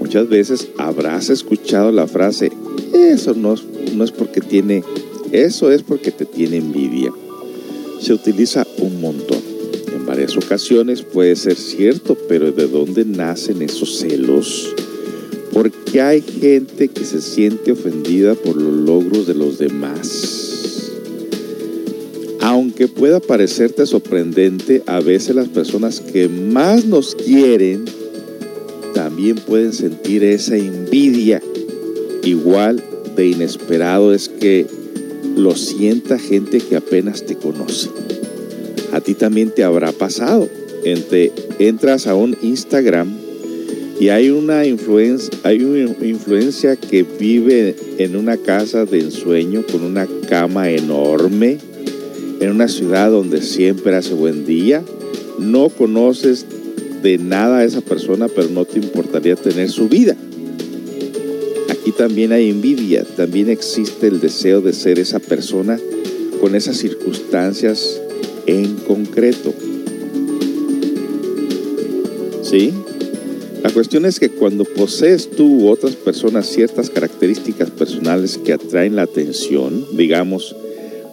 Muchas 0.00 0.28
veces 0.28 0.68
habrás 0.78 1.28
escuchado 1.28 1.92
la 1.92 2.06
frase, 2.06 2.50
eso 2.94 3.34
no, 3.34 3.56
no 3.94 4.04
es 4.04 4.12
porque 4.12 4.40
tiene, 4.40 4.82
eso 5.32 5.70
es 5.70 5.82
porque 5.82 6.10
te 6.10 6.24
tiene 6.24 6.56
envidia. 6.56 7.12
Se 8.00 8.12
utiliza 8.12 8.66
un 8.78 9.00
montón. 9.00 9.47
Varias 10.08 10.36
ocasiones 10.36 11.02
puede 11.02 11.36
ser 11.36 11.54
cierto, 11.54 12.16
pero 12.28 12.50
¿de 12.50 12.66
dónde 12.66 13.04
nacen 13.04 13.62
esos 13.62 13.98
celos? 13.98 14.74
Porque 15.52 16.00
hay 16.00 16.22
gente 16.22 16.88
que 16.88 17.04
se 17.04 17.20
siente 17.20 17.70
ofendida 17.70 18.34
por 18.34 18.56
los 18.56 18.74
logros 18.74 19.28
de 19.28 19.34
los 19.34 19.58
demás 19.58 20.48
aunque 22.48 22.88
pueda 22.88 23.20
parecerte 23.20 23.84
sorprendente, 23.84 24.82
a 24.86 25.00
veces 25.00 25.36
las 25.36 25.48
personas 25.48 26.00
que 26.00 26.28
más 26.28 26.86
nos 26.86 27.14
quieren 27.14 27.84
también 28.94 29.36
pueden 29.36 29.74
sentir 29.74 30.24
esa 30.24 30.56
envidia. 30.56 31.42
Igual 32.24 32.82
de 33.14 33.26
inesperado 33.26 34.14
es 34.14 34.30
que 34.30 34.66
lo 35.36 35.54
sienta 35.56 36.18
gente 36.18 36.60
que 36.60 36.76
apenas 36.76 37.26
te 37.26 37.36
conoce. 37.36 37.90
A 38.92 39.00
ti 39.00 39.14
también 39.14 39.50
te 39.50 39.64
habrá 39.64 39.92
pasado. 39.92 40.48
Entre, 40.84 41.32
entras 41.58 42.06
a 42.06 42.14
un 42.14 42.36
Instagram 42.40 43.08
y 44.00 44.10
hay 44.10 44.30
una, 44.30 44.60
hay 44.60 45.62
una 45.62 46.06
influencia 46.06 46.76
que 46.76 47.02
vive 47.02 47.74
en 47.98 48.16
una 48.16 48.36
casa 48.36 48.84
de 48.84 49.00
ensueño 49.00 49.64
con 49.66 49.82
una 49.82 50.06
cama 50.28 50.70
enorme 50.70 51.58
en 52.40 52.50
una 52.50 52.68
ciudad 52.68 53.10
donde 53.10 53.42
siempre 53.42 53.96
hace 53.96 54.14
buen 54.14 54.46
día, 54.46 54.82
no 55.38 55.68
conoces 55.68 56.46
de 57.02 57.18
nada 57.18 57.58
a 57.58 57.64
esa 57.64 57.80
persona, 57.80 58.28
pero 58.28 58.48
no 58.48 58.64
te 58.64 58.78
importaría 58.78 59.36
tener 59.36 59.68
su 59.70 59.88
vida. 59.88 60.16
Aquí 61.68 61.92
también 61.92 62.32
hay 62.32 62.50
envidia, 62.50 63.04
también 63.16 63.50
existe 63.50 64.06
el 64.06 64.20
deseo 64.20 64.60
de 64.60 64.72
ser 64.72 64.98
esa 64.98 65.18
persona 65.18 65.78
con 66.40 66.54
esas 66.54 66.76
circunstancias 66.76 68.00
en 68.48 68.76
concreto. 68.76 69.52
¿Sí? 72.42 72.72
La 73.62 73.70
cuestión 73.70 74.06
es 74.06 74.18
que 74.18 74.30
cuando 74.30 74.64
posees 74.64 75.30
tú 75.30 75.64
u 75.64 75.68
otras 75.68 75.94
personas 75.96 76.46
ciertas 76.46 76.88
características 76.88 77.70
personales 77.70 78.38
que 78.38 78.54
atraen 78.54 78.96
la 78.96 79.02
atención, 79.02 79.84
digamos, 79.96 80.56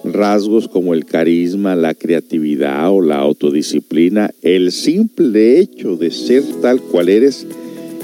rasgos 0.06 0.70
como 0.70 0.94
el 0.94 1.06
carisma, 1.06 1.76
la 1.76 1.94
creatividad 1.94 2.90
o 2.90 3.02
la 3.02 3.18
autodisciplina, 3.18 4.32
el 4.42 4.72
simple 4.72 5.60
hecho 5.60 5.98
de 5.98 6.12
ser 6.12 6.44
tal 6.62 6.80
cual 6.82 7.10
eres 7.10 7.46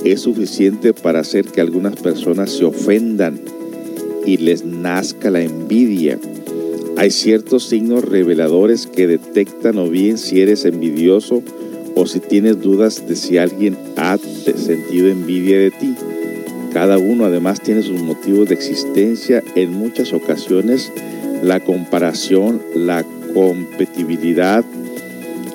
es 0.03 0.21
suficiente 0.21 0.93
para 0.93 1.19
hacer 1.19 1.45
que 1.45 1.61
algunas 1.61 1.95
personas 1.95 2.51
se 2.51 2.65
ofendan 2.65 3.39
y 4.25 4.38
les 4.38 4.65
nazca 4.65 5.29
la 5.29 5.41
envidia. 5.41 6.19
Hay 7.01 7.09
ciertos 7.09 7.63
signos 7.63 8.05
reveladores 8.05 8.85
que 8.85 9.07
detectan 9.07 9.79
o 9.79 9.89
bien 9.89 10.19
si 10.19 10.39
eres 10.39 10.65
envidioso 10.65 11.41
o 11.95 12.05
si 12.05 12.19
tienes 12.19 12.61
dudas 12.61 13.07
de 13.07 13.15
si 13.15 13.39
alguien 13.39 13.75
ha 13.97 14.19
sentido 14.19 15.07
envidia 15.07 15.57
de 15.57 15.71
ti. 15.71 15.95
Cada 16.71 16.99
uno 16.99 17.25
además 17.25 17.59
tiene 17.59 17.81
sus 17.81 17.99
motivos 17.99 18.49
de 18.49 18.53
existencia 18.53 19.41
en 19.55 19.73
muchas 19.73 20.13
ocasiones 20.13 20.91
la 21.41 21.59
comparación, 21.59 22.61
la 22.75 23.03
competitividad, 23.33 24.63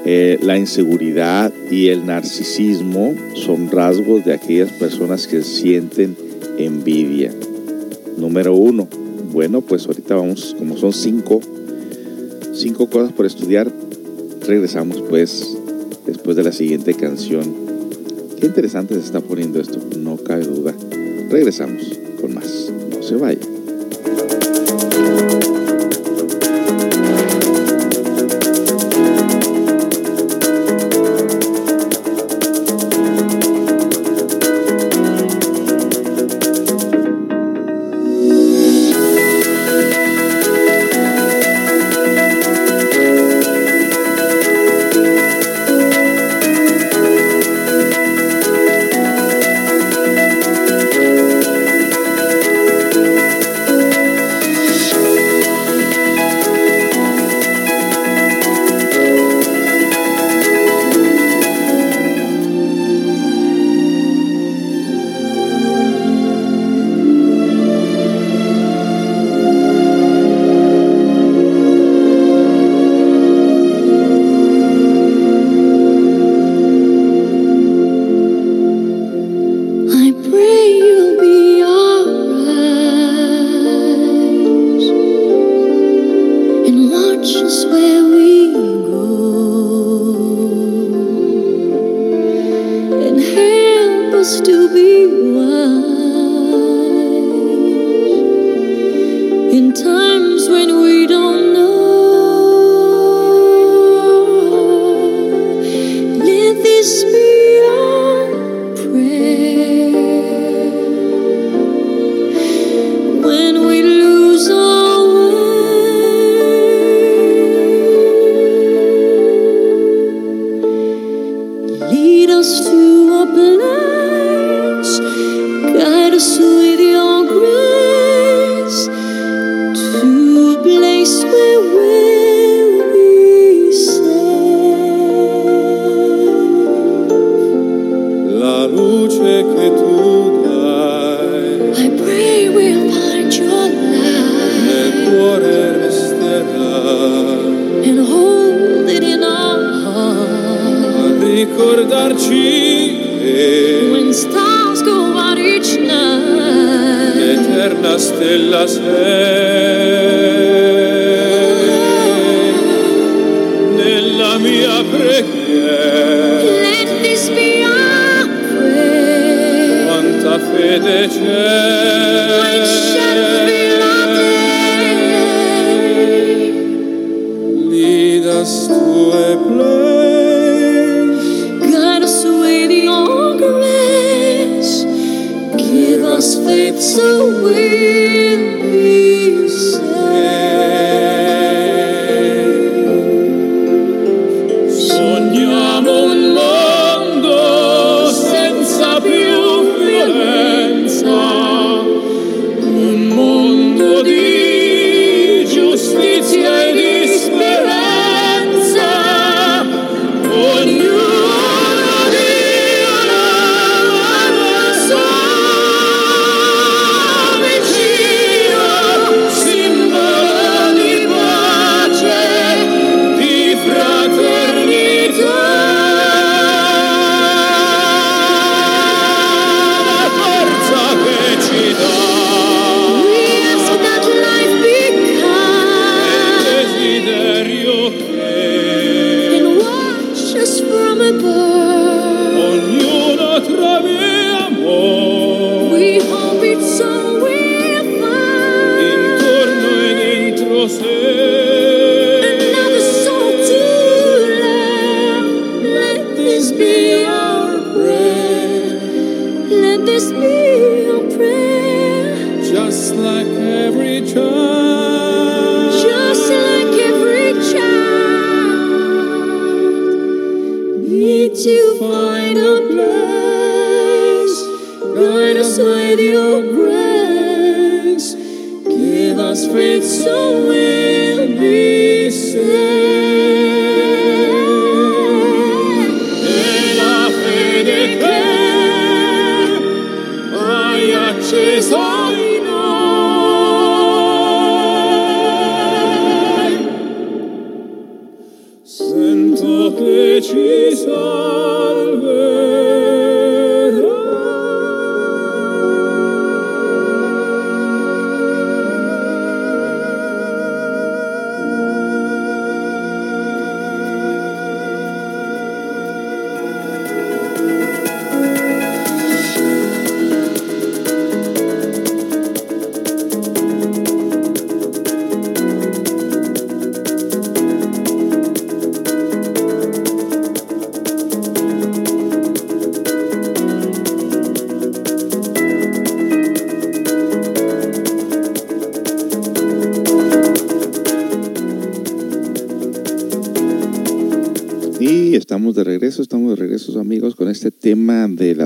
eh, 0.04 0.40
la 0.42 0.58
inseguridad 0.58 1.52
y 1.70 1.90
el 1.90 2.06
narcisismo 2.06 3.14
son 3.34 3.70
rasgos 3.70 4.24
de 4.24 4.34
aquellas 4.34 4.72
personas 4.72 5.28
que 5.28 5.44
sienten 5.44 6.16
envidia. 6.58 7.32
Número 8.16 8.52
uno. 8.52 8.88
Bueno, 9.36 9.60
pues 9.60 9.86
ahorita 9.86 10.14
vamos, 10.14 10.56
como 10.58 10.78
son 10.78 10.94
cinco, 10.94 11.42
cinco 12.54 12.88
cosas 12.88 13.12
por 13.12 13.26
estudiar, 13.26 13.70
regresamos 14.46 15.02
pues 15.10 15.58
después 16.06 16.38
de 16.38 16.42
la 16.42 16.52
siguiente 16.52 16.94
canción. 16.94 17.44
Qué 18.40 18.46
interesante 18.46 18.94
se 18.94 19.00
está 19.00 19.20
poniendo 19.20 19.60
esto, 19.60 19.78
no 19.98 20.16
cabe 20.16 20.46
duda. 20.46 20.74
Regresamos 21.28 22.00
con 22.18 22.34
más. 22.34 22.72
No 22.90 23.02
se 23.02 23.16
vaya. 23.16 23.55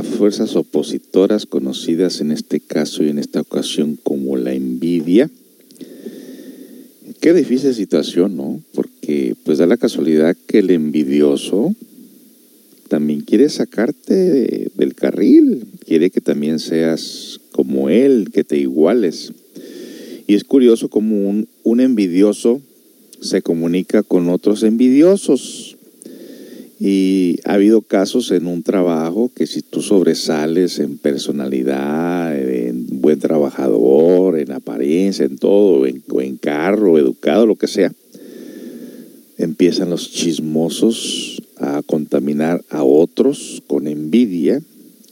Fuerzas 0.03 0.57
opositoras 0.57 1.47
conocidas 1.47 2.21
en 2.21 2.33
este 2.33 2.61
caso 2.61 3.03
y 3.03 3.09
en 3.09 3.19
esta 3.19 3.41
ocasión 3.41 3.99
como 4.03 4.37
la 4.37 4.53
envidia. 4.53 5.31
Qué 7.21 7.35
difícil 7.35 7.75
situación, 7.75 8.37
¿no? 8.37 8.61
Porque 8.73 9.35
pues 9.45 9.59
da 9.59 9.67
la 9.67 9.77
casualidad 9.77 10.37
que 10.47 10.61
el 10.61 10.71
envidioso 10.71 11.75
también 12.89 13.21
quiere 13.21 13.49
sacarte 13.49 14.71
del 14.75 14.95
carril, 14.95 15.65
quiere 15.87 16.11
que 16.11 16.21
también 16.21 16.59
seas 16.59 17.41
como 17.53 17.89
él, 17.89 18.31
que 18.33 18.43
te 18.43 18.59
iguales. 18.59 19.33
Y 20.27 20.35
es 20.35 20.45
curioso 20.45 20.89
como 20.89 21.29
un, 21.29 21.49
un 21.63 21.81
envidioso 21.81 22.61
se 23.21 23.43
comunica 23.43 24.03
con 24.03 24.29
otros 24.29 24.63
envidiosos. 24.63 25.77
Y 26.81 27.37
ha 27.45 27.55
habido 27.55 27.83
casos 27.83 28.31
en 28.31 28.47
un 28.47 28.63
trabajo 28.63 28.80
que 29.29 29.47
si 29.47 29.63
tú 29.63 29.83
sobresales 29.83 30.79
en 30.79 30.99
personalidad, 30.99 32.37
en 32.37 32.87
buen 33.01 33.19
trabajador, 33.19 34.39
en 34.39 34.53
apariencia, 34.53 35.27
en 35.27 35.37
todo, 35.37 35.87
en, 35.87 36.03
en 36.21 36.37
carro, 36.37 36.99
educado, 36.99 37.47
lo 37.47 37.57
que 37.57 37.67
sea, 37.67 37.93
empiezan 39.39 39.91
los 39.91 40.11
chismosos 40.11 41.43
a 41.59 41.83
contaminar 41.83 42.65
a 42.71 42.83
otros 42.83 43.63
con 43.67 43.87
envidia 43.87 44.63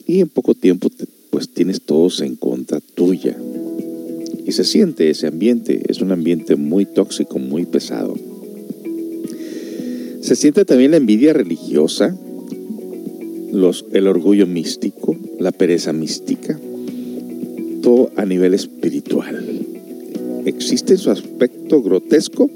y 0.07 0.21
en 0.21 0.29
poco 0.29 0.55
tiempo 0.55 0.91
pues 1.31 1.51
tienes 1.51 1.83
todos 1.83 2.21
en 2.21 2.37
contra 2.37 2.81
tuya. 2.81 3.37
Y 4.47 4.53
se 4.53 4.65
siente 4.65 5.11
ese 5.11 5.27
ambiente, 5.27 5.83
es 5.89 6.01
un 6.01 6.11
ambiente 6.11 6.57
muy 6.57 6.87
tóxico, 6.87 7.39
muy 7.39 7.67
pesado. 7.67 8.17
Se 10.23 10.37
siente 10.37 10.65
también 10.65 10.91
la 10.91 10.97
envidia 10.97 11.33
religiosa, 11.33 12.18
el 13.93 14.07
orgullo 14.07 14.47
místico, 14.47 15.17
la 15.39 15.53
pereza 15.53 15.93
mística, 15.93 16.59
todo 17.83 18.11
a 18.17 18.25
nivel 18.25 18.55
espiritual. 18.55 19.45
Existe 20.45 20.95
en 20.95 20.99
su 20.99 21.11
aspecto 21.11 21.83
grotesco 21.83 22.51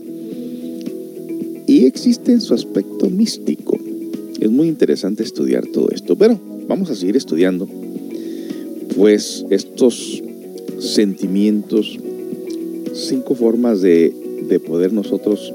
y 1.66 1.84
existe 1.84 2.32
en 2.32 2.40
su 2.40 2.54
aspecto 2.54 3.08
místico. 3.10 3.78
Es 4.40 4.50
muy 4.50 4.68
interesante 4.68 5.22
estudiar 5.22 5.66
todo 5.66 5.88
esto, 5.90 6.16
pero 6.16 6.38
vamos 6.68 6.90
a 6.90 6.94
seguir 6.94 7.16
estudiando, 7.16 7.68
pues 8.96 9.44
estos 9.50 10.22
sentimientos, 10.78 11.98
cinco 12.94 13.34
formas 13.34 13.80
de, 13.80 14.12
de 14.48 14.58
poder 14.58 14.92
nosotros 14.92 15.54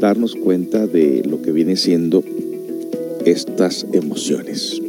darnos 0.00 0.34
cuenta 0.34 0.86
de 0.86 1.22
lo 1.24 1.40
que 1.40 1.52
viene 1.52 1.76
siendo 1.76 2.22
estas 3.24 3.86
emociones. 3.92 4.80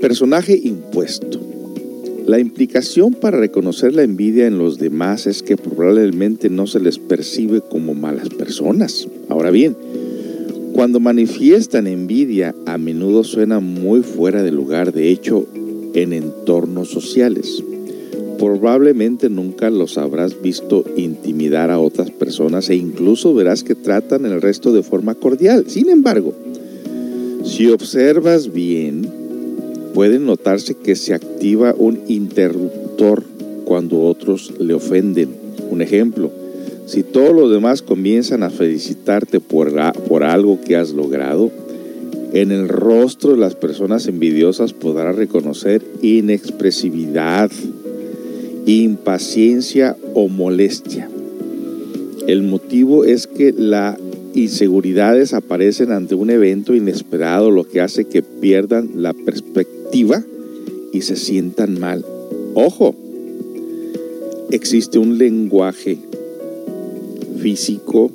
Personaje 0.00 0.58
impuesto. 0.62 1.40
La 2.26 2.38
implicación 2.38 3.14
para 3.14 3.38
reconocer 3.38 3.94
la 3.94 4.02
envidia 4.02 4.46
en 4.46 4.58
los 4.58 4.78
demás 4.78 5.26
es 5.26 5.42
que 5.42 5.56
probablemente 5.56 6.48
no 6.48 6.66
se 6.66 6.78
les 6.78 6.98
percibe 6.98 7.60
como 7.60 7.94
malas 7.94 8.28
personas. 8.28 9.08
Ahora 9.28 9.50
bien, 9.50 9.76
cuando 10.72 11.00
manifiestan 11.00 11.86
envidia 11.86 12.54
a 12.64 12.78
menudo 12.78 13.24
suena 13.24 13.60
muy 13.60 14.02
fuera 14.02 14.42
de 14.42 14.52
lugar, 14.52 14.92
de 14.92 15.10
hecho, 15.10 15.46
en 15.94 16.12
entornos 16.12 16.88
sociales. 16.88 17.62
Probablemente 18.38 19.28
nunca 19.28 19.70
los 19.70 19.98
habrás 19.98 20.40
visto 20.40 20.84
intimidar 20.96 21.70
a 21.70 21.78
otras 21.78 22.10
personas 22.10 22.70
e 22.70 22.74
incluso 22.74 23.34
verás 23.34 23.62
que 23.62 23.74
tratan 23.74 24.26
el 24.26 24.40
resto 24.40 24.72
de 24.72 24.82
forma 24.82 25.14
cordial. 25.14 25.66
Sin 25.68 25.88
embargo, 25.90 26.34
si 27.52 27.68
observas 27.68 28.50
bien, 28.50 29.06
puede 29.92 30.18
notarse 30.18 30.74
que 30.74 30.96
se 30.96 31.12
activa 31.12 31.74
un 31.76 32.00
interruptor 32.08 33.22
cuando 33.66 34.00
otros 34.00 34.54
le 34.58 34.72
ofenden. 34.72 35.28
Un 35.70 35.82
ejemplo, 35.82 36.30
si 36.86 37.02
todos 37.02 37.34
los 37.34 37.50
demás 37.50 37.82
comienzan 37.82 38.42
a 38.42 38.48
felicitarte 38.48 39.38
por, 39.38 39.70
por 40.08 40.24
algo 40.24 40.62
que 40.62 40.76
has 40.76 40.92
logrado, 40.92 41.50
en 42.32 42.52
el 42.52 42.68
rostro 42.70 43.32
de 43.32 43.36
las 43.36 43.54
personas 43.54 44.06
envidiosas 44.06 44.72
podrás 44.72 45.14
reconocer 45.14 45.82
inexpresividad, 46.00 47.50
impaciencia 48.64 49.94
o 50.14 50.28
molestia. 50.28 51.10
El 52.26 52.44
motivo 52.44 53.04
es 53.04 53.26
que 53.26 53.52
la 53.52 53.98
inseguridades 54.34 55.34
aparecen 55.34 55.92
ante 55.92 56.14
un 56.14 56.30
evento 56.30 56.74
inesperado, 56.74 57.50
lo 57.50 57.64
que 57.64 57.80
hace 57.80 58.04
que 58.04 58.22
pierdan 58.22 58.90
la 58.96 59.12
perspectiva 59.12 60.22
y 60.92 61.02
se 61.02 61.16
sientan 61.16 61.78
mal. 61.78 62.04
Ojo, 62.54 62.94
existe 64.50 64.98
un 64.98 65.18
lenguaje 65.18 65.98
físico 67.38 68.10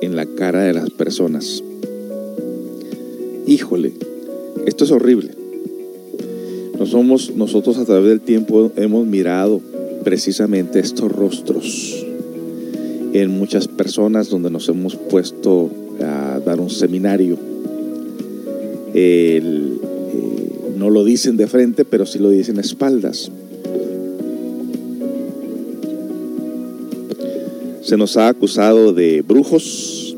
en 0.00 0.16
la 0.16 0.26
cara 0.26 0.62
de 0.62 0.74
las 0.74 0.90
personas. 0.90 1.62
Híjole, 3.46 3.92
esto 4.66 4.84
es 4.84 4.90
horrible. 4.90 5.30
No 6.78 6.86
somos, 6.86 7.34
nosotros 7.34 7.78
a 7.78 7.84
través 7.84 8.08
del 8.10 8.20
tiempo 8.20 8.70
hemos 8.76 9.06
mirado 9.06 9.60
precisamente 10.04 10.78
estos 10.78 11.10
rostros 11.10 12.05
en 13.22 13.38
muchas 13.38 13.68
personas 13.68 14.28
donde 14.28 14.50
nos 14.50 14.68
hemos 14.68 14.96
puesto 14.96 15.70
a 16.00 16.40
dar 16.44 16.60
un 16.60 16.70
seminario. 16.70 17.38
Eh, 18.94 19.42
no 20.76 20.90
lo 20.90 21.04
dicen 21.04 21.36
de 21.36 21.46
frente, 21.46 21.84
pero 21.84 22.06
sí 22.06 22.18
lo 22.18 22.30
dicen 22.30 22.58
a 22.58 22.60
espaldas. 22.60 23.30
Se 27.82 27.96
nos 27.96 28.16
ha 28.16 28.28
acusado 28.28 28.92
de 28.92 29.22
brujos, 29.22 30.16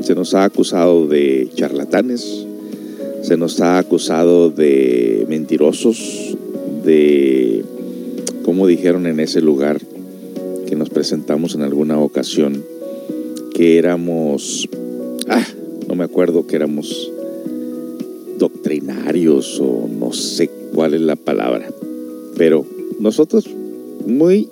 se 0.00 0.14
nos 0.14 0.34
ha 0.34 0.44
acusado 0.44 1.06
de 1.06 1.48
charlatanes, 1.54 2.46
se 3.22 3.36
nos 3.36 3.60
ha 3.60 3.78
acusado 3.78 4.50
de 4.50 5.26
mentirosos, 5.28 6.36
de, 6.84 7.64
como 8.44 8.66
dijeron 8.66 9.06
en 9.06 9.20
ese 9.20 9.40
lugar, 9.40 9.80
nos 10.76 10.90
presentamos 10.90 11.54
en 11.54 11.62
alguna 11.62 11.98
ocasión 11.98 12.64
que 13.54 13.78
éramos, 13.78 14.68
ah, 15.28 15.46
no 15.88 15.94
me 15.94 16.04
acuerdo 16.04 16.46
que 16.46 16.56
éramos 16.56 17.10
doctrinarios 18.38 19.60
o 19.60 19.88
no 19.88 20.12
sé 20.12 20.50
cuál 20.74 20.94
es 20.94 21.00
la 21.00 21.16
palabra, 21.16 21.70
pero 22.36 22.66
nosotros 22.98 23.48
muy, 24.06 24.48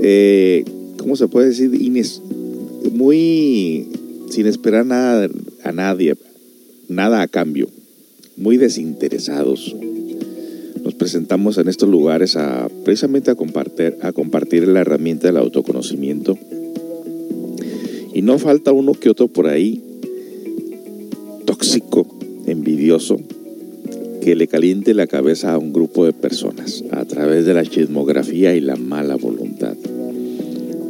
eh, 0.00 0.64
¿cómo 0.98 1.16
se 1.16 1.28
puede 1.28 1.48
decir? 1.48 1.70
muy 2.92 3.88
sin 4.30 4.46
esperar 4.46 4.86
nada 4.86 5.28
a 5.64 5.72
nadie, 5.72 6.16
nada 6.88 7.22
a 7.22 7.28
cambio, 7.28 7.68
muy 8.36 8.56
desinteresados 8.56 9.74
nos 10.86 10.94
presentamos 10.94 11.58
en 11.58 11.66
estos 11.66 11.88
lugares 11.88 12.36
a, 12.36 12.68
precisamente 12.84 13.32
a 13.32 13.34
compartir, 13.34 13.96
a 14.02 14.12
compartir 14.12 14.68
la 14.68 14.82
herramienta 14.82 15.26
del 15.26 15.36
autoconocimiento. 15.36 16.38
Y 18.14 18.22
no 18.22 18.38
falta 18.38 18.70
uno 18.70 18.92
que 18.94 19.10
otro 19.10 19.26
por 19.26 19.48
ahí, 19.48 19.82
tóxico, 21.44 22.06
envidioso, 22.46 23.16
que 24.22 24.36
le 24.36 24.46
caliente 24.46 24.94
la 24.94 25.08
cabeza 25.08 25.54
a 25.54 25.58
un 25.58 25.72
grupo 25.72 26.04
de 26.04 26.12
personas 26.12 26.84
a 26.92 27.04
través 27.04 27.46
de 27.46 27.54
la 27.54 27.64
chismografía 27.64 28.54
y 28.54 28.60
la 28.60 28.76
mala 28.76 29.16
voluntad. 29.16 29.74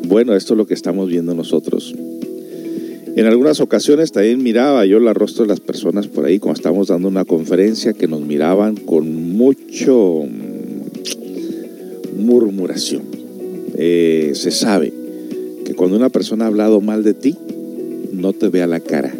Bueno, 0.07 0.37
esto 0.37 0.53
es 0.53 0.59
lo 0.59 0.67
que 0.67 0.75
estamos 0.75 1.09
viendo 1.09 1.35
nosotros. 1.35 1.95
En 3.17 3.25
algunas 3.25 3.61
ocasiones 3.61 4.13
también 4.13 4.43
miraba 4.43 4.85
yo 4.85 4.99
el 4.99 5.15
rostro 5.15 5.45
de 5.45 5.49
las 5.49 5.61
personas 5.61 6.07
por 6.07 6.27
ahí 6.27 6.39
cuando 6.39 6.59
estábamos 6.59 6.89
dando 6.89 7.09
una 7.09 7.25
conferencia 7.25 7.95
que 7.95 8.07
nos 8.07 8.21
miraban 8.21 8.77
con 8.77 9.33
mucho 9.33 10.25
mm, 10.27 12.23
murmuración. 12.23 13.05
Eh, 13.75 14.33
se 14.35 14.51
sabe 14.51 14.93
que 15.65 15.73
cuando 15.73 15.97
una 15.97 16.11
persona 16.11 16.45
ha 16.45 16.49
hablado 16.49 16.83
mal 16.83 17.05
de 17.05 17.15
ti, 17.15 17.35
no 18.13 18.35
te 18.35 18.51
ve 18.51 18.61
a 18.61 18.67
la 18.67 18.81
cara. 18.81 19.15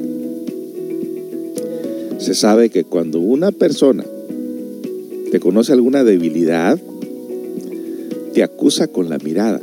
Se 2.19 2.35
sabe 2.35 2.69
que 2.69 2.85
cuando 2.85 3.19
una 3.19 3.51
persona 3.51 4.05
te 5.31 5.41
conoce 5.41 5.73
alguna 5.73 6.05
debilidad, 6.05 6.79
te 8.35 8.43
acusa 8.43 8.89
con 8.89 9.09
la 9.09 9.17
mirada. 9.17 9.63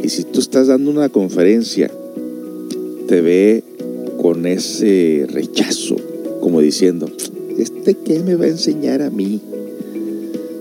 Y 0.00 0.10
si 0.10 0.22
tú 0.22 0.38
estás 0.38 0.68
dando 0.68 0.92
una 0.92 1.08
conferencia 1.08 1.90
te 3.10 3.22
ve 3.22 3.64
con 4.22 4.46
ese 4.46 5.26
rechazo, 5.28 5.96
como 6.40 6.60
diciendo, 6.60 7.10
¿este 7.58 7.94
qué 7.94 8.20
me 8.20 8.36
va 8.36 8.44
a 8.44 8.50
enseñar 8.50 9.02
a 9.02 9.10
mí? 9.10 9.40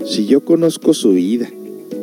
Si 0.03 0.25
yo 0.25 0.39
conozco 0.41 0.95
su 0.95 1.11
vida, 1.11 1.47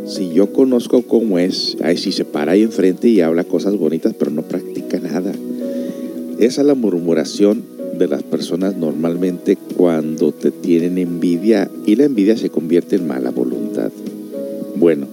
si 0.07 0.33
yo 0.33 0.53
conozco 0.53 1.03
cómo 1.03 1.41
es, 1.41 1.77
ay, 1.83 1.97
si 1.97 2.13
se 2.13 2.25
para 2.25 2.53
ahí 2.53 2.63
enfrente 2.63 3.09
y 3.09 3.23
habla 3.23 3.43
cosas 3.43 3.77
bonitas, 3.77 4.15
pero 4.17 4.31
no 4.31 4.43
practica 4.43 5.01
nada. 5.01 5.33
Esa 6.39 6.61
es 6.61 6.67
la 6.69 6.75
murmuración 6.75 7.65
de 7.99 8.07
las 8.07 8.23
personas 8.23 8.77
normalmente 8.77 9.59
cuando 9.77 10.31
te 10.31 10.53
tienen 10.53 10.97
envidia 10.99 11.69
y 11.87 11.97
la 11.97 12.05
envidia 12.05 12.37
se 12.37 12.51
convierte 12.51 12.95
en 12.95 13.09
mala 13.09 13.33
voluntad. 13.33 13.91
Bueno, 14.77 15.09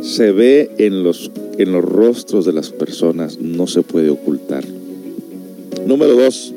se 0.00 0.32
ve 0.32 0.70
en 0.78 1.02
los 1.02 1.30
en 1.58 1.72
los 1.72 1.84
rostros 1.84 2.46
de 2.46 2.52
las 2.52 2.70
personas 2.70 3.38
no 3.38 3.66
se 3.66 3.82
puede 3.82 4.10
ocultar. 4.10 4.64
Número 5.86 6.14
dos, 6.14 6.54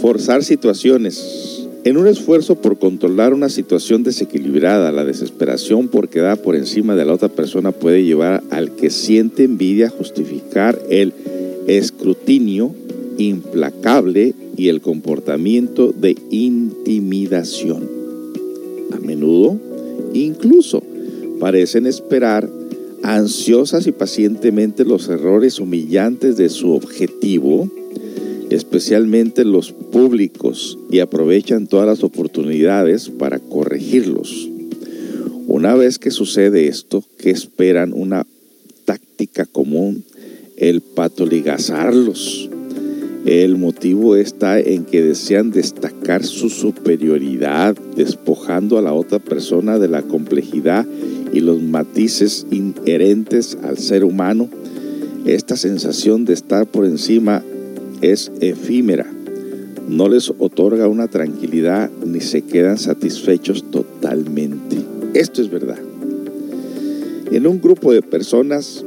forzar 0.00 0.44
situaciones. 0.44 1.66
En 1.84 1.96
un 1.96 2.06
esfuerzo 2.06 2.56
por 2.56 2.78
controlar 2.78 3.32
una 3.32 3.48
situación 3.48 4.02
desequilibrada, 4.02 4.92
la 4.92 5.04
desesperación 5.04 5.88
por 5.88 6.08
quedar 6.08 6.42
por 6.42 6.56
encima 6.56 6.94
de 6.94 7.06
la 7.06 7.14
otra 7.14 7.30
persona 7.30 7.72
puede 7.72 8.04
llevar 8.04 8.42
al 8.50 8.72
que 8.72 8.90
siente 8.90 9.44
envidia 9.44 9.86
a 9.86 9.90
justificar 9.90 10.78
el 10.90 11.14
escrutinio 11.66 12.74
implacable 13.16 14.34
y 14.56 14.68
el 14.68 14.82
comportamiento 14.82 15.92
de 15.92 16.16
intimidación. 16.30 17.88
A 18.92 18.98
menudo, 18.98 19.58
incluso, 20.12 20.82
parecen 21.40 21.86
esperar 21.86 22.57
ansiosas 23.02 23.86
y 23.86 23.92
pacientemente 23.92 24.84
los 24.84 25.08
errores 25.08 25.60
humillantes 25.60 26.36
de 26.36 26.48
su 26.48 26.72
objetivo, 26.72 27.70
especialmente 28.50 29.44
los 29.44 29.72
públicos, 29.72 30.78
y 30.90 31.00
aprovechan 31.00 31.66
todas 31.66 31.86
las 31.86 32.02
oportunidades 32.02 33.08
para 33.10 33.38
corregirlos. 33.38 34.48
Una 35.46 35.74
vez 35.74 35.98
que 35.98 36.10
sucede 36.10 36.68
esto, 36.68 37.02
que 37.18 37.30
esperan 37.30 37.92
una 37.94 38.26
táctica 38.84 39.46
común, 39.46 40.04
el 40.56 40.80
patoligazarlos. 40.80 42.50
El 43.24 43.58
motivo 43.58 44.16
está 44.16 44.58
en 44.58 44.84
que 44.84 45.02
desean 45.02 45.50
destacar 45.50 46.24
su 46.24 46.50
superioridad, 46.50 47.76
despojando 47.96 48.78
a 48.78 48.82
la 48.82 48.92
otra 48.92 49.18
persona 49.18 49.78
de 49.78 49.88
la 49.88 50.02
complejidad 50.02 50.86
y 51.32 51.40
los 51.40 51.62
matices 51.62 52.46
inherentes 52.50 53.58
al 53.62 53.78
ser 53.78 54.04
humano. 54.04 54.48
Esta 55.26 55.56
sensación 55.56 56.24
de 56.24 56.32
estar 56.32 56.66
por 56.66 56.86
encima 56.86 57.42
es 58.00 58.30
efímera, 58.40 59.06
no 59.88 60.08
les 60.08 60.30
otorga 60.38 60.86
una 60.86 61.08
tranquilidad 61.08 61.90
ni 62.04 62.20
se 62.20 62.42
quedan 62.42 62.78
satisfechos 62.78 63.70
totalmente. 63.70 64.76
Esto 65.14 65.40
es 65.40 65.50
verdad. 65.50 65.78
En 67.30 67.46
un 67.46 67.60
grupo 67.60 67.92
de 67.92 68.02
personas 68.02 68.84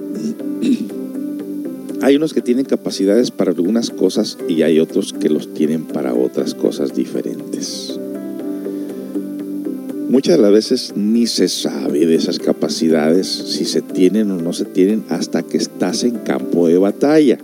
hay 2.02 2.16
unos 2.16 2.34
que 2.34 2.42
tienen 2.42 2.66
capacidades 2.66 3.32
para 3.32 3.52
algunas 3.52 3.89
cosas 3.89 4.38
y 4.48 4.62
hay 4.62 4.80
otros 4.80 5.14
que 5.14 5.30
los 5.30 5.54
tienen 5.54 5.86
para 5.86 6.14
otras 6.14 6.54
cosas 6.54 6.94
diferentes. 6.94 8.00
Muchas 10.12 10.36
de 10.36 10.41
las 10.41 10.51
veces 10.51 10.93
ni 10.97 11.26
se 11.26 11.47
sabe 11.47 12.05
de 12.05 12.16
esas 12.16 12.38
capacidades, 12.38 13.28
si 13.28 13.64
se 13.64 13.82
tienen 13.82 14.30
o 14.32 14.41
no 14.41 14.51
se 14.51 14.66
tienen, 14.66 15.05
hasta 15.07 15.41
que 15.41 15.55
estás 15.55 16.03
en 16.03 16.18
campo 16.18 16.68
de 16.68 16.78
batalla. 16.78 17.38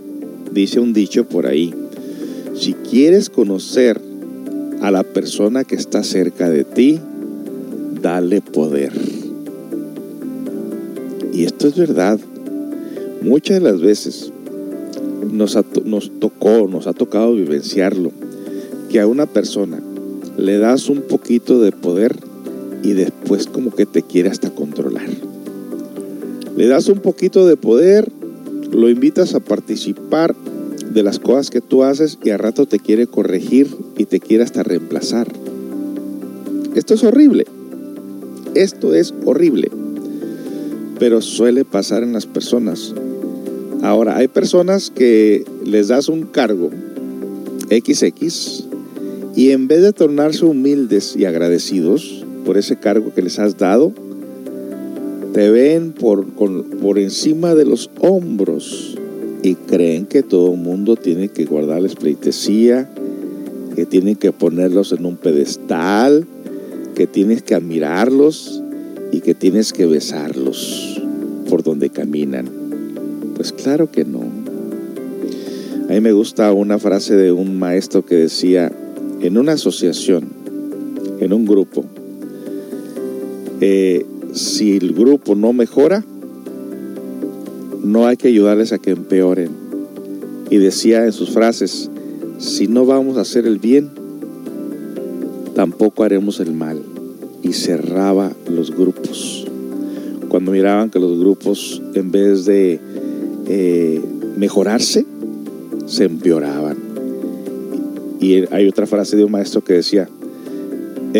Dice 0.52 0.78
un 0.78 0.92
dicho 0.92 1.24
por 1.24 1.46
ahí, 1.46 1.72
si 2.54 2.74
quieres 2.74 3.30
conocer 3.30 3.98
a 4.82 4.90
la 4.90 5.02
persona 5.02 5.64
que 5.64 5.76
está 5.76 6.04
cerca 6.04 6.50
de 6.50 6.64
ti, 6.64 7.00
dale 8.02 8.42
poder. 8.42 8.92
Y 11.32 11.44
esto 11.44 11.68
es 11.68 11.74
verdad. 11.74 12.20
Muchas 13.22 13.62
de 13.62 13.72
las 13.72 13.80
veces 13.80 14.30
nos, 15.32 15.56
nos 15.86 16.20
tocó, 16.20 16.68
nos 16.68 16.86
ha 16.86 16.92
tocado 16.92 17.34
vivenciarlo, 17.34 18.12
que 18.90 19.00
a 19.00 19.06
una 19.06 19.24
persona 19.24 19.80
le 20.36 20.58
das 20.58 20.90
un 20.90 21.00
poquito 21.00 21.62
de 21.62 21.72
poder 21.72 22.27
y 22.82 22.92
después 22.92 23.46
como 23.46 23.70
que 23.70 23.86
te 23.86 24.02
quiere 24.02 24.28
hasta 24.28 24.50
controlar. 24.50 25.08
Le 26.56 26.66
das 26.66 26.88
un 26.88 26.98
poquito 26.98 27.46
de 27.46 27.56
poder, 27.56 28.10
lo 28.72 28.88
invitas 28.88 29.34
a 29.34 29.40
participar 29.40 30.34
de 30.92 31.02
las 31.02 31.18
cosas 31.18 31.50
que 31.50 31.60
tú 31.60 31.84
haces 31.84 32.18
y 32.24 32.30
a 32.30 32.38
rato 32.38 32.66
te 32.66 32.78
quiere 32.78 33.06
corregir 33.06 33.68
y 33.96 34.06
te 34.06 34.20
quiere 34.20 34.44
hasta 34.44 34.62
reemplazar. 34.62 35.28
Esto 36.74 36.94
es 36.94 37.04
horrible. 37.04 37.46
Esto 38.54 38.94
es 38.94 39.14
horrible. 39.24 39.70
Pero 40.98 41.20
suele 41.20 41.64
pasar 41.64 42.02
en 42.02 42.12
las 42.12 42.26
personas. 42.26 42.94
Ahora, 43.82 44.16
hay 44.16 44.28
personas 44.28 44.90
que 44.90 45.44
les 45.64 45.88
das 45.88 46.08
un 46.08 46.22
cargo 46.22 46.70
XX 47.70 48.64
y 49.36 49.50
en 49.50 49.68
vez 49.68 49.82
de 49.82 49.92
tornarse 49.92 50.44
humildes 50.44 51.14
y 51.16 51.24
agradecidos 51.24 52.17
por 52.48 52.56
ese 52.56 52.76
cargo 52.76 53.12
que 53.14 53.20
les 53.20 53.38
has 53.38 53.58
dado, 53.58 53.92
te 55.34 55.50
ven 55.50 55.92
por, 55.92 56.24
por 56.24 56.98
encima 56.98 57.54
de 57.54 57.66
los 57.66 57.90
hombros 58.00 58.96
y 59.42 59.54
creen 59.54 60.06
que 60.06 60.22
todo 60.22 60.54
el 60.54 60.58
mundo 60.58 60.96
tiene 60.96 61.28
que 61.28 61.44
guardarles 61.44 61.94
pleitesía, 61.94 62.88
que 63.76 63.84
tienen 63.84 64.16
que 64.16 64.32
ponerlos 64.32 64.92
en 64.92 65.04
un 65.04 65.18
pedestal, 65.18 66.26
que 66.94 67.06
tienes 67.06 67.42
que 67.42 67.54
admirarlos 67.54 68.62
y 69.12 69.20
que 69.20 69.34
tienes 69.34 69.74
que 69.74 69.84
besarlos 69.84 71.02
por 71.50 71.62
donde 71.62 71.90
caminan. 71.90 72.48
Pues 73.36 73.52
claro 73.52 73.92
que 73.92 74.06
no. 74.06 74.22
A 75.86 75.92
mí 75.92 76.00
me 76.00 76.12
gusta 76.12 76.50
una 76.54 76.78
frase 76.78 77.14
de 77.14 77.30
un 77.30 77.58
maestro 77.58 78.06
que 78.06 78.14
decía, 78.14 78.72
en 79.20 79.36
una 79.36 79.52
asociación, 79.52 80.30
en 81.20 81.34
un 81.34 81.44
grupo, 81.44 81.84
eh, 83.60 84.06
si 84.32 84.76
el 84.76 84.92
grupo 84.92 85.34
no 85.34 85.52
mejora, 85.52 86.04
no 87.82 88.06
hay 88.06 88.16
que 88.16 88.28
ayudarles 88.28 88.72
a 88.72 88.78
que 88.78 88.90
empeoren. 88.90 89.50
Y 90.50 90.56
decía 90.58 91.04
en 91.04 91.12
sus 91.12 91.30
frases, 91.30 91.90
si 92.38 92.68
no 92.68 92.86
vamos 92.86 93.16
a 93.16 93.22
hacer 93.22 93.46
el 93.46 93.58
bien, 93.58 93.90
tampoco 95.54 96.04
haremos 96.04 96.40
el 96.40 96.52
mal. 96.52 96.80
Y 97.42 97.52
cerraba 97.52 98.32
los 98.50 98.70
grupos. 98.70 99.46
Cuando 100.28 100.52
miraban 100.52 100.90
que 100.90 100.98
los 100.98 101.18
grupos, 101.18 101.82
en 101.94 102.10
vez 102.10 102.44
de 102.44 102.80
eh, 103.46 104.00
mejorarse, 104.36 105.06
se 105.86 106.04
empeoraban. 106.04 106.76
Y 108.20 108.44
hay 108.52 108.68
otra 108.68 108.86
frase 108.86 109.16
de 109.16 109.24
un 109.24 109.32
maestro 109.32 109.62
que 109.62 109.74
decía, 109.74 110.08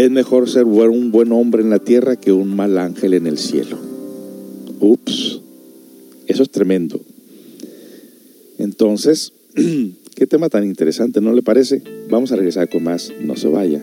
es 0.05 0.13
mejor 0.13 0.49
ser 0.49 0.65
un 0.65 1.11
buen 1.11 1.33
hombre 1.33 1.61
en 1.61 1.71
la 1.71 1.81
tierra 1.81 2.15
que 2.15 2.31
un 2.31 2.55
mal 2.55 2.79
ángel 2.79 3.15
en 3.15 3.27
el 3.27 3.37
cielo. 3.37 3.77
Ups, 4.79 5.41
eso 6.29 6.45
es 6.45 6.51
tremendo. 6.51 7.01
Entonces, 8.59 9.33
qué 10.15 10.27
tema 10.29 10.51
tan 10.51 10.63
interesante, 10.63 11.21
¿no 11.21 11.33
le 11.33 11.43
parece? 11.43 11.83
Vamos 12.11 12.31
a 12.31 12.37
regresar 12.37 12.69
con 12.69 12.85
más, 12.85 13.13
no 13.21 13.35
se 13.35 13.49
vaya. 13.49 13.83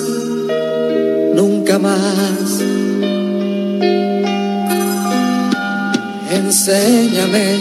Enséñame, 6.29 7.59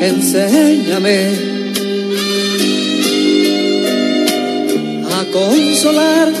enséñame. 0.00 1.18
A 5.10 5.24
consolar 5.32 6.32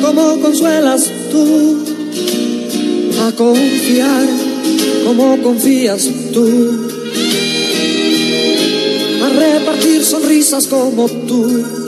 como 0.00 0.40
consuelas 0.40 1.10
tú, 1.32 1.84
a 3.26 3.32
confiar 3.32 4.28
como 5.04 5.42
confías 5.42 6.08
tú, 6.32 6.88
a 9.24 9.28
repartir 9.28 10.04
sonrisas 10.04 10.68
como 10.68 11.08
tú, 11.08 11.79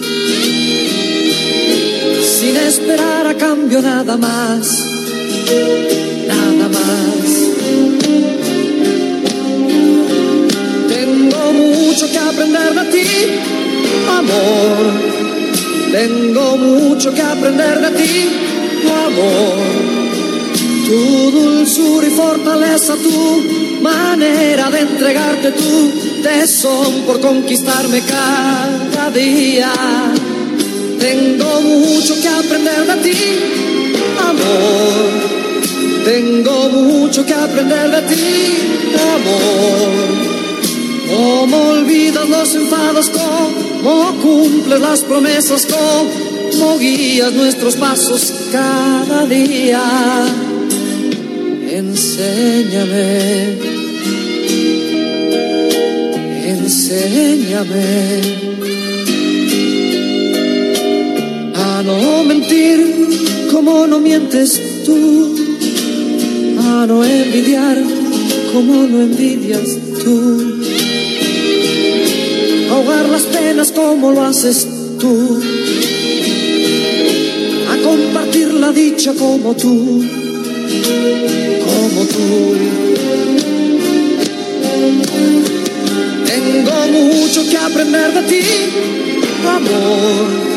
esperar 2.69 3.27
a 3.27 3.35
cambio 3.35 3.81
nada 3.83 4.17
más, 4.17 4.85
nada 6.29 6.69
más. 6.69 7.27
Tengo 10.89 11.53
mucho 11.53 12.11
que 12.11 12.19
aprender 12.19 12.75
de 12.75 12.85
ti 12.93 13.53
amor. 14.19 15.13
Tengo 15.93 16.57
mucho 16.57 17.13
que 17.13 17.23
aprender 17.23 17.81
de 17.81 17.91
ti, 18.03 18.29
amor. 19.07 19.59
Tu 20.87 21.31
dulzura 21.31 22.07
y 22.07 22.11
fortaleza, 22.11 22.95
tu 22.97 23.83
manera 23.83 24.71
de 24.71 24.81
entregarte 24.81 25.53
tu 25.53 25.91
tesón 26.23 27.03
por 27.07 27.21
conquistarme 27.21 28.01
cada 28.01 29.11
día. 29.11 29.73
Tengo 31.03 31.61
mucho 31.63 32.15
que 32.21 32.29
aprender 32.29 32.87
de 32.87 32.97
ti, 33.03 33.17
amor. 34.21 35.11
Tengo 36.05 36.69
mucho 36.69 37.27
que 37.27 37.35
aprender 37.35 37.91
de 37.91 38.03
ti, 38.03 38.57
amor. 39.17 39.91
Cómo 41.11 41.57
olvidas 41.71 42.29
los 42.29 42.55
enfados, 42.55 43.11
cómo 43.11 44.15
cumples 44.23 44.81
las 44.81 45.01
promesas, 45.01 45.67
cómo 45.67 46.79
guías 46.79 47.33
nuestros 47.33 47.75
pasos 47.75 48.33
cada 48.53 49.27
día. 49.27 49.83
Enséñame, 51.69 53.59
enséñame 56.47 58.52
a 61.83 61.85
no 61.85 62.23
mentir 62.23 63.49
como 63.51 63.87
no 63.89 63.99
mientes 63.99 64.85
tú, 64.85 65.35
a 66.61 66.87
no 66.87 67.05
envidiar 67.05 67.77
como 68.53 68.87
no 68.87 69.03
envidias 69.03 69.79
tú 70.05 70.63
ahogar 72.71 73.09
las 73.09 73.23
penas 73.23 73.73
como 73.73 74.13
lo 74.13 74.23
haces 74.23 74.67
tú, 74.99 75.41
a 77.69 77.77
compartir 77.83 78.55
la 78.55 78.71
dicha 78.71 79.13
como 79.15 79.55
tú, 79.55 80.05
como 81.67 82.05
tú. 82.07 82.57
Tengo 86.27 86.87
mucho 86.93 87.51
que 87.51 87.57
aprender 87.57 88.13
de 88.15 88.23
ti, 88.23 88.43
amor. 89.47 90.52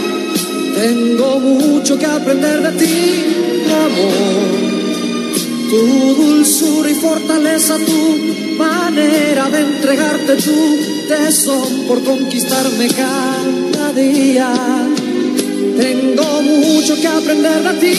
Tengo 0.76 1.40
mucho 1.40 1.98
que 1.98 2.06
aprender 2.06 2.62
de 2.62 2.72
ti, 2.86 3.26
amor. 3.86 4.66
Tu 5.70 6.16
dulzura 6.22 6.90
y 6.90 6.96
fortaleza, 6.96 7.78
tu 7.78 8.56
manera 8.58 9.50
de 9.50 9.60
entregarte 9.62 10.36
tú 10.36 10.96
son 11.32 11.88
por 11.88 12.04
conquistarme 12.04 12.88
cada 12.88 13.94
día. 13.94 14.52
Tengo 15.78 16.42
mucho 16.42 16.96
que 16.96 17.08
aprender 17.08 17.64
de 17.64 17.74
ti, 17.80 17.98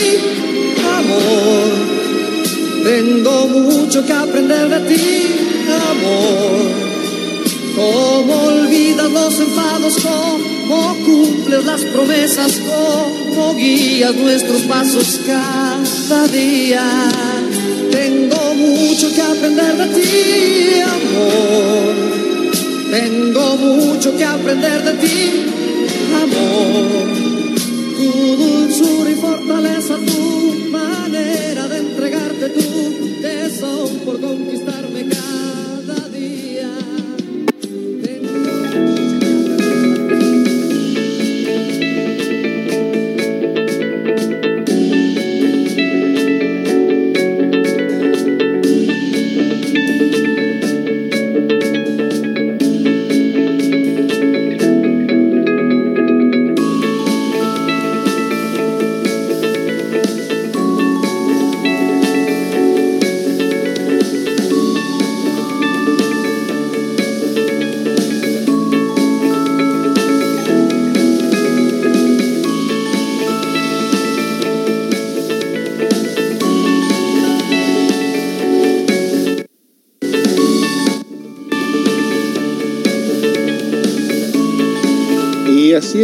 amor. 0.99 1.87
Tengo 2.85 3.49
mucho 3.49 4.05
que 4.05 4.13
aprender 4.13 4.69
de 4.69 4.81
ti, 4.95 5.27
amor. 5.91 6.87
Cómo 7.77 8.45
olvidas 8.45 9.11
los 9.11 9.41
enfados, 9.41 9.97
cómo 10.69 10.97
cumples 11.05 11.65
las 11.65 11.85
promesas, 11.85 12.61
cómo 12.67 13.55
guías 13.55 14.15
nuestros 14.15 14.63
pasos 14.63 15.21
cada 15.27 16.27
día. 16.29 16.83
Tengo 17.91 18.55
mucho 18.55 19.13
que 19.15 19.23
aprender 19.23 19.77
de 19.77 20.01
ti, 20.01 20.81
amor. 20.83 21.95
Tengo 22.91 23.57
mucho 23.57 24.17
que 24.17 24.25
aprender 24.25 24.83
de 24.85 24.93
ti, 24.95 25.47
amor. 26.23 27.16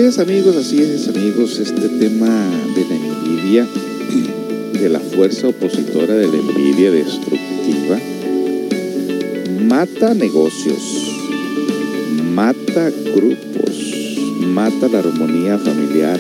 Es 0.07 0.19
amigos, 0.19 0.57
así 0.57 0.83
es 0.83 1.07
amigos, 1.07 1.61
este 1.61 1.89
tema 1.89 2.51
de 2.75 2.85
la 2.89 2.95
envidia, 2.97 3.67
de 4.73 4.89
la 4.89 4.99
fuerza 4.99 5.49
opositora 5.49 6.15
de 6.15 6.27
la 6.27 6.39
envidia 6.39 6.91
destructiva, 6.91 8.01
mata 9.65 10.13
negocios, 10.15 10.83
mata 12.35 12.91
grupos, 13.15 14.17
mata 14.41 14.89
la 14.89 14.99
armonía 14.99 15.59
familiar, 15.59 16.19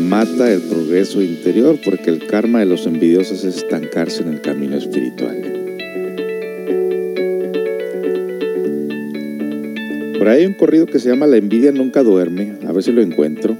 mata 0.00 0.52
el 0.52 0.60
progreso 0.60 1.22
interior, 1.22 1.78
porque 1.82 2.10
el 2.10 2.26
karma 2.26 2.58
de 2.58 2.66
los 2.66 2.84
envidiosos 2.84 3.42
es 3.44 3.56
estancarse 3.56 4.22
en 4.22 4.34
el 4.34 4.40
camino 4.42 4.76
espiritual. 4.76 5.39
Por 10.20 10.28
ahí 10.28 10.40
hay 10.40 10.46
un 10.46 10.52
corrido 10.52 10.84
que 10.84 10.98
se 10.98 11.08
llama 11.08 11.26
La 11.26 11.38
envidia 11.38 11.72
nunca 11.72 12.02
duerme. 12.02 12.52
A 12.68 12.72
ver 12.72 12.82
si 12.82 12.92
lo 12.92 13.00
encuentro. 13.00 13.56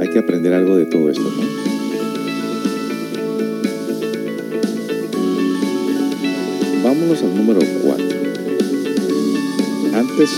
Hay 0.00 0.08
que 0.08 0.20
aprender 0.20 0.52
algo 0.52 0.76
de 0.76 0.86
todo 0.86 1.10
esto, 1.10 1.24
¿no? 1.24 1.42
Vámonos 6.84 7.20
al 7.24 7.34
número 7.34 7.58
4. 7.82 8.06
Antes, 9.94 10.30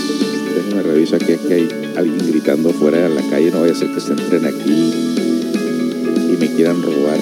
déjenme 0.55 0.81
revisar 0.81 1.21
aquí, 1.21 1.33
aquí 1.33 1.53
hay 1.53 1.69
alguien 1.95 2.31
gritando 2.31 2.71
fuera 2.71 2.97
de 2.97 3.13
la 3.13 3.21
calle. 3.29 3.51
No 3.51 3.61
vaya 3.61 3.73
a 3.73 3.75
ser 3.75 3.93
que 3.93 4.01
se 4.01 4.13
entren 4.13 4.47
aquí 4.47 4.91
y 6.33 6.37
me 6.39 6.47
quieran 6.55 6.81
robar. 6.81 7.19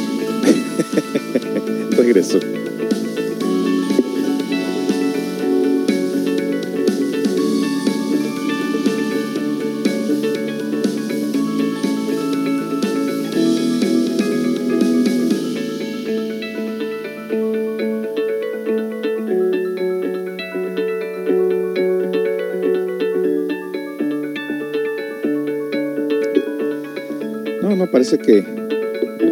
Regreso. 1.98 2.40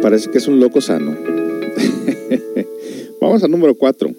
Parece 0.08 0.30
que 0.30 0.38
es 0.38 0.48
un 0.48 0.58
loco 0.58 0.80
sano. 0.80 1.14
Vamos 3.20 3.44
al 3.44 3.50
número 3.50 3.74
4. 3.74 4.10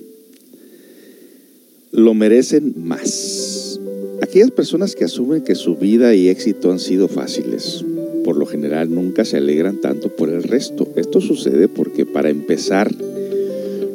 Lo 1.93 2.13
merecen 2.13 2.75
más. 2.77 3.79
Aquellas 4.21 4.51
personas 4.51 4.95
que 4.95 5.05
asumen 5.05 5.41
que 5.41 5.55
su 5.55 5.77
vida 5.77 6.13
y 6.13 6.27
éxito 6.27 6.71
han 6.71 6.77
sido 6.77 7.07
fáciles, 7.07 7.83
por 8.23 8.37
lo 8.37 8.45
general 8.45 8.93
nunca 8.93 9.25
se 9.25 9.37
alegran 9.37 9.81
tanto 9.81 10.15
por 10.15 10.29
el 10.29 10.43
resto. 10.43 10.87
Esto 10.95 11.21
sucede 11.21 11.67
porque 11.67 12.05
para 12.05 12.29
empezar, 12.29 12.93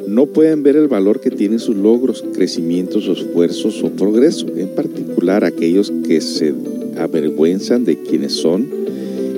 no 0.05 0.25
pueden 0.25 0.63
ver 0.63 0.75
el 0.75 0.89
valor 0.89 1.21
que 1.21 1.31
tienen 1.31 1.59
sus 1.59 1.77
logros, 1.77 2.25
crecimientos, 2.33 3.07
esfuerzos 3.07 3.81
o 3.83 3.91
progreso, 3.91 4.47
en 4.57 4.75
particular 4.75 5.45
aquellos 5.45 5.93
que 6.05 6.19
se 6.19 6.53
avergüenzan 6.97 7.85
de 7.85 8.01
quienes 8.01 8.33
son 8.33 8.74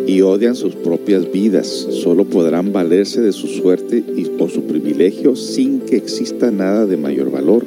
y 0.08 0.22
odian 0.22 0.55
sus 0.55 0.74
propias 0.74 1.30
vidas. 1.32 1.68
Solo 1.68 2.24
podrán 2.24 2.72
valerse 2.72 3.22
de 3.22 3.34
su 3.34 3.47
suerte 3.47 3.97
y, 3.97 4.26
o 4.39 4.47
su 4.47 4.64
privilegio 4.64 5.36
sin 5.36 5.82
que 5.82 5.97
exista 5.97 6.49
nada 6.49 6.86
de 6.86 6.95
mayor 6.95 7.30
valor. 7.30 7.66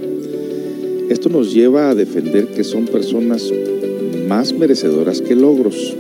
Esto 1.10 1.28
nos 1.28 1.52
lleva 1.52 1.90
a 1.90 1.94
defender 1.94 2.46
que 2.48 2.64
son 2.64 2.86
personas 2.86 3.52
más 4.26 4.52
merecedoras 4.52 5.20
que 5.20 5.36
logros, 5.36 5.94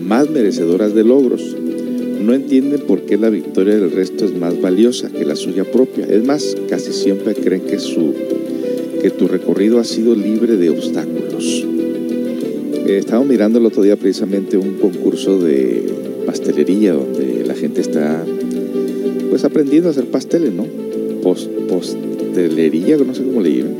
más 0.00 0.30
merecedoras 0.30 0.94
de 0.94 1.04
logros. 1.04 1.56
No 2.22 2.32
entienden 2.34 2.80
por 2.86 3.02
qué 3.02 3.18
la 3.18 3.30
victoria 3.30 3.76
del 3.76 3.90
resto 3.90 4.24
es 4.24 4.34
más 4.34 4.60
valiosa 4.60 5.10
que 5.10 5.24
la 5.24 5.36
suya 5.36 5.64
propia. 5.64 6.06
Es 6.06 6.24
más, 6.24 6.56
casi 6.68 6.92
siempre 6.92 7.34
creen 7.34 7.62
que, 7.62 7.78
su, 7.78 8.14
que 9.02 9.10
tu 9.10 9.26
recorrido 9.26 9.80
ha 9.80 9.84
sido 9.84 10.14
libre 10.14 10.56
de 10.56 10.70
obstáculos. 10.70 11.66
Eh, 12.90 12.98
estaba 12.98 13.22
mirando 13.22 13.60
el 13.60 13.66
otro 13.66 13.84
día 13.84 13.94
precisamente 13.94 14.56
un 14.56 14.74
concurso 14.74 15.38
de 15.38 15.94
pastelería 16.26 16.92
donde 16.92 17.44
la 17.46 17.54
gente 17.54 17.80
está 17.80 18.24
pues 19.28 19.44
aprendiendo 19.44 19.88
a 19.88 19.92
hacer 19.92 20.06
pasteles, 20.06 20.52
¿no? 20.52 20.66
Post, 21.22 21.50
postelería, 21.68 22.96
no 22.96 23.14
sé 23.14 23.22
cómo 23.22 23.42
le 23.42 23.58
llaman. 23.58 23.76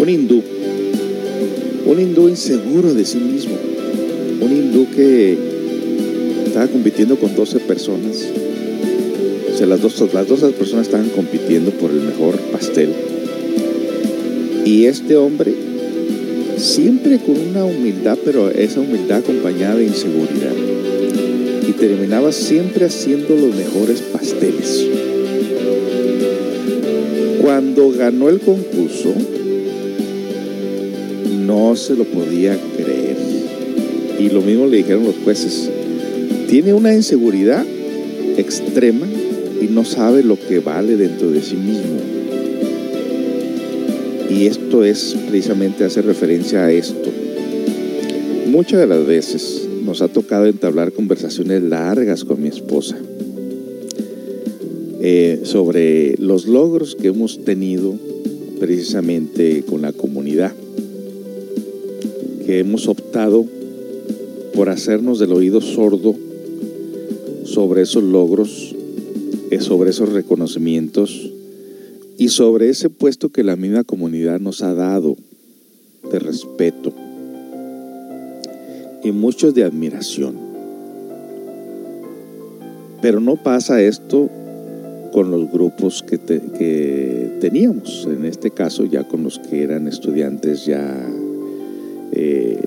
Un 0.00 0.08
hindú, 0.08 0.42
un 1.86 2.00
hindú 2.00 2.28
inseguro 2.28 2.92
de 2.92 3.04
sí 3.04 3.18
mismo, 3.18 3.54
un 4.40 4.50
hindú 4.50 4.88
que 4.90 5.38
estaba 6.44 6.66
compitiendo 6.66 7.14
con 7.20 7.36
12 7.36 7.60
personas. 7.60 8.26
O 9.54 9.56
sea, 9.56 9.68
las 9.68 9.80
dos, 9.80 10.12
las 10.12 10.26
dos 10.26 10.40
personas 10.54 10.88
estaban 10.88 11.10
compitiendo 11.10 11.70
por 11.70 11.92
el 11.92 12.00
mejor 12.00 12.36
pastel. 12.50 12.92
Y 14.64 14.86
este 14.86 15.16
hombre, 15.16 15.54
siempre 16.60 17.18
con 17.18 17.36
una 17.38 17.64
humildad, 17.64 18.18
pero 18.24 18.50
esa 18.50 18.80
humildad 18.80 19.18
acompañada 19.18 19.76
de 19.76 19.86
inseguridad 19.86 20.52
y 21.66 21.72
terminaba 21.72 22.32
siempre 22.32 22.84
haciendo 22.84 23.34
los 23.34 23.54
mejores 23.54 24.00
pasteles. 24.02 24.86
Cuando 27.40 27.90
ganó 27.90 28.28
el 28.28 28.40
concurso, 28.40 29.14
no 31.46 31.74
se 31.76 31.96
lo 31.96 32.04
podía 32.04 32.56
creer. 32.76 33.16
Y 34.18 34.28
lo 34.28 34.42
mismo 34.42 34.66
le 34.66 34.78
dijeron 34.78 35.04
los 35.04 35.16
jueces. 35.24 35.70
Tiene 36.48 36.74
una 36.74 36.94
inseguridad 36.94 37.64
extrema 38.36 39.06
y 39.60 39.66
no 39.66 39.84
sabe 39.84 40.22
lo 40.22 40.38
que 40.38 40.60
vale 40.60 40.96
dentro 40.96 41.30
de 41.30 41.42
sí 41.42 41.56
mismo. 41.56 42.19
Y 44.30 44.46
esto 44.46 44.84
es 44.84 45.16
precisamente 45.28 45.84
hace 45.84 46.02
referencia 46.02 46.64
a 46.64 46.72
esto. 46.72 47.10
Muchas 48.46 48.78
de 48.78 48.86
las 48.86 49.04
veces 49.04 49.68
nos 49.84 50.02
ha 50.02 50.08
tocado 50.08 50.46
entablar 50.46 50.92
conversaciones 50.92 51.62
largas 51.62 52.24
con 52.24 52.40
mi 52.40 52.48
esposa 52.48 52.96
eh, 55.00 55.40
sobre 55.42 56.16
los 56.18 56.46
logros 56.46 56.94
que 56.94 57.08
hemos 57.08 57.44
tenido 57.44 57.94
precisamente 58.60 59.64
con 59.68 59.82
la 59.82 59.92
comunidad, 59.92 60.52
que 62.46 62.60
hemos 62.60 62.86
optado 62.86 63.46
por 64.54 64.68
hacernos 64.68 65.18
del 65.18 65.32
oído 65.32 65.60
sordo 65.60 66.14
sobre 67.44 67.82
esos 67.82 68.04
logros, 68.04 68.76
eh, 69.50 69.60
sobre 69.60 69.90
esos 69.90 70.12
reconocimientos 70.12 71.32
y 72.20 72.28
sobre 72.28 72.68
ese 72.68 72.90
puesto 72.90 73.30
que 73.30 73.42
la 73.42 73.56
misma 73.56 73.82
comunidad 73.82 74.40
nos 74.40 74.62
ha 74.62 74.74
dado 74.74 75.16
de 76.12 76.18
respeto 76.18 76.92
y 79.02 79.10
muchos 79.10 79.54
de 79.54 79.64
admiración. 79.64 80.36
Pero 83.00 83.20
no 83.20 83.36
pasa 83.36 83.80
esto 83.80 84.28
con 85.14 85.30
los 85.30 85.50
grupos 85.50 86.02
que, 86.02 86.18
teníamos, 87.40 88.06
en 88.06 88.26
este 88.26 88.50
caso 88.50 88.84
ya 88.84 89.04
con 89.04 89.22
los 89.22 89.38
que 89.38 89.62
eran 89.62 89.88
estudiantes 89.88 90.66
ya, 90.66 91.02
eh, 92.12 92.60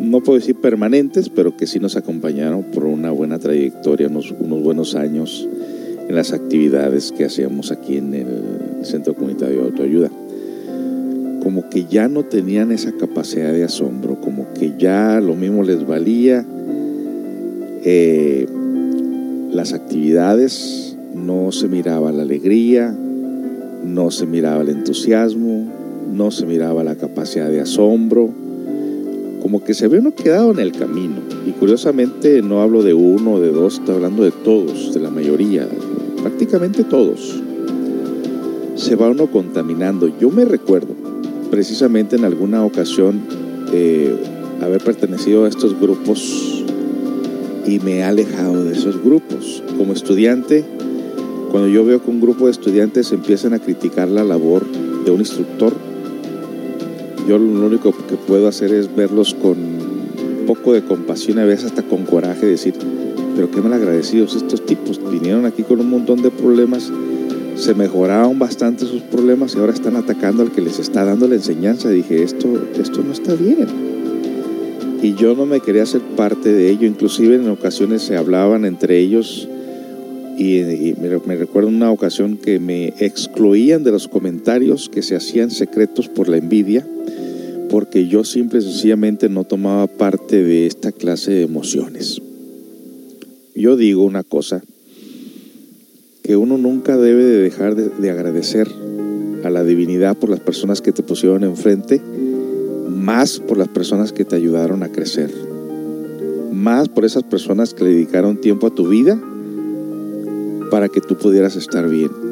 no 0.00 0.20
puedo 0.24 0.40
decir 0.40 0.56
permanentes, 0.56 1.28
pero 1.28 1.56
que 1.56 1.68
sí 1.68 1.78
nos 1.78 1.94
acompañaron 1.94 2.64
por 2.64 2.84
una 2.86 3.12
buena 3.12 3.38
trayectoria, 3.38 4.08
unos, 4.08 4.34
unos 4.40 4.60
buenos 4.60 4.96
años 4.96 5.48
en 6.08 6.14
las 6.14 6.32
actividades 6.32 7.12
que 7.12 7.24
hacíamos 7.24 7.72
aquí 7.72 7.96
en 7.96 8.14
el 8.14 8.84
Centro 8.84 9.14
Comunitario 9.14 9.60
de 9.60 9.64
Autoayuda. 9.64 10.10
Como 11.42 11.68
que 11.68 11.84
ya 11.84 12.08
no 12.08 12.24
tenían 12.24 12.72
esa 12.72 12.92
capacidad 12.92 13.52
de 13.52 13.64
asombro, 13.64 14.20
como 14.20 14.52
que 14.54 14.74
ya 14.78 15.20
lo 15.20 15.34
mismo 15.34 15.62
les 15.62 15.86
valía 15.86 16.44
eh, 17.84 18.46
las 19.52 19.72
actividades, 19.72 20.96
no 21.14 21.52
se 21.52 21.68
miraba 21.68 22.12
la 22.12 22.22
alegría, 22.22 22.94
no 23.84 24.10
se 24.10 24.26
miraba 24.26 24.62
el 24.62 24.70
entusiasmo, 24.70 25.70
no 26.12 26.30
se 26.30 26.46
miraba 26.46 26.82
la 26.82 26.96
capacidad 26.96 27.50
de 27.50 27.60
asombro, 27.60 28.30
como 29.44 29.62
que 29.62 29.74
se 29.74 29.88
uno 29.88 30.14
quedado 30.14 30.52
en 30.52 30.58
el 30.58 30.72
camino. 30.72 31.16
Y 31.46 31.50
curiosamente 31.50 32.40
no 32.40 32.62
hablo 32.62 32.82
de 32.82 32.94
uno 32.94 33.40
de 33.40 33.50
dos, 33.50 33.74
estoy 33.74 33.96
hablando 33.96 34.22
de 34.22 34.30
todos, 34.30 34.94
de 34.94 35.00
la 35.00 35.10
mayoría, 35.10 35.68
prácticamente 36.22 36.82
todos. 36.82 37.42
Se 38.74 38.96
va 38.96 39.10
uno 39.10 39.26
contaminando. 39.26 40.10
Yo 40.18 40.30
me 40.30 40.46
recuerdo, 40.46 40.94
precisamente 41.50 42.16
en 42.16 42.24
alguna 42.24 42.64
ocasión 42.64 43.20
eh, 43.70 44.16
haber 44.62 44.82
pertenecido 44.82 45.44
a 45.44 45.48
estos 45.50 45.78
grupos 45.78 46.64
y 47.66 47.80
me 47.80 47.98
he 47.98 48.02
alejado 48.02 48.64
de 48.64 48.72
esos 48.72 49.04
grupos. 49.04 49.62
Como 49.76 49.92
estudiante, 49.92 50.64
cuando 51.50 51.68
yo 51.68 51.84
veo 51.84 52.02
que 52.02 52.10
un 52.10 52.22
grupo 52.22 52.46
de 52.46 52.52
estudiantes 52.52 53.12
empiezan 53.12 53.52
a 53.52 53.58
criticar 53.58 54.08
la 54.08 54.24
labor 54.24 54.64
de 55.04 55.10
un 55.10 55.20
instructor, 55.20 55.74
yo 57.28 57.38
lo 57.38 57.66
único 57.66 57.92
que 57.92 58.16
puedo 58.16 58.48
hacer 58.48 58.72
es 58.72 58.94
verlos 58.94 59.34
con 59.34 59.52
un 59.52 60.44
poco 60.46 60.72
de 60.72 60.82
compasión, 60.82 61.38
a 61.38 61.44
veces 61.44 61.66
hasta 61.66 61.82
con 61.82 62.04
coraje, 62.04 62.46
decir, 62.46 62.74
pero 63.34 63.50
qué 63.50 63.60
mal 63.60 63.72
agradecidos 63.72 64.36
estos 64.36 64.64
tipos, 64.66 65.00
vinieron 65.10 65.46
aquí 65.46 65.62
con 65.62 65.80
un 65.80 65.90
montón 65.90 66.22
de 66.22 66.30
problemas 66.30 66.90
se 67.56 67.74
mejoraron 67.74 68.38
bastante 68.38 68.84
sus 68.84 69.02
problemas 69.02 69.54
y 69.54 69.58
ahora 69.58 69.72
están 69.72 69.96
atacando 69.96 70.42
al 70.42 70.50
que 70.50 70.60
les 70.60 70.78
está 70.78 71.04
dando 71.04 71.28
la 71.28 71.36
enseñanza. 71.36 71.88
dije, 71.88 72.22
esto, 72.22 72.48
esto 72.78 73.02
no 73.02 73.12
está 73.12 73.34
bien. 73.34 73.66
Y 75.02 75.14
yo 75.14 75.34
no 75.34 75.46
me 75.46 75.60
quería 75.60 75.84
hacer 75.84 76.00
parte 76.00 76.52
de 76.52 76.70
ello. 76.70 76.86
Inclusive 76.86 77.36
en 77.36 77.48
ocasiones 77.48 78.02
se 78.02 78.16
hablaban 78.16 78.64
entre 78.64 78.98
ellos 78.98 79.48
y, 80.36 80.94
me, 81.00 81.10
me, 81.26 81.36
recuerdo 81.36 81.68
una 81.68 81.92
ocasión 81.92 82.36
que 82.38 82.58
me 82.58 82.88
excluían 82.98 83.84
de 83.84 83.92
los 83.92 84.08
comentarios 84.08 84.88
que 84.88 85.02
se 85.02 85.14
hacían 85.14 85.50
secretos 85.50 86.08
por 86.08 86.28
la 86.28 86.38
envidia, 86.38 86.84
porque 87.70 88.06
yo 88.06 88.24
simple 88.24 88.60
y 88.60 88.62
sencillamente 88.62 89.28
no 89.28 89.44
tomaba 89.44 89.86
parte 89.86 90.42
de 90.42 90.66
esta 90.66 90.92
clase 90.92 91.32
de 91.32 91.42
emociones. 91.42 92.20
Yo 93.54 93.76
digo 93.76 94.04
una 94.04 94.22
cosa, 94.22 94.62
que 96.24 96.36
uno 96.36 96.56
nunca 96.56 96.96
debe 96.96 97.22
de 97.22 97.38
dejar 97.42 97.76
de, 97.76 98.10
agradecer 98.10 98.66
a 99.44 99.50
la 99.50 99.62
divinidad 99.62 100.16
por 100.16 100.30
las 100.30 100.40
personas 100.40 100.80
que 100.80 100.90
te 100.90 101.02
pusieron 101.02 101.44
enfrente, 101.44 102.00
más 102.88 103.40
por 103.40 103.58
las 103.58 103.68
personas 103.68 104.12
que 104.12 104.24
te 104.24 104.34
ayudaron 104.34 104.82
a 104.82 104.88
crecer, 104.90 105.30
más 106.50 106.88
por 106.88 107.04
esas 107.04 107.24
personas 107.24 107.74
que 107.74 107.84
le 107.84 107.90
dedicaron 107.90 108.40
tiempo 108.40 108.68
a 108.68 108.74
tu 108.74 108.88
vida 108.88 109.20
para 110.70 110.88
que 110.88 111.02
tú 111.02 111.16
pudieras 111.18 111.56
estar 111.56 111.88
bien. 111.90 112.23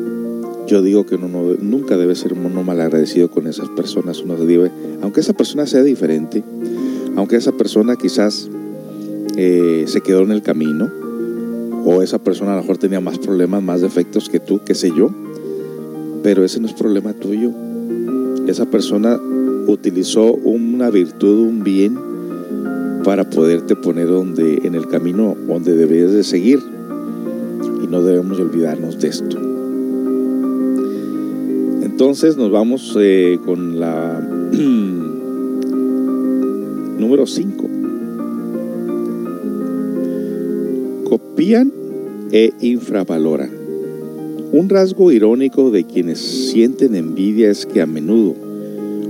Yo 0.72 0.80
digo 0.80 1.04
que 1.04 1.16
uno 1.16 1.54
nunca 1.60 1.98
debe 1.98 2.14
ser 2.14 2.32
uno 2.32 2.62
mal 2.62 2.80
agradecido 2.80 3.30
con 3.30 3.46
esas 3.46 3.68
personas. 3.68 4.22
Uno 4.22 4.36
debe, 4.36 4.70
aunque 5.02 5.20
esa 5.20 5.34
persona 5.34 5.66
sea 5.66 5.82
diferente, 5.82 6.42
aunque 7.14 7.36
esa 7.36 7.52
persona 7.52 7.96
quizás 7.96 8.48
eh, 9.36 9.84
se 9.86 10.00
quedó 10.00 10.22
en 10.22 10.32
el 10.32 10.40
camino, 10.40 10.90
o 11.84 12.00
esa 12.00 12.20
persona 12.20 12.54
a 12.54 12.56
lo 12.56 12.62
mejor 12.62 12.78
tenía 12.78 13.00
más 13.00 13.18
problemas, 13.18 13.62
más 13.62 13.82
defectos 13.82 14.30
que 14.30 14.40
tú, 14.40 14.62
qué 14.64 14.74
sé 14.74 14.90
yo, 14.96 15.10
pero 16.22 16.42
ese 16.42 16.58
no 16.58 16.68
es 16.68 16.72
problema 16.72 17.12
tuyo. 17.12 17.50
Esa 18.46 18.64
persona 18.64 19.20
utilizó 19.66 20.32
una 20.32 20.88
virtud, 20.88 21.48
un 21.48 21.62
bien, 21.62 21.98
para 23.04 23.28
poderte 23.28 23.76
poner 23.76 24.06
donde, 24.06 24.62
en 24.64 24.74
el 24.74 24.88
camino 24.88 25.36
donde 25.46 25.76
debes 25.76 26.12
de 26.12 26.24
seguir. 26.24 26.60
Y 27.84 27.86
no 27.88 28.00
debemos 28.00 28.40
olvidarnos 28.40 28.98
de 28.98 29.08
esto. 29.08 29.51
Entonces 31.92 32.38
nos 32.38 32.50
vamos 32.50 32.96
eh, 32.98 33.38
con 33.44 33.78
la 33.78 34.18
número 36.98 37.26
5. 37.26 37.68
copian 41.04 41.70
e 42.32 42.50
infravaloran. 42.62 43.50
Un 44.52 44.70
rasgo 44.70 45.12
irónico 45.12 45.70
de 45.70 45.84
quienes 45.84 46.18
sienten 46.18 46.94
envidia 46.94 47.50
es 47.50 47.66
que 47.66 47.82
a 47.82 47.86
menudo 47.86 48.36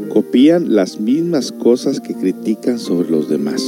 copian 0.08 0.74
las 0.74 0.98
mismas 0.98 1.52
cosas 1.52 2.00
que 2.00 2.14
critican 2.14 2.80
sobre 2.80 3.12
los 3.12 3.28
demás. 3.28 3.62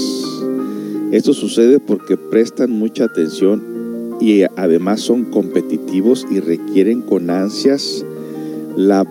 Esto 1.13 1.33
sucede 1.33 1.79
porque 1.79 2.17
prestan 2.17 2.73
mucha 2.73 3.05
atención 3.05 3.63
y 4.21 4.43
además 4.57 5.03
son 5.03 5.27
competitivos 5.27 6.27
y 6.29 6.41
requieren 6.41 7.01
con 7.01 7.31
ansias 7.31 8.05
la, 8.77 9.07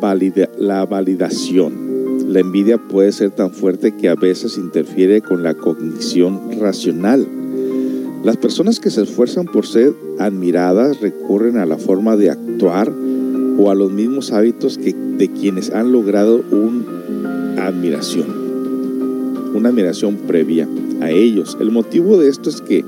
la 0.57 0.85
validación. 0.85 1.93
La 2.27 2.39
envidia 2.39 2.77
puede 2.77 3.11
ser 3.11 3.31
tan 3.31 3.51
fuerte 3.51 3.95
que 3.95 4.09
a 4.09 4.15
veces 4.15 4.57
interfiere 4.57 5.21
con 5.21 5.43
la 5.43 5.53
cognición 5.53 6.59
racional. 6.59 7.27
Las 8.23 8.37
personas 8.37 8.79
que 8.79 8.89
se 8.89 9.03
esfuerzan 9.03 9.45
por 9.45 9.65
ser 9.65 9.93
admiradas 10.19 11.01
recurren 11.01 11.57
a 11.57 11.65
la 11.65 11.77
forma 11.77 12.15
de 12.15 12.29
actuar 12.29 12.91
o 13.57 13.69
a 13.69 13.75
los 13.75 13.91
mismos 13.91 14.31
hábitos 14.31 14.77
que 14.77 14.93
de 14.93 15.29
quienes 15.29 15.71
han 15.71 15.91
logrado 15.91 16.43
una 16.51 17.67
admiración, 17.67 18.25
una 19.53 19.69
admiración 19.69 20.15
previa 20.27 20.67
a 21.01 21.11
ellos. 21.11 21.57
El 21.59 21.71
motivo 21.71 22.17
de 22.17 22.29
esto 22.29 22.49
es 22.49 22.61
que 22.61 22.83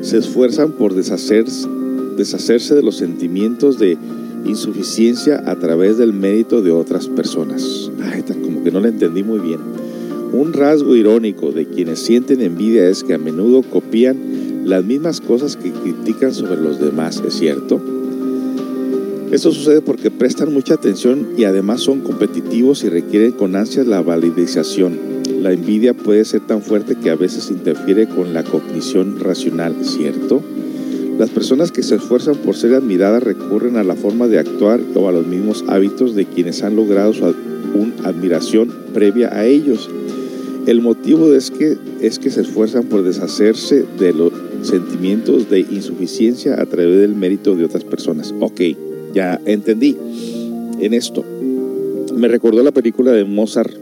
se 0.00 0.18
esfuerzan 0.18 0.72
por 0.72 0.94
deshacerse, 0.94 1.68
deshacerse 2.16 2.74
de 2.74 2.82
los 2.82 2.96
sentimientos 2.96 3.78
de 3.78 3.98
insuficiencia 4.46 5.42
a 5.46 5.56
través 5.56 5.98
del 5.98 6.12
mérito 6.12 6.62
de 6.62 6.70
otras 6.70 7.08
personas. 7.08 7.90
Ay, 8.02 8.22
como 8.22 8.62
que 8.64 8.70
no 8.70 8.80
lo 8.80 8.88
entendí 8.88 9.22
muy 9.22 9.40
bien. 9.40 9.60
Un 10.32 10.52
rasgo 10.52 10.94
irónico 10.94 11.52
de 11.52 11.66
quienes 11.66 12.00
sienten 12.00 12.40
envidia 12.40 12.88
es 12.88 13.04
que 13.04 13.14
a 13.14 13.18
menudo 13.18 13.62
copian 13.62 14.16
las 14.64 14.84
mismas 14.84 15.20
cosas 15.20 15.56
que 15.56 15.70
critican 15.70 16.34
sobre 16.34 16.60
los 16.60 16.80
demás, 16.80 17.22
¿es 17.26 17.34
cierto? 17.34 17.80
Esto 19.30 19.52
sucede 19.52 19.80
porque 19.80 20.10
prestan 20.10 20.52
mucha 20.52 20.74
atención 20.74 21.28
y 21.36 21.44
además 21.44 21.80
son 21.80 22.00
competitivos 22.00 22.84
y 22.84 22.88
requieren 22.88 23.32
con 23.32 23.56
ansias 23.56 23.86
la 23.86 24.00
validación. 24.00 24.98
La 25.42 25.52
envidia 25.52 25.94
puede 25.94 26.24
ser 26.24 26.40
tan 26.46 26.62
fuerte 26.62 26.96
que 26.96 27.10
a 27.10 27.16
veces 27.16 27.50
interfiere 27.50 28.08
con 28.08 28.32
la 28.34 28.44
cognición 28.44 29.18
racional, 29.20 29.74
¿cierto? 29.82 30.42
Las 31.18 31.30
personas 31.30 31.72
que 31.72 31.82
se 31.82 31.96
esfuerzan 31.96 32.36
por 32.36 32.56
ser 32.56 32.74
admiradas 32.74 33.22
recurren 33.22 33.76
a 33.76 33.84
la 33.84 33.94
forma 33.94 34.28
de 34.28 34.38
actuar 34.38 34.80
o 34.94 35.08
a 35.08 35.12
los 35.12 35.26
mismos 35.26 35.64
hábitos 35.68 36.14
de 36.14 36.26
quienes 36.26 36.62
han 36.62 36.76
logrado 36.76 37.12
su 37.12 37.34
admiración 38.04 38.72
previa 38.92 39.34
a 39.34 39.46
ellos. 39.46 39.88
El 40.66 40.82
motivo 40.82 41.32
es 41.32 41.50
que, 41.50 41.78
es 42.00 42.18
que 42.18 42.30
se 42.30 42.42
esfuerzan 42.42 42.84
por 42.84 43.02
deshacerse 43.02 43.84
de 43.98 44.12
los 44.12 44.32
sentimientos 44.62 45.48
de 45.48 45.60
insuficiencia 45.60 46.60
a 46.60 46.66
través 46.66 47.00
del 47.00 47.14
mérito 47.14 47.54
de 47.54 47.64
otras 47.64 47.84
personas. 47.84 48.34
Ok 48.40 48.60
ya 49.16 49.40
entendí 49.46 49.96
en 50.78 50.92
esto. 50.92 51.24
Me 52.14 52.28
recordó 52.28 52.62
la 52.62 52.70
película 52.70 53.12
de 53.12 53.24
Mozart, 53.24 53.72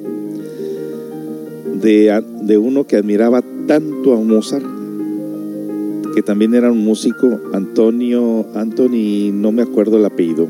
de, 1.82 2.22
de 2.42 2.58
uno 2.58 2.86
que 2.86 2.96
admiraba 2.96 3.42
tanto 3.66 4.14
a 4.14 4.20
Mozart, 4.20 4.64
que 6.14 6.22
también 6.22 6.54
era 6.54 6.70
un 6.70 6.84
músico, 6.84 7.40
Antonio, 7.52 8.46
Anthony, 8.54 9.32
no 9.32 9.50
me 9.50 9.62
acuerdo 9.62 9.96
el 9.96 10.04
apellido, 10.04 10.48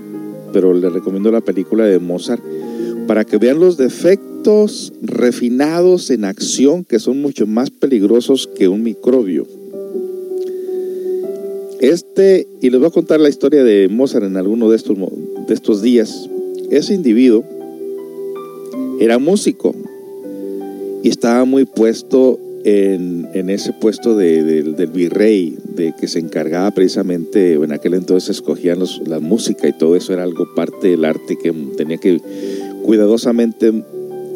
pero 0.52 0.74
le 0.74 0.90
recomiendo 0.90 1.32
la 1.32 1.40
película 1.40 1.86
de 1.86 1.98
Mozart 1.98 2.42
para 3.06 3.24
que 3.24 3.38
vean 3.38 3.60
los 3.60 3.76
defectos 3.76 4.92
refinados 5.02 6.10
en 6.10 6.24
acción 6.24 6.84
que 6.84 6.98
son 6.98 7.20
mucho 7.20 7.46
más 7.46 7.70
peligrosos 7.70 8.46
que 8.46 8.68
un 8.68 8.82
microbio. 8.82 9.46
Este, 11.80 12.46
y 12.60 12.70
les 12.70 12.80
voy 12.80 12.88
a 12.88 12.92
contar 12.92 13.20
la 13.20 13.28
historia 13.28 13.64
de 13.64 13.88
Mozart 13.88 14.24
en 14.24 14.36
alguno 14.36 14.70
de 14.70 14.76
estos, 14.76 14.96
de 15.46 15.54
estos 15.54 15.82
días. 15.82 16.28
Ese 16.70 16.94
individuo 16.94 17.44
era 19.00 19.18
músico 19.18 19.74
y 21.02 21.08
estaba 21.08 21.44
muy 21.44 21.64
puesto 21.64 22.38
en, 22.64 23.50
ese 23.50 23.72
puesto 23.74 24.16
del 24.16 24.90
virrey, 24.92 25.56
de 25.76 25.94
que 25.98 26.08
se 26.08 26.18
encargaba 26.18 26.70
precisamente, 26.70 27.54
en 27.54 27.72
aquel 27.72 27.94
entonces 27.94 28.30
escogían 28.30 28.78
la 29.06 29.20
música 29.20 29.68
y 29.68 29.72
todo 29.72 29.96
eso 29.96 30.12
era 30.12 30.22
algo 30.22 30.46
parte 30.54 30.88
del 30.88 31.04
arte 31.04 31.36
que 31.40 31.52
tenía 31.76 31.98
que 31.98 32.20
cuidadosamente 32.82 33.72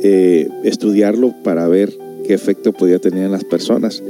eh, 0.02 0.48
estudiarlo 0.64 1.34
para 1.42 1.66
ver 1.68 1.96
qué 2.26 2.34
efecto 2.34 2.72
podía 2.72 2.98
tener 2.98 3.24
en 3.24 3.32
las 3.32 3.44
personas. 3.44 4.02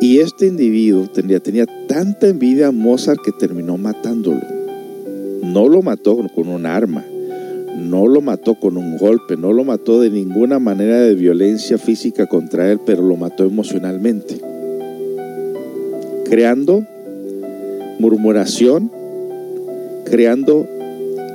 Y 0.00 0.18
este 0.18 0.46
individuo 0.46 1.08
tenía, 1.08 1.40
tenía 1.40 1.66
tanta 1.86 2.28
envidia 2.28 2.68
a 2.68 2.72
Mozart 2.72 3.20
que 3.24 3.32
terminó 3.32 3.78
matándolo. 3.78 4.42
No 5.42 5.68
lo 5.68 5.82
mató 5.82 6.18
con 6.34 6.48
un 6.48 6.66
arma, 6.66 7.04
no 7.76 8.06
lo 8.06 8.20
mató 8.20 8.54
con 8.54 8.76
un 8.76 8.96
golpe, 8.98 9.36
no 9.36 9.52
lo 9.52 9.64
mató 9.64 10.00
de 10.00 10.10
ninguna 10.10 10.58
manera 10.58 11.00
de 11.00 11.14
violencia 11.14 11.78
física 11.78 12.26
contra 12.26 12.70
él, 12.70 12.80
pero 12.84 13.02
lo 13.02 13.16
mató 13.16 13.44
emocionalmente. 13.44 14.38
Creando 16.24 16.84
murmuración, 17.98 18.90
creando 20.04 20.66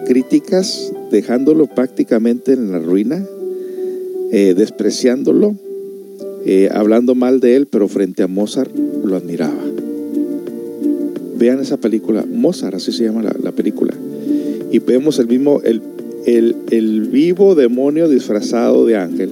críticas, 0.05 0.91
dejándolo 1.11 1.68
prácticamente 1.68 2.53
en 2.53 2.72
la 2.72 2.80
ruina, 2.80 3.26
eh, 4.31 4.53
despreciándolo 4.55 5.55
eh, 6.45 6.69
hablando 6.72 7.13
mal 7.13 7.39
de 7.39 7.55
él, 7.55 7.68
pero 7.68 7.88
frente 7.88 8.23
a 8.23 8.27
Mozart 8.27 8.76
lo 8.76 9.15
admiraba. 9.15 9.53
Vean 11.38 11.59
esa 11.59 11.77
película, 11.77 12.26
Mozart, 12.27 12.76
así 12.76 12.91
se 12.91 13.03
llama 13.03 13.22
la, 13.22 13.51
película. 13.51 13.93
Y 14.72 14.80
vemos 14.80 15.19
el 15.19 15.27
mismo, 15.27 15.61
el, 15.63 15.81
el, 16.26 17.10
vivo 17.11 17.56
demonio 17.56 18.07
disfrazado 18.07 18.85
de 18.85 18.98
ángel, 18.98 19.31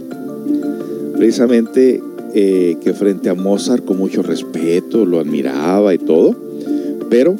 precisamente 1.17 2.01
eh, 2.33 2.77
que 2.81 2.93
frente 2.93 3.29
a 3.29 3.33
Mozart 3.33 3.85
con 3.85 3.97
mucho 3.97 4.21
respeto 4.21 5.05
lo 5.05 5.19
admiraba 5.19 5.93
y 5.93 5.97
todo, 5.97 6.35
pero 7.09 7.35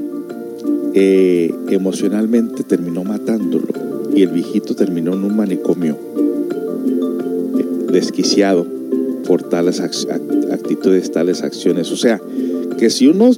eh, 0.93 1.53
emocionalmente 1.69 2.63
terminó 2.63 3.03
matándolo 3.03 3.67
y 4.15 4.23
el 4.23 4.29
viejito 4.29 4.75
terminó 4.75 5.13
en 5.13 5.23
un 5.23 5.35
manicomio 5.35 5.97
desquiciado 7.91 8.65
por 9.25 9.43
tales 9.43 9.79
actitudes, 9.79 11.11
tales 11.11 11.43
acciones. 11.43 11.91
O 11.91 11.97
sea, 11.97 12.19
que 12.77 12.89
si 12.89 13.07
uno 13.07 13.31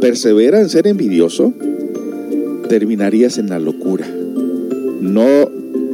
persevera 0.00 0.60
en 0.60 0.68
ser 0.68 0.86
envidioso, 0.86 1.52
terminarías 2.68 3.38
en 3.38 3.48
la 3.48 3.58
locura. 3.58 4.06
No, 5.08 5.50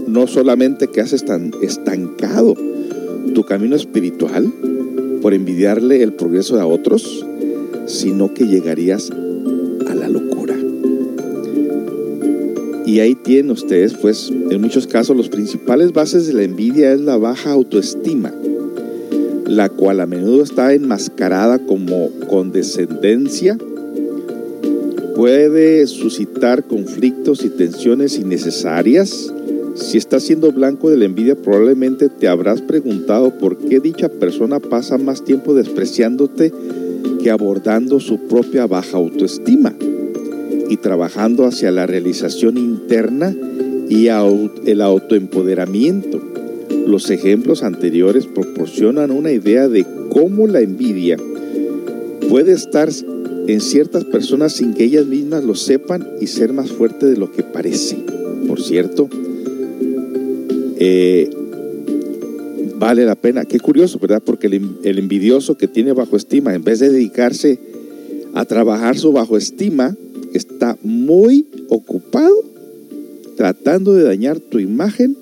no 0.07 0.27
solamente 0.27 0.89
que 0.89 1.03
tan 1.03 1.53
estancado 1.63 2.55
tu 3.35 3.45
camino 3.45 3.77
espiritual 3.77 4.53
por 5.23 5.35
envidiarle 5.35 6.03
el 6.03 6.13
progreso 6.13 6.61
a 6.61 6.67
otros, 6.67 7.25
sino 7.87 8.35
que 8.35 8.47
llegarías 8.47 9.11
a 9.11 9.95
la 9.95 10.09
locura. 10.09 10.57
Y 12.87 13.01
ahí 13.01 13.15
tienen 13.15 13.51
ustedes, 13.51 13.95
pues, 13.95 14.31
en 14.31 14.61
muchos 14.61 14.87
casos, 14.87 15.17
los 15.17 15.29
principales 15.29 15.93
bases 15.93 16.27
de 16.27 16.35
la 16.35 16.43
envidia 16.43 16.93
es 16.93 17.01
la 17.01 17.17
baja 17.17 17.53
autoestima 17.53 18.33
la 19.47 19.69
cual 19.69 20.01
a 20.01 20.07
menudo 20.07 20.43
está 20.43 20.73
enmascarada 20.73 21.59
como 21.59 22.11
condescendencia, 22.29 23.57
puede 25.15 25.87
suscitar 25.87 26.65
conflictos 26.65 27.45
y 27.45 27.51
tensiones 27.51 28.19
innecesarias. 28.19 29.33
Si 29.75 29.99
estás 29.99 30.23
siendo 30.25 30.53
blanco 30.53 30.91
de 30.91 30.97
la 30.97 31.05
envidia, 31.05 31.37
probablemente 31.37 32.09
te 32.09 32.29
habrás 32.29 32.61
preguntado 32.63 33.39
por 33.39 33.57
qué 33.59 33.81
dicha 33.81 34.09
persona 34.09 34.61
pasa 34.61 34.99
más 34.99 35.25
tiempo 35.25 35.55
despreciándote 35.55 36.53
que 37.23 37.31
abordando 37.31 38.01
su 38.01 38.27
propia 38.29 38.67
baja 38.67 38.97
autoestima 38.97 39.75
y 40.69 40.77
trabajando 40.77 41.45
hacia 41.45 41.71
la 41.71 41.87
realización 41.87 42.59
interna 42.59 43.35
y 43.89 44.09
el 44.09 44.81
autoempoderamiento. 44.81 46.21
Los 46.87 47.11
ejemplos 47.11 47.63
anteriores 47.63 48.27
proporcionan 48.27 49.11
una 49.11 49.33
idea 49.33 49.69
de 49.69 49.87
cómo 50.11 50.47
la 50.47 50.61
envidia 50.61 51.17
puede 52.29 52.53
estar 52.53 52.91
en 53.47 53.61
ciertas 53.61 54.05
personas 54.05 54.53
sin 54.53 54.75
que 54.75 54.85
ellas 54.85 55.07
mismas 55.07 55.45
lo 55.45 55.55
sepan 55.55 56.07
y 56.21 56.27
ser 56.27 56.53
más 56.53 56.71
fuerte 56.71 57.07
de 57.07 57.17
lo 57.17 57.31
que 57.31 57.43
parece. 57.43 57.97
Por 58.47 58.63
cierto, 58.63 59.09
eh, 60.79 61.31
vale 62.79 63.05
la 63.05 63.15
pena. 63.15 63.45
Qué 63.45 63.61
curioso, 63.61 63.99
¿verdad? 63.99 64.23
Porque 64.25 64.47
el, 64.47 64.99
envidioso 64.99 65.57
que 65.57 65.69
tiene 65.69 65.93
bajo 65.93 66.17
estima, 66.17 66.55
en 66.55 66.65
vez 66.65 66.81
de 66.81 66.91
dedicarse 66.91 67.59
a 68.35 68.45
trabajar 68.45 68.99
su 68.99 69.13
bajo 69.13 69.37
estima, 69.37 69.97
está 70.33 70.77
muy 70.83 71.47
ocupado 71.69 72.35
tratando 73.37 73.95
de 73.95 74.05
dañar 74.05 74.39
tu 74.41 74.59
imagen 74.59 75.17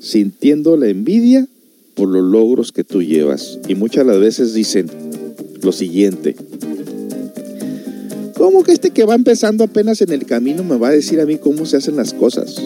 sintiendo 0.00 0.76
la 0.76 0.88
envidia 0.88 1.46
por 1.94 2.08
los 2.08 2.24
logros 2.24 2.72
que 2.72 2.84
tú 2.84 3.02
llevas. 3.02 3.58
Y 3.68 3.74
muchas 3.74 4.06
las 4.06 4.20
veces 4.20 4.54
dicen 4.54 4.86
lo 5.62 5.72
siguiente. 5.72 6.36
¿Cómo 8.56 8.64
que 8.64 8.72
este 8.72 8.88
que 8.88 9.04
va 9.04 9.14
empezando 9.14 9.64
apenas 9.64 10.00
en 10.00 10.12
el 10.12 10.24
camino 10.24 10.64
me 10.64 10.78
va 10.78 10.88
a 10.88 10.90
decir 10.90 11.20
a 11.20 11.26
mí 11.26 11.36
cómo 11.36 11.66
se 11.66 11.76
hacen 11.76 11.94
las 11.94 12.14
cosas? 12.14 12.56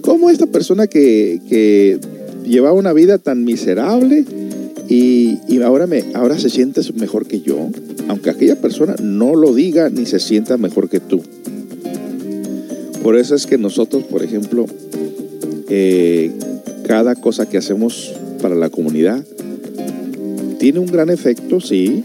¿Cómo 0.00 0.30
esta 0.30 0.46
persona 0.46 0.86
que, 0.86 1.40
que 1.48 1.98
llevaba 2.46 2.78
una 2.78 2.92
vida 2.92 3.18
tan 3.18 3.42
miserable 3.42 4.24
y, 4.88 5.40
y, 5.48 5.60
ahora, 5.60 5.88
me, 5.88 6.04
ahora 6.14 6.38
se 6.38 6.50
siente 6.50 6.82
mejor 6.94 7.26
que 7.26 7.40
yo? 7.40 7.68
Aunque 8.06 8.30
aquella 8.30 8.54
persona 8.54 8.94
no 9.02 9.34
lo 9.34 9.52
diga 9.52 9.90
ni 9.90 10.06
se 10.06 10.20
sienta 10.20 10.56
mejor 10.56 10.88
que 10.88 11.00
tú. 11.00 11.20
Por 13.02 13.16
eso 13.16 13.34
es 13.34 13.44
que 13.48 13.58
nosotros, 13.58 14.04
por 14.04 14.22
ejemplo, 14.22 14.66
eh, 15.68 16.30
cada 16.86 17.16
cosa 17.16 17.48
que 17.48 17.58
hacemos 17.58 18.14
para 18.40 18.54
la 18.54 18.70
comunidad 18.70 19.24
tiene 20.60 20.78
un 20.78 20.86
gran 20.86 21.10
efecto, 21.10 21.60
sí, 21.60 22.04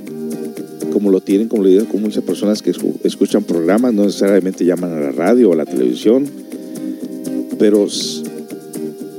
como 0.91 1.09
lo 1.09 1.21
tienen, 1.21 1.47
como 1.47 1.63
lo 1.63 1.69
digo, 1.69 1.85
con 1.85 2.01
muchas 2.01 2.23
personas 2.23 2.61
que 2.61 2.71
escuchan 3.03 3.43
programas, 3.43 3.93
no 3.93 4.03
necesariamente 4.03 4.65
llaman 4.65 4.91
a 4.93 4.99
la 4.99 5.11
radio 5.11 5.49
o 5.49 5.53
a 5.53 5.55
la 5.55 5.65
televisión, 5.65 6.25
pero 7.57 7.87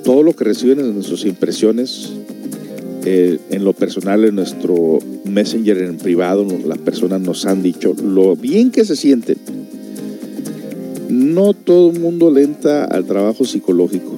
todo 0.04 0.22
lo 0.22 0.34
que 0.34 0.44
reciben 0.44 0.80
en 0.80 1.02
sus 1.02 1.24
impresiones, 1.24 2.12
eh, 3.04 3.38
en 3.50 3.64
lo 3.64 3.72
personal, 3.72 4.24
en 4.24 4.34
nuestro 4.34 4.98
messenger 5.24 5.78
en 5.78 5.96
privado, 5.96 6.46
las 6.66 6.78
personas 6.78 7.20
nos 7.20 7.46
han 7.46 7.62
dicho 7.62 7.94
lo 8.02 8.36
bien 8.36 8.70
que 8.70 8.84
se 8.84 8.96
sienten. 8.96 9.38
No 11.08 11.52
todo 11.52 11.90
el 11.90 12.00
mundo 12.00 12.30
lenta 12.30 12.84
al 12.84 13.04
trabajo 13.04 13.44
psicológico, 13.44 14.16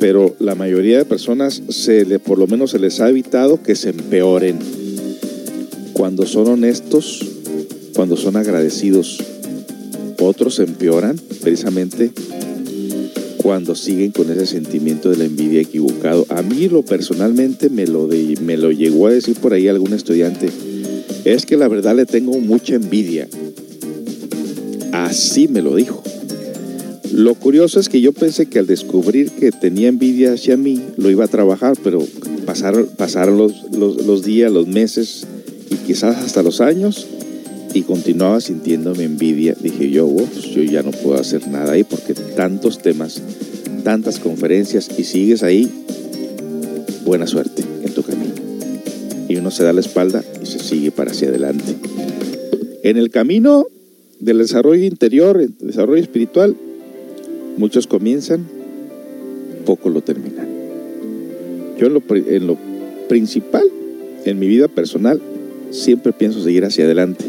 pero 0.00 0.34
la 0.40 0.54
mayoría 0.54 0.98
de 0.98 1.04
personas 1.04 1.62
se 1.68 2.04
le, 2.04 2.18
por 2.18 2.38
lo 2.38 2.46
menos 2.46 2.72
se 2.72 2.78
les 2.78 3.00
ha 3.00 3.08
evitado 3.08 3.62
que 3.62 3.76
se 3.76 3.90
empeoren. 3.90 4.58
Cuando 5.92 6.26
son 6.26 6.48
honestos, 6.48 7.20
cuando 7.94 8.16
son 8.16 8.36
agradecidos, 8.36 9.22
otros 10.18 10.58
empeoran 10.58 11.20
precisamente 11.40 12.12
cuando 13.42 13.74
siguen 13.74 14.12
con 14.12 14.30
ese 14.30 14.46
sentimiento 14.46 15.10
de 15.10 15.16
la 15.16 15.24
envidia 15.24 15.60
equivocado. 15.60 16.24
A 16.28 16.42
mí 16.42 16.68
lo 16.68 16.82
personalmente 16.84 17.68
me 17.68 17.86
lo, 17.86 18.08
me 18.40 18.56
lo 18.56 18.70
llegó 18.70 19.08
a 19.08 19.12
decir 19.12 19.36
por 19.36 19.52
ahí 19.52 19.68
algún 19.68 19.92
estudiante. 19.92 20.48
Es 21.24 21.44
que 21.44 21.56
la 21.56 21.68
verdad 21.68 21.96
le 21.96 22.06
tengo 22.06 22.38
mucha 22.38 22.76
envidia. 22.76 23.28
Así 24.92 25.48
me 25.48 25.60
lo 25.60 25.74
dijo. 25.74 26.02
Lo 27.12 27.34
curioso 27.34 27.78
es 27.78 27.88
que 27.88 28.00
yo 28.00 28.12
pensé 28.12 28.46
que 28.46 28.58
al 28.58 28.66
descubrir 28.66 29.30
que 29.32 29.50
tenía 29.50 29.88
envidia 29.88 30.32
hacia 30.32 30.56
mí, 30.56 30.80
lo 30.96 31.10
iba 31.10 31.24
a 31.24 31.28
trabajar, 31.28 31.76
pero 31.82 32.06
pasaron, 32.46 32.88
pasaron 32.96 33.36
los, 33.36 33.70
los 33.72 34.24
días, 34.24 34.50
los 34.50 34.66
meses 34.66 35.26
y 35.72 35.76
quizás 35.76 36.18
hasta 36.18 36.42
los 36.42 36.60
años 36.60 37.06
y 37.72 37.82
continuaba 37.82 38.40
sintiéndome 38.40 39.04
envidia. 39.04 39.56
Dije 39.58 39.90
yo, 39.90 40.06
pues 40.06 40.44
yo 40.54 40.62
ya 40.62 40.82
no 40.82 40.90
puedo 40.90 41.18
hacer 41.18 41.48
nada 41.48 41.72
ahí 41.72 41.84
porque 41.84 42.14
tantos 42.14 42.78
temas, 42.78 43.22
tantas 43.82 44.18
conferencias 44.18 44.90
y 44.98 45.04
sigues 45.04 45.42
ahí, 45.42 45.70
buena 47.04 47.26
suerte 47.26 47.62
en 47.82 47.94
tu 47.94 48.02
camino. 48.02 48.34
Y 49.28 49.36
uno 49.36 49.50
se 49.50 49.64
da 49.64 49.72
la 49.72 49.80
espalda 49.80 50.22
y 50.42 50.46
se 50.46 50.58
sigue 50.58 50.90
para 50.90 51.12
hacia 51.12 51.28
adelante. 51.28 51.74
En 52.82 52.98
el 52.98 53.10
camino 53.10 53.66
del 54.20 54.38
desarrollo 54.38 54.84
interior, 54.84 55.40
el 55.40 55.54
desarrollo 55.58 56.02
espiritual, 56.02 56.54
muchos 57.56 57.86
comienzan, 57.86 58.46
pocos 59.64 59.92
lo 59.92 60.02
terminan. 60.02 60.48
Yo 61.78 61.86
en 61.86 61.94
lo, 61.94 62.02
en 62.10 62.46
lo 62.46 62.58
principal, 63.08 63.64
en 64.24 64.38
mi 64.38 64.46
vida 64.46 64.68
personal, 64.68 65.20
siempre 65.72 66.12
pienso 66.12 66.40
seguir 66.42 66.64
hacia 66.64 66.84
adelante 66.84 67.24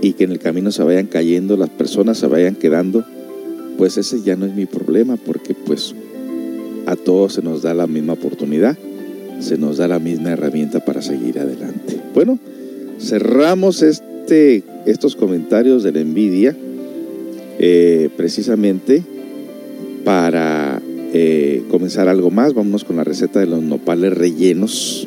y 0.00 0.14
que 0.14 0.24
en 0.24 0.32
el 0.32 0.38
camino 0.38 0.72
se 0.72 0.82
vayan 0.82 1.06
cayendo 1.06 1.56
las 1.56 1.68
personas, 1.68 2.16
se 2.16 2.26
vayan 2.26 2.54
quedando, 2.54 3.04
pues 3.76 3.98
ese 3.98 4.22
ya 4.22 4.36
no 4.36 4.46
es 4.46 4.54
mi 4.54 4.64
problema 4.64 5.16
porque 5.16 5.54
pues 5.54 5.94
a 6.86 6.96
todos 6.96 7.34
se 7.34 7.42
nos 7.42 7.62
da 7.62 7.74
la 7.74 7.86
misma 7.86 8.14
oportunidad, 8.14 8.78
se 9.40 9.58
nos 9.58 9.76
da 9.76 9.88
la 9.88 9.98
misma 9.98 10.30
herramienta 10.30 10.84
para 10.84 11.02
seguir 11.02 11.38
adelante. 11.38 12.00
Bueno, 12.14 12.38
cerramos 12.98 13.82
este, 13.82 14.62
estos 14.86 15.16
comentarios 15.16 15.82
de 15.82 15.92
la 15.92 16.00
envidia 16.00 16.56
eh, 17.58 18.08
precisamente 18.16 19.02
para 20.04 20.80
eh, 21.12 21.62
comenzar 21.70 22.08
algo 22.08 22.30
más. 22.30 22.54
Vámonos 22.54 22.84
con 22.84 22.96
la 22.96 23.04
receta 23.04 23.40
de 23.40 23.46
los 23.46 23.62
nopales 23.62 24.16
rellenos. 24.16 25.06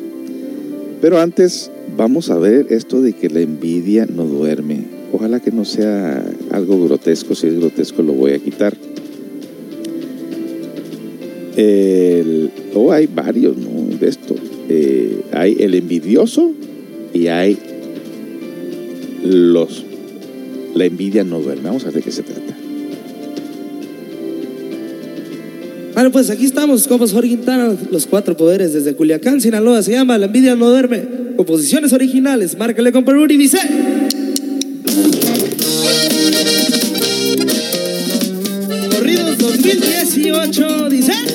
Pero 1.00 1.18
antes 1.20 1.70
vamos 1.96 2.30
a 2.30 2.38
ver 2.38 2.66
esto 2.70 3.00
de 3.02 3.12
que 3.12 3.28
la 3.28 3.40
envidia 3.40 4.06
no 4.06 4.24
duerme. 4.24 4.84
Ojalá 5.12 5.40
que 5.40 5.50
no 5.50 5.64
sea 5.64 6.24
algo 6.50 6.84
grotesco, 6.84 7.34
si 7.34 7.46
es 7.46 7.58
grotesco 7.58 8.02
lo 8.02 8.12
voy 8.12 8.32
a 8.32 8.38
quitar. 8.38 8.76
o 12.74 12.80
oh, 12.80 12.92
hay 12.92 13.06
varios 13.06 13.56
de 14.00 14.08
esto. 14.08 14.34
Eh, 14.68 15.22
hay 15.32 15.56
el 15.60 15.74
envidioso 15.74 16.52
y 17.12 17.28
hay 17.28 17.58
los... 19.24 19.84
La 20.74 20.86
envidia 20.86 21.22
no 21.22 21.40
duerme. 21.40 21.64
Vamos 21.64 21.84
a 21.84 21.86
ver 21.86 21.96
de 21.96 22.02
qué 22.02 22.10
se 22.10 22.22
trata. 22.22 22.53
Bueno, 25.94 26.10
pues 26.10 26.28
aquí 26.28 26.44
estamos, 26.44 26.88
como 26.88 27.06
Jorge 27.06 27.28
Quintana, 27.30 27.72
los 27.92 28.06
cuatro 28.06 28.36
poderes 28.36 28.72
desde 28.72 28.96
Culiacán, 28.96 29.40
Sinaloa. 29.40 29.80
Se 29.80 29.92
llama 29.92 30.18
La 30.18 30.26
envidia 30.26 30.56
no 30.56 30.68
duerme. 30.68 31.04
Composiciones 31.36 31.92
originales. 31.92 32.58
Márcale 32.58 32.90
con 32.90 33.04
Perú 33.04 33.26
y 33.28 33.36
dice. 33.36 33.58
Corridos 38.90 39.38
2018, 39.38 40.90
dice. 40.90 41.33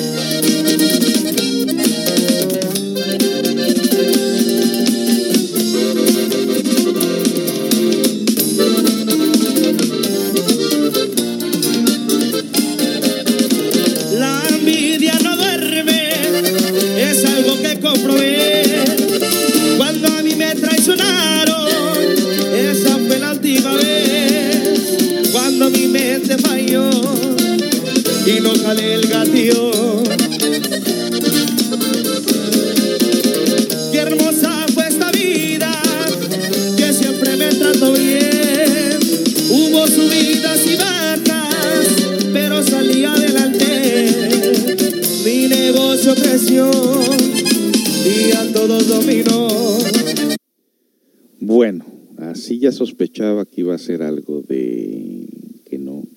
Sospechaba 52.80 53.45
que 53.45 53.61
iba 53.61 53.76
a 53.76 53.77
ser 53.77 54.03
algo 54.03 54.41
de 54.41 55.27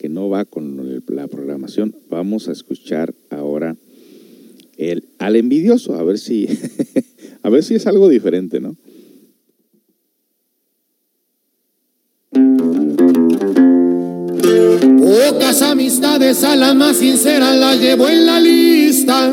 que 0.02 0.08
no 0.08 0.28
va 0.28 0.44
con 0.44 1.00
la 1.08 1.28
programación, 1.28 1.94
vamos 2.10 2.48
a 2.48 2.52
escuchar 2.52 3.14
ahora 3.30 3.76
el, 4.76 5.04
al 5.18 5.36
envidioso, 5.36 5.94
a 5.94 6.02
ver 6.02 6.18
si, 6.18 6.48
a 7.42 7.50
ver 7.50 7.62
si 7.62 7.76
es 7.76 7.86
algo 7.86 8.08
diferente, 8.08 8.58
¿no? 8.60 8.76
Pocas 14.98 15.62
amistades 15.62 16.42
a 16.42 16.56
la 16.56 16.74
más 16.74 16.96
sincera 16.96 17.54
la 17.54 17.76
llevo 17.76 18.08
en 18.08 18.26
la 18.26 18.40
lista. 18.40 19.32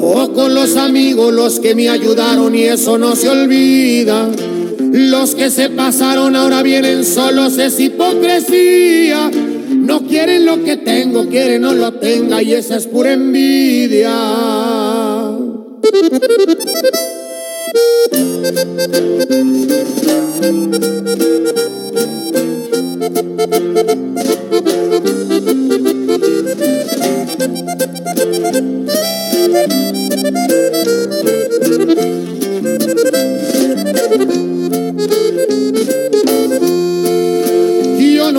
Pocos 0.00 0.52
los 0.52 0.76
amigos 0.76 1.32
los 1.32 1.60
que 1.60 1.76
me 1.76 1.88
ayudaron 1.88 2.56
y 2.56 2.62
eso 2.62 2.98
no 2.98 3.14
se 3.14 3.28
olvida. 3.28 4.28
Los 4.92 5.34
que 5.34 5.50
se 5.50 5.70
pasaron 5.70 6.36
ahora 6.36 6.62
vienen 6.62 7.02
solos 7.04 7.56
es 7.56 7.80
hipocresía. 7.80 9.30
No 9.70 10.06
quieren 10.06 10.44
lo 10.44 10.62
que 10.62 10.76
tengo, 10.76 11.28
quieren 11.28 11.62
no 11.62 11.72
lo 11.72 11.94
tenga 11.94 12.42
y 12.42 12.52
esa 12.52 12.76
es 12.76 12.86
pura 12.86 13.14
envidia. 13.14 14.12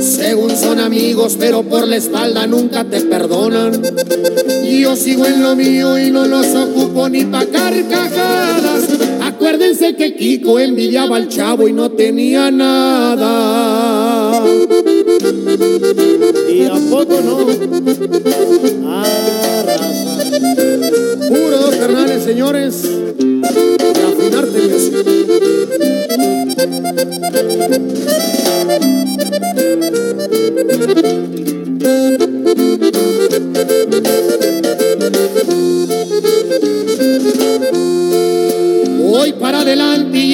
Según 0.00 0.56
son 0.56 0.80
amigos, 0.80 1.36
pero 1.38 1.62
por 1.62 1.86
la 1.88 1.96
espalda 1.96 2.46
nunca 2.46 2.84
te 2.84 3.00
perdonan. 3.02 3.82
Yo 4.64 4.96
sigo 4.96 5.26
en 5.26 5.42
lo 5.42 5.56
mío 5.56 5.98
y 5.98 6.10
no 6.10 6.26
los 6.26 6.46
ocupo 6.54 7.08
ni 7.08 7.24
pa' 7.24 7.46
carcajadas. 7.46 8.84
Acuérdense 9.22 9.94
que 9.96 10.14
Kiko 10.14 10.58
envidiaba 10.58 11.16
al 11.16 11.28
chavo 11.28 11.68
y 11.68 11.72
no 11.72 11.90
tenía 11.90 12.50
nada. 12.50 14.42
Y 16.48 16.64
a 16.64 16.74
poco 16.90 17.20
no. 17.20 17.46
Puro 21.28 21.58
dos 21.58 21.74
carnales, 21.76 22.24
señores. 22.24 22.82
De 22.82 24.02
afinarte 24.02 24.60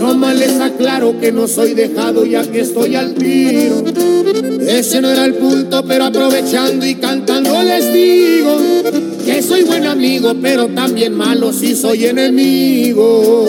No 0.00 0.14
más 0.14 0.34
les 0.34 0.58
aclaro 0.58 1.20
que 1.20 1.30
no 1.30 1.46
soy 1.46 1.74
dejado 1.74 2.24
ya 2.24 2.42
que 2.42 2.60
estoy 2.60 2.94
al 2.96 3.14
tiro. 3.14 3.84
Ese 4.66 5.02
no 5.02 5.10
era 5.10 5.26
el 5.26 5.34
punto, 5.34 5.84
pero 5.86 6.06
aprovechando 6.06 6.86
y 6.86 6.94
cantando 6.94 7.62
les 7.62 7.92
digo 7.92 8.56
que 9.26 9.42
soy 9.42 9.62
buen 9.64 9.86
amigo, 9.86 10.34
pero 10.40 10.68
también 10.68 11.14
malo 11.14 11.52
si 11.52 11.76
soy 11.76 12.06
enemigo. 12.06 13.46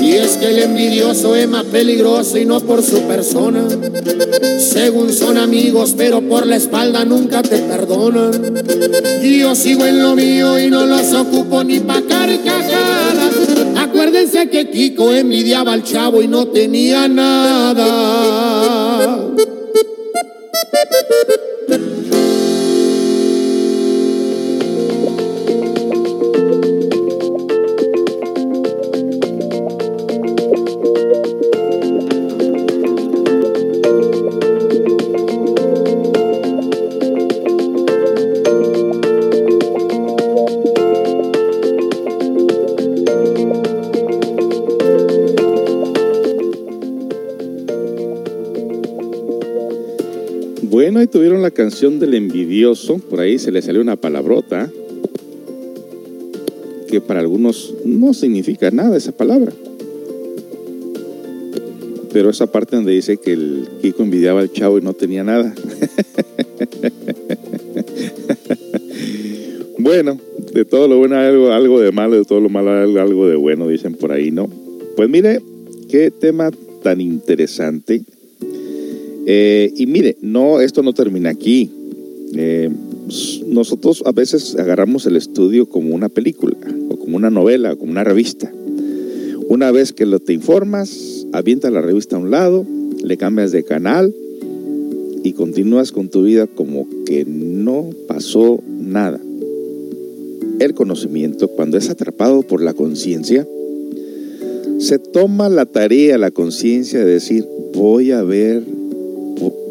Y 0.00 0.12
es 0.12 0.38
que 0.38 0.46
el 0.46 0.58
envidioso 0.60 1.36
es 1.36 1.48
más 1.48 1.64
peligroso 1.64 2.38
y 2.38 2.46
no 2.46 2.60
por 2.60 2.82
su 2.82 3.02
persona. 3.02 3.68
Según 4.78 5.12
son 5.12 5.36
amigos, 5.38 5.92
pero 5.98 6.20
por 6.20 6.46
la 6.46 6.54
espalda 6.54 7.04
nunca 7.04 7.42
te 7.42 7.58
perdonan. 7.58 8.62
Y 9.24 9.40
yo 9.40 9.56
sigo 9.56 9.84
en 9.84 10.00
lo 10.00 10.14
mío 10.14 10.56
y 10.56 10.70
no 10.70 10.86
los 10.86 11.12
ocupo 11.14 11.64
ni 11.64 11.80
pa' 11.80 12.00
carcajadas. 12.02 13.34
Acuérdense 13.76 14.48
que 14.48 14.70
Kiko 14.70 15.12
envidiaba 15.12 15.72
al 15.72 15.82
chavo 15.82 16.22
y 16.22 16.28
no 16.28 16.46
tenía 16.46 17.08
nada. 17.08 18.77
Ahí 50.98 51.06
tuvieron 51.06 51.42
la 51.42 51.52
canción 51.52 52.00
del 52.00 52.14
envidioso, 52.14 52.98
por 52.98 53.20
ahí 53.20 53.38
se 53.38 53.52
le 53.52 53.62
salió 53.62 53.80
una 53.80 53.94
palabrota 53.94 54.68
que 56.88 57.00
para 57.00 57.20
algunos 57.20 57.72
no 57.84 58.12
significa 58.12 58.72
nada 58.72 58.96
esa 58.96 59.12
palabra. 59.12 59.52
Pero 62.12 62.30
esa 62.30 62.50
parte 62.50 62.74
donde 62.74 62.90
dice 62.90 63.18
que 63.18 63.32
el 63.32 63.68
Kiko 63.80 64.02
envidiaba 64.02 64.40
al 64.40 64.50
chavo 64.50 64.78
y 64.78 64.80
no 64.80 64.92
tenía 64.92 65.22
nada. 65.22 65.54
bueno, 69.78 70.18
de 70.52 70.64
todo 70.64 70.88
lo 70.88 70.98
bueno 70.98 71.14
algo, 71.14 71.52
algo 71.52 71.80
de 71.80 71.92
malo, 71.92 72.16
de 72.16 72.24
todo 72.24 72.40
lo 72.40 72.48
malo 72.48 72.72
hay 72.72 72.96
algo 72.96 73.28
de 73.28 73.36
bueno, 73.36 73.68
dicen 73.68 73.94
por 73.94 74.10
ahí, 74.10 74.32
¿no? 74.32 74.48
Pues 74.96 75.08
mire, 75.08 75.40
qué 75.88 76.10
tema 76.10 76.50
tan 76.82 77.00
interesante. 77.00 78.02
Eh, 79.30 79.74
y 79.76 79.86
mire, 79.86 80.16
no, 80.22 80.58
esto 80.62 80.82
no 80.82 80.94
termina 80.94 81.28
aquí. 81.28 81.70
Eh, 82.34 82.70
nosotros 83.46 84.02
a 84.06 84.12
veces 84.12 84.56
agarramos 84.56 85.04
el 85.04 85.16
estudio 85.16 85.68
como 85.68 85.94
una 85.94 86.08
película, 86.08 86.56
o 86.88 86.96
como 86.96 87.18
una 87.18 87.28
novela, 87.28 87.74
o 87.74 87.78
como 87.78 87.92
una 87.92 88.04
revista. 88.04 88.50
Una 89.50 89.70
vez 89.70 89.92
que 89.92 90.06
te 90.06 90.32
informas, 90.32 91.26
avienta 91.32 91.70
la 91.70 91.82
revista 91.82 92.16
a 92.16 92.20
un 92.20 92.30
lado, 92.30 92.64
le 93.04 93.18
cambias 93.18 93.52
de 93.52 93.64
canal 93.64 94.14
y 95.22 95.34
continúas 95.34 95.92
con 95.92 96.08
tu 96.08 96.22
vida 96.22 96.46
como 96.46 96.88
que 97.04 97.26
no 97.26 97.90
pasó 98.06 98.62
nada. 98.80 99.20
El 100.58 100.72
conocimiento, 100.72 101.48
cuando 101.48 101.76
es 101.76 101.90
atrapado 101.90 102.40
por 102.44 102.62
la 102.62 102.72
conciencia, 102.72 103.46
se 104.78 104.98
toma 104.98 105.50
la 105.50 105.66
tarea, 105.66 106.16
la 106.16 106.30
conciencia 106.30 107.00
de 107.00 107.12
decir, 107.12 107.44
voy 107.74 108.12
a 108.12 108.22
ver 108.22 108.77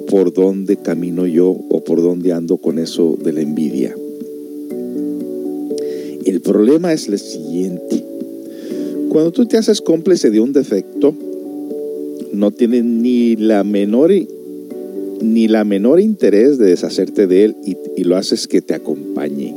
por 0.09 0.33
dónde 0.33 0.77
camino 0.77 1.25
yo 1.27 1.49
o 1.49 1.83
por 1.83 2.01
dónde 2.01 2.33
ando 2.33 2.57
con 2.57 2.79
eso 2.79 3.17
de 3.23 3.33
la 3.33 3.41
envidia. 3.41 3.95
El 6.25 6.41
problema 6.41 6.91
es 6.93 7.07
el 7.07 7.19
siguiente. 7.19 8.03
Cuando 9.09 9.31
tú 9.31 9.45
te 9.45 9.57
haces 9.57 9.81
cómplice 9.81 10.29
de 10.29 10.39
un 10.39 10.53
defecto, 10.53 11.15
no 12.33 12.51
tienes 12.51 12.83
ni 12.83 13.35
la 13.35 13.63
menor 13.63 14.11
ni 15.21 15.47
la 15.47 15.63
menor 15.63 15.99
interés 15.99 16.57
de 16.57 16.65
deshacerte 16.65 17.27
de 17.27 17.45
él 17.45 17.55
y, 17.65 18.03
lo 18.03 18.15
haces 18.15 18.47
que 18.47 18.61
te 18.61 18.73
acompañe. 18.73 19.55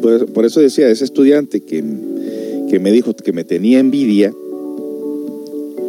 Por, 0.00 0.26
por, 0.32 0.44
eso 0.44 0.60
decía 0.60 0.88
ese 0.88 1.04
estudiante 1.04 1.60
que, 1.60 1.84
que 2.70 2.78
me 2.78 2.90
dijo 2.90 3.14
que 3.14 3.32
me 3.32 3.44
tenía 3.44 3.78
envidia, 3.78 4.34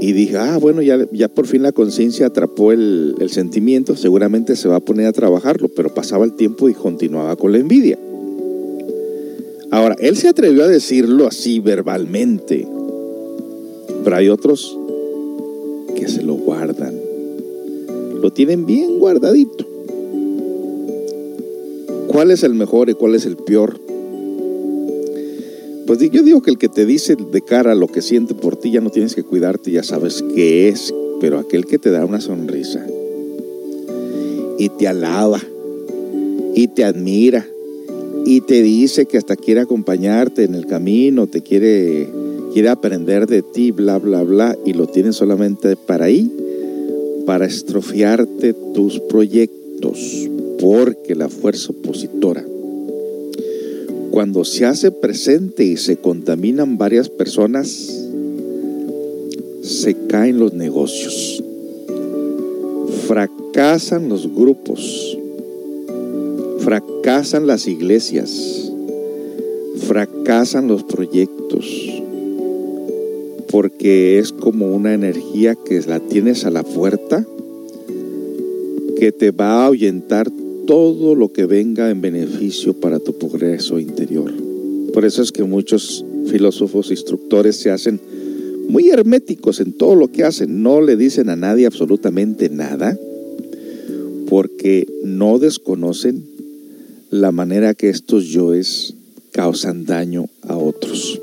y 0.05 0.13
dije, 0.13 0.37
ah, 0.37 0.59
bueno, 0.59 0.83
ya, 0.83 1.07
ya 1.11 1.27
por 1.29 1.47
fin 1.47 1.63
la 1.63 1.71
conciencia 1.71 2.27
atrapó 2.27 2.71
el, 2.71 3.15
el, 3.19 3.31
sentimiento, 3.31 3.95
seguramente 3.95 4.55
se 4.55 4.67
va 4.67 4.75
a 4.75 4.79
poner 4.79 5.07
a 5.07 5.11
trabajarlo, 5.11 5.67
pero 5.67 5.91
pasaba 5.95 6.25
el 6.25 6.35
tiempo 6.35 6.69
y 6.69 6.75
continuaba 6.75 7.35
con 7.35 7.51
la 7.51 7.57
envidia. 7.57 7.97
Ahora, 9.71 9.95
él 9.97 10.15
se 10.15 10.27
atrevió 10.27 10.63
a 10.63 10.67
decirlo 10.67 11.25
así 11.25 11.59
verbalmente, 11.59 12.67
pero 14.03 14.15
hay 14.15 14.29
otros 14.29 14.77
que 15.95 16.07
se 16.07 16.21
lo 16.21 16.35
guardan, 16.35 16.93
lo 18.21 18.31
tienen 18.31 18.67
bien 18.67 18.99
guardadito. 18.99 19.65
¿Cuál 22.09 22.29
es 22.29 22.43
el 22.43 22.53
mejor 22.53 22.91
y 22.91 22.93
cuál 22.93 23.15
es 23.15 23.25
el 23.25 23.37
peor? 23.37 23.79
Pues 25.85 25.99
yo 25.99 26.23
digo 26.23 26.41
que 26.41 26.49
el 26.49 26.57
que 26.57 26.67
te 26.67 26.85
dice 26.85 27.15
de 27.15 27.41
cara 27.41 27.75
lo 27.75 27.87
que 27.87 28.01
siente 28.01 28.33
por 28.33 28.55
ti 28.55 28.71
ya 28.71 28.81
no 28.81 28.89
tienes 28.89 29.13
que 29.13 29.21
cuidarte, 29.21 29.69
ya 29.69 29.83
sabes 29.83 30.23
qué 30.33 30.67
es, 30.67 30.91
pero 31.21 31.37
aquel 31.37 31.67
que 31.67 31.77
te 31.77 31.91
da 31.91 32.05
una 32.05 32.19
sonrisa 32.19 32.83
y 34.57 34.69
te 34.69 34.87
alaba 34.87 35.39
y 36.55 36.69
te 36.69 36.85
admira 36.85 37.45
y 38.25 38.41
te 38.41 38.63
dice 38.63 39.05
que 39.05 39.19
hasta 39.19 39.35
quiere 39.35 39.61
acompañarte 39.61 40.43
en 40.43 40.55
el 40.55 40.65
camino, 40.65 41.27
te 41.27 41.41
quiere, 41.41 42.09
quiere 42.51 42.69
aprender 42.69 43.27
de 43.27 43.43
ti, 43.43 43.69
bla, 43.69 43.99
bla, 43.99 44.23
bla, 44.23 44.57
y 44.65 44.73
lo 44.73 44.87
tienes 44.87 45.15
solamente 45.15 45.75
para 45.75 46.05
ahí, 46.05 46.31
para 47.27 47.45
estrofiarte 47.45 48.55
tus 48.73 48.99
proyectos, 49.01 50.27
porque 50.59 51.13
la 51.13 51.29
fuerza 51.29 51.71
opositora 51.71 52.43
cuando 54.15 54.45
se 54.45 54.63
hace 54.63 54.91
presente 54.91 55.65
y 55.65 55.75
se 55.75 55.97
contaminan 55.97 56.77
varias 56.77 57.09
personas, 57.09 57.67
se 59.61 59.93
caen 60.07 60.39
los 60.39 60.53
negocios, 60.53 61.43
fracasan 63.09 64.07
los 64.07 64.33
grupos, 64.33 65.17
fracasan 66.59 67.45
las 67.45 67.67
iglesias, 67.67 68.71
fracasan 69.79 70.69
los 70.69 70.85
proyectos 70.85 72.01
porque 73.51 74.17
es 74.17 74.31
como 74.31 74.73
una 74.73 74.93
energía 74.93 75.55
que 75.55 75.81
la 75.81 75.99
tienes 75.99 76.45
a 76.45 76.51
la 76.51 76.63
puerta 76.63 77.25
que 78.97 79.11
te 79.11 79.31
va 79.31 79.63
a 79.63 79.65
ahuyentar 79.65 80.31
todo 80.65 81.15
lo 81.15 81.31
que 81.31 81.45
venga 81.45 81.89
en 81.89 82.01
beneficio 82.01 82.73
para 82.73 82.99
tu 82.99 83.17
progreso 83.17 83.79
interior. 83.79 84.33
Por 84.93 85.05
eso 85.05 85.21
es 85.21 85.31
que 85.31 85.43
muchos 85.43 86.05
filósofos 86.27 86.91
instructores 86.91 87.57
se 87.57 87.71
hacen 87.71 87.99
muy 88.67 88.89
herméticos 88.89 89.59
en 89.59 89.73
todo 89.73 89.95
lo 89.95 90.11
que 90.11 90.23
hacen, 90.23 90.63
no 90.63 90.81
le 90.81 90.95
dicen 90.95 91.29
a 91.29 91.35
nadie 91.35 91.65
absolutamente 91.65 92.49
nada, 92.49 92.97
porque 94.27 94.87
no 95.03 95.37
desconocen 95.37 96.25
la 97.11 97.31
manera 97.31 97.73
que 97.73 97.89
estos 97.89 98.25
yoes 98.25 98.95
causan 99.31 99.85
daño 99.85 100.25
a 100.41 100.57
otros. 100.57 101.21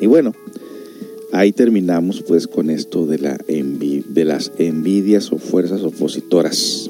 Y 0.00 0.06
bueno, 0.06 0.34
ahí 1.32 1.52
terminamos 1.52 2.22
pues 2.22 2.46
con 2.46 2.70
esto 2.70 3.06
de, 3.06 3.18
la 3.18 3.38
de 3.38 4.24
las 4.24 4.52
envidias 4.58 5.32
o 5.32 5.38
fuerzas 5.38 5.82
opositoras, 5.82 6.89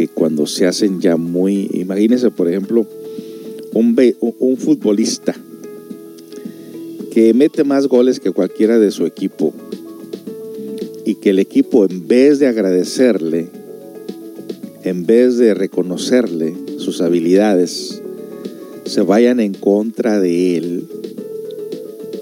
que 0.00 0.08
cuando 0.08 0.46
se 0.46 0.66
hacen 0.66 0.98
ya 0.98 1.18
muy, 1.18 1.68
imagínense 1.74 2.30
por 2.30 2.48
ejemplo, 2.48 2.86
un, 3.74 3.94
un 4.18 4.56
futbolista 4.56 5.36
que 7.12 7.34
mete 7.34 7.64
más 7.64 7.86
goles 7.86 8.18
que 8.18 8.30
cualquiera 8.30 8.78
de 8.78 8.92
su 8.92 9.04
equipo 9.04 9.52
y 11.04 11.16
que 11.16 11.30
el 11.30 11.38
equipo 11.38 11.84
en 11.84 12.08
vez 12.08 12.38
de 12.38 12.46
agradecerle, 12.46 13.48
en 14.84 15.04
vez 15.04 15.36
de 15.36 15.52
reconocerle 15.52 16.54
sus 16.78 17.02
habilidades, 17.02 18.00
se 18.86 19.02
vayan 19.02 19.38
en 19.38 19.52
contra 19.52 20.18
de 20.18 20.56
él, 20.56 20.88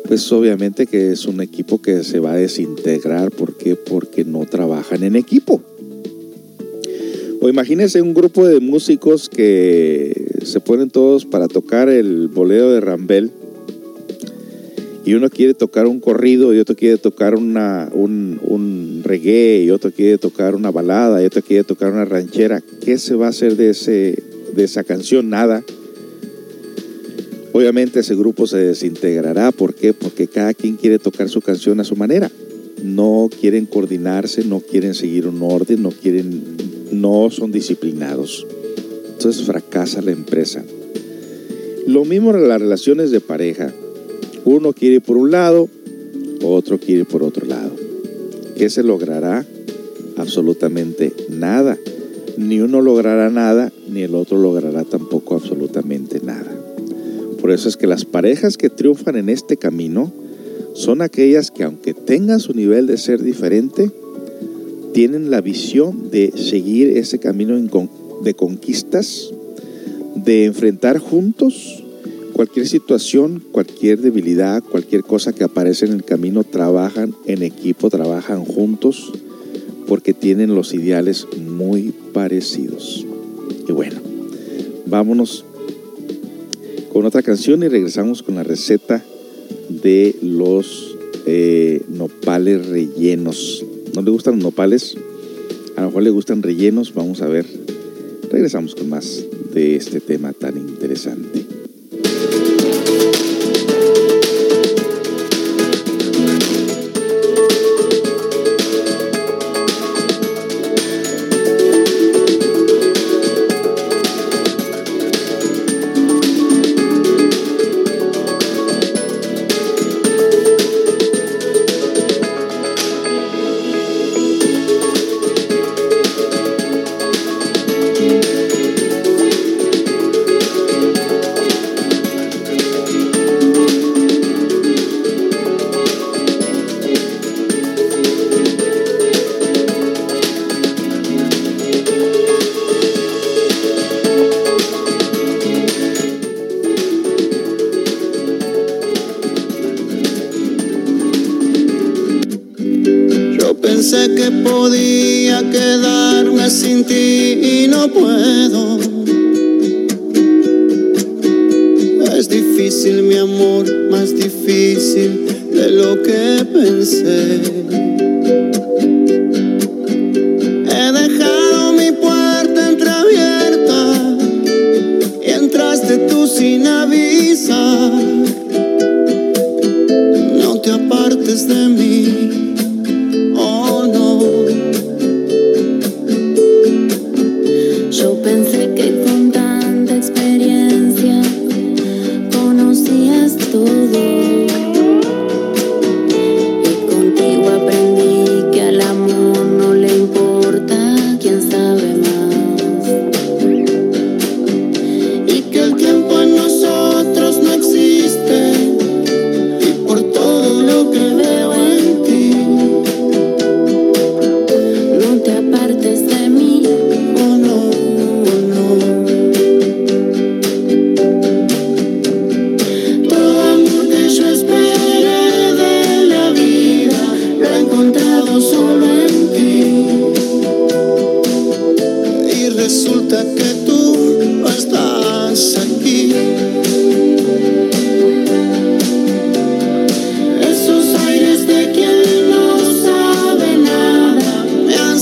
pues 0.08 0.32
obviamente 0.32 0.88
que 0.88 1.12
es 1.12 1.26
un 1.26 1.40
equipo 1.40 1.80
que 1.80 2.02
se 2.02 2.18
va 2.18 2.32
a 2.32 2.36
desintegrar. 2.36 3.30
¿Por 3.30 3.56
qué? 3.56 3.76
Porque 3.76 4.24
no 4.24 4.46
trabajan 4.46 5.04
en 5.04 5.14
equipo. 5.14 5.62
O 7.40 7.48
imagínense 7.48 8.02
un 8.02 8.14
grupo 8.14 8.46
de 8.46 8.58
músicos 8.58 9.28
que 9.28 10.12
se 10.42 10.58
ponen 10.60 10.90
todos 10.90 11.24
para 11.24 11.46
tocar 11.46 11.88
el 11.88 12.26
bolero 12.26 12.72
de 12.72 12.80
Rambel 12.80 13.30
y 15.04 15.14
uno 15.14 15.30
quiere 15.30 15.54
tocar 15.54 15.86
un 15.86 16.00
corrido 16.00 16.52
y 16.52 16.58
otro 16.58 16.74
quiere 16.74 16.98
tocar 16.98 17.36
una, 17.36 17.88
un, 17.92 18.40
un, 18.42 19.02
reggae 19.04 19.62
y 19.62 19.70
otro 19.70 19.92
quiere 19.92 20.18
tocar 20.18 20.54
una 20.54 20.70
balada 20.70 21.22
y 21.22 21.26
otro 21.26 21.40
quiere 21.40 21.64
tocar 21.64 21.92
una 21.92 22.04
ranchera, 22.04 22.60
¿qué 22.84 22.98
se 22.98 23.14
va 23.14 23.26
a 23.26 23.30
hacer 23.30 23.56
de, 23.56 23.70
ese, 23.70 24.22
de 24.54 24.64
esa 24.64 24.82
canción? 24.82 25.30
Nada. 25.30 25.62
Obviamente 27.52 28.00
ese 28.00 28.14
grupo 28.16 28.46
se 28.46 28.58
desintegrará. 28.58 29.52
¿Por 29.52 29.74
qué? 29.74 29.94
Porque 29.94 30.26
cada 30.26 30.52
quien 30.54 30.76
quiere 30.76 30.98
tocar 30.98 31.28
su 31.28 31.40
canción 31.40 31.80
a 31.80 31.84
su 31.84 31.96
manera. 31.96 32.30
No 32.82 33.28
quieren 33.40 33.66
coordinarse, 33.66 34.44
no 34.44 34.60
quieren 34.60 34.94
seguir 34.94 35.26
un 35.26 35.42
orden, 35.42 35.82
no 35.82 35.90
quieren, 35.90 36.42
no 36.92 37.30
son 37.30 37.52
disciplinados. 37.52 38.46
Entonces 39.12 39.42
fracasa 39.44 40.00
la 40.00 40.12
empresa. 40.12 40.64
Lo 41.86 42.04
mismo 42.04 42.34
en 42.34 42.48
las 42.48 42.60
relaciones 42.60 43.10
de 43.10 43.20
pareja 43.20 43.72
uno 44.44 44.72
quiere 44.72 44.96
ir 44.96 45.02
por 45.02 45.16
un 45.16 45.30
lado, 45.30 45.68
otro 46.42 46.78
quiere 46.78 47.00
ir 47.00 47.06
por 47.06 47.22
otro 47.22 47.46
lado. 47.46 47.72
¿Qué 48.56 48.70
se 48.70 48.82
logrará? 48.82 49.46
Absolutamente 50.16 51.12
nada. 51.28 51.78
Ni 52.36 52.60
uno 52.60 52.80
logrará 52.80 53.30
nada, 53.30 53.72
ni 53.88 54.02
el 54.02 54.14
otro 54.14 54.38
logrará 54.38 54.84
tampoco 54.84 55.34
absolutamente 55.34 56.20
nada. 56.20 56.54
Por 57.40 57.50
eso 57.50 57.68
es 57.68 57.76
que 57.76 57.86
las 57.86 58.04
parejas 58.04 58.56
que 58.56 58.70
triunfan 58.70 59.16
en 59.16 59.28
este 59.28 59.56
camino 59.56 60.12
son 60.78 61.02
aquellas 61.02 61.50
que 61.50 61.64
aunque 61.64 61.92
tengan 61.92 62.38
su 62.38 62.54
nivel 62.54 62.86
de 62.86 62.98
ser 62.98 63.20
diferente, 63.20 63.90
tienen 64.94 65.28
la 65.28 65.40
visión 65.40 66.08
de 66.12 66.32
seguir 66.36 66.96
ese 66.96 67.18
camino 67.18 67.58
de 68.22 68.34
conquistas, 68.34 69.28
de 70.14 70.44
enfrentar 70.44 70.98
juntos 70.98 71.82
cualquier 72.32 72.68
situación, 72.68 73.42
cualquier 73.50 74.00
debilidad, 74.00 74.62
cualquier 74.62 75.02
cosa 75.02 75.32
que 75.32 75.42
aparece 75.42 75.86
en 75.86 75.94
el 75.94 76.04
camino, 76.04 76.44
trabajan 76.44 77.12
en 77.26 77.42
equipo, 77.42 77.90
trabajan 77.90 78.44
juntos, 78.44 79.12
porque 79.88 80.14
tienen 80.14 80.54
los 80.54 80.72
ideales 80.74 81.26
muy 81.36 81.92
parecidos. 82.12 83.04
Y 83.68 83.72
bueno, 83.72 83.96
vámonos 84.86 85.44
con 86.92 87.04
otra 87.04 87.22
canción 87.22 87.64
y 87.64 87.68
regresamos 87.68 88.22
con 88.22 88.36
la 88.36 88.44
receta 88.44 89.04
de 89.68 90.16
los 90.22 90.96
eh, 91.26 91.82
nopales 91.88 92.66
rellenos. 92.66 93.64
¿No 93.94 94.02
le 94.02 94.10
gustan 94.10 94.34
los 94.34 94.42
nopales? 94.44 94.96
A 95.76 95.82
lo 95.82 95.86
mejor 95.88 96.02
le 96.02 96.10
gustan 96.10 96.42
rellenos, 96.42 96.94
vamos 96.94 97.22
a 97.22 97.28
ver. 97.28 97.46
Regresamos 98.30 98.74
con 98.74 98.88
más 98.88 99.24
de 99.52 99.76
este 99.76 100.00
tema 100.00 100.32
tan 100.32 100.56
interesante. 100.56 101.57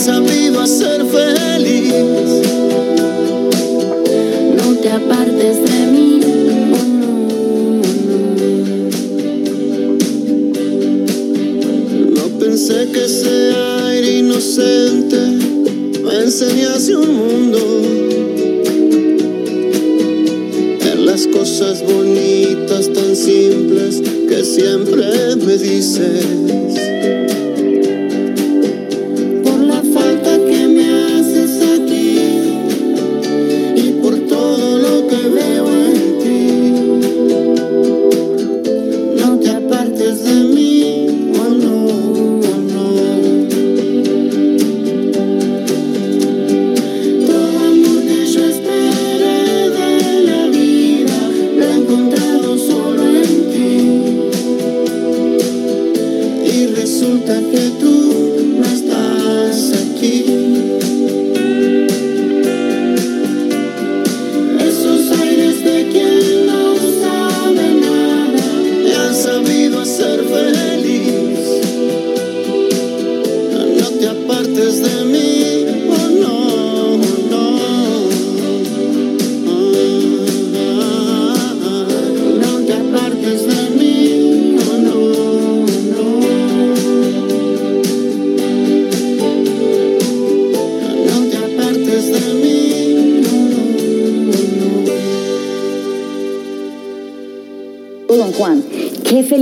sabido 0.06 0.60
hacer 0.60 1.04
feliz. 1.04 1.92
No 4.56 4.74
te 4.80 4.88
apartes 4.88 5.56
de 5.64 5.86
mí. 5.92 6.20
Oh, 6.72 7.66
no, 12.14 12.38
Pensé 12.38 12.88
que 12.92 13.04
ese 13.04 13.52
aire 13.88 14.18
inocente 14.18 15.18
me 16.04 16.14
enseñase 16.22 16.94
un 16.94 17.12
mundo. 17.16 17.58
En 20.92 21.04
las 21.04 21.26
cosas 21.26 21.82
bonitas 21.82 22.92
tan 22.92 23.16
simples 23.16 24.02
que 24.28 24.44
siempre 24.44 25.34
me 25.44 25.58
dices. 25.58 26.85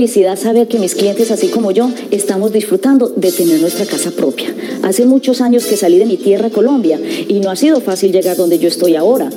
Felicidad 0.05 0.39
saber 0.39 0.69
que 0.69 0.79
mis 0.79 0.95
clientes, 0.95 1.31
así 1.31 1.49
como 1.49 1.71
yo, 1.71 1.89
estamos 2.11 2.53
disfrutando 2.53 3.09
de 3.09 3.33
tener 3.33 3.59
nuestra 3.63 3.87
casa 3.87 4.11
propia. 4.11 4.55
Hace 4.83 5.07
muchos 5.07 5.41
años 5.41 5.65
que 5.65 5.79
salí 5.79 5.97
de 5.97 6.05
mi 6.05 6.19
tierra, 6.19 6.51
Colombia, 6.51 7.01
y 7.27 7.41
no 7.41 7.51
ha 7.51 7.57
sido 7.57 7.81
fácil 7.81 8.13
llegar 8.13 8.37
donde 8.37 8.59
yo 8.59 8.69
estoy 8.69 8.97
ahora. 8.97 9.31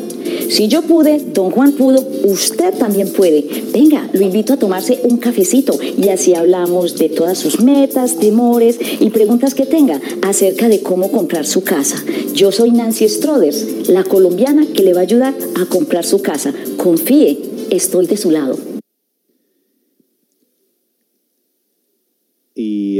Si 0.49 0.67
yo 0.67 0.81
pude, 0.81 1.19
don 1.19 1.51
Juan 1.51 1.71
pudo, 1.71 2.05
usted 2.25 2.73
también 2.73 3.13
puede. 3.13 3.45
Venga, 3.71 4.09
lo 4.11 4.19
invito 4.19 4.51
a 4.51 4.57
tomarse 4.57 4.99
un 5.03 5.15
cafecito 5.15 5.79
y 5.81 6.09
así 6.09 6.33
hablamos 6.33 6.97
de 6.97 7.07
todas 7.07 7.37
sus 7.37 7.61
metas, 7.61 8.17
temores 8.17 8.77
y 8.99 9.09
preguntas 9.09 9.55
que 9.55 9.65
tenga 9.65 10.01
acerca 10.21 10.67
de 10.67 10.81
cómo 10.81 11.13
comprar 11.13 11.45
su 11.45 11.63
casa. 11.63 12.03
Yo 12.33 12.51
soy 12.51 12.71
Nancy 12.71 13.07
Stroders, 13.07 13.87
la 13.87 14.03
colombiana 14.03 14.67
que 14.73 14.83
le 14.83 14.91
va 14.91 14.99
a 14.99 15.03
ayudar 15.03 15.33
a 15.55 15.65
comprar 15.65 16.03
su 16.03 16.21
casa. 16.21 16.53
Confíe, 16.75 17.39
estoy 17.69 18.05
de 18.07 18.17
su 18.17 18.31
lado. 18.31 18.57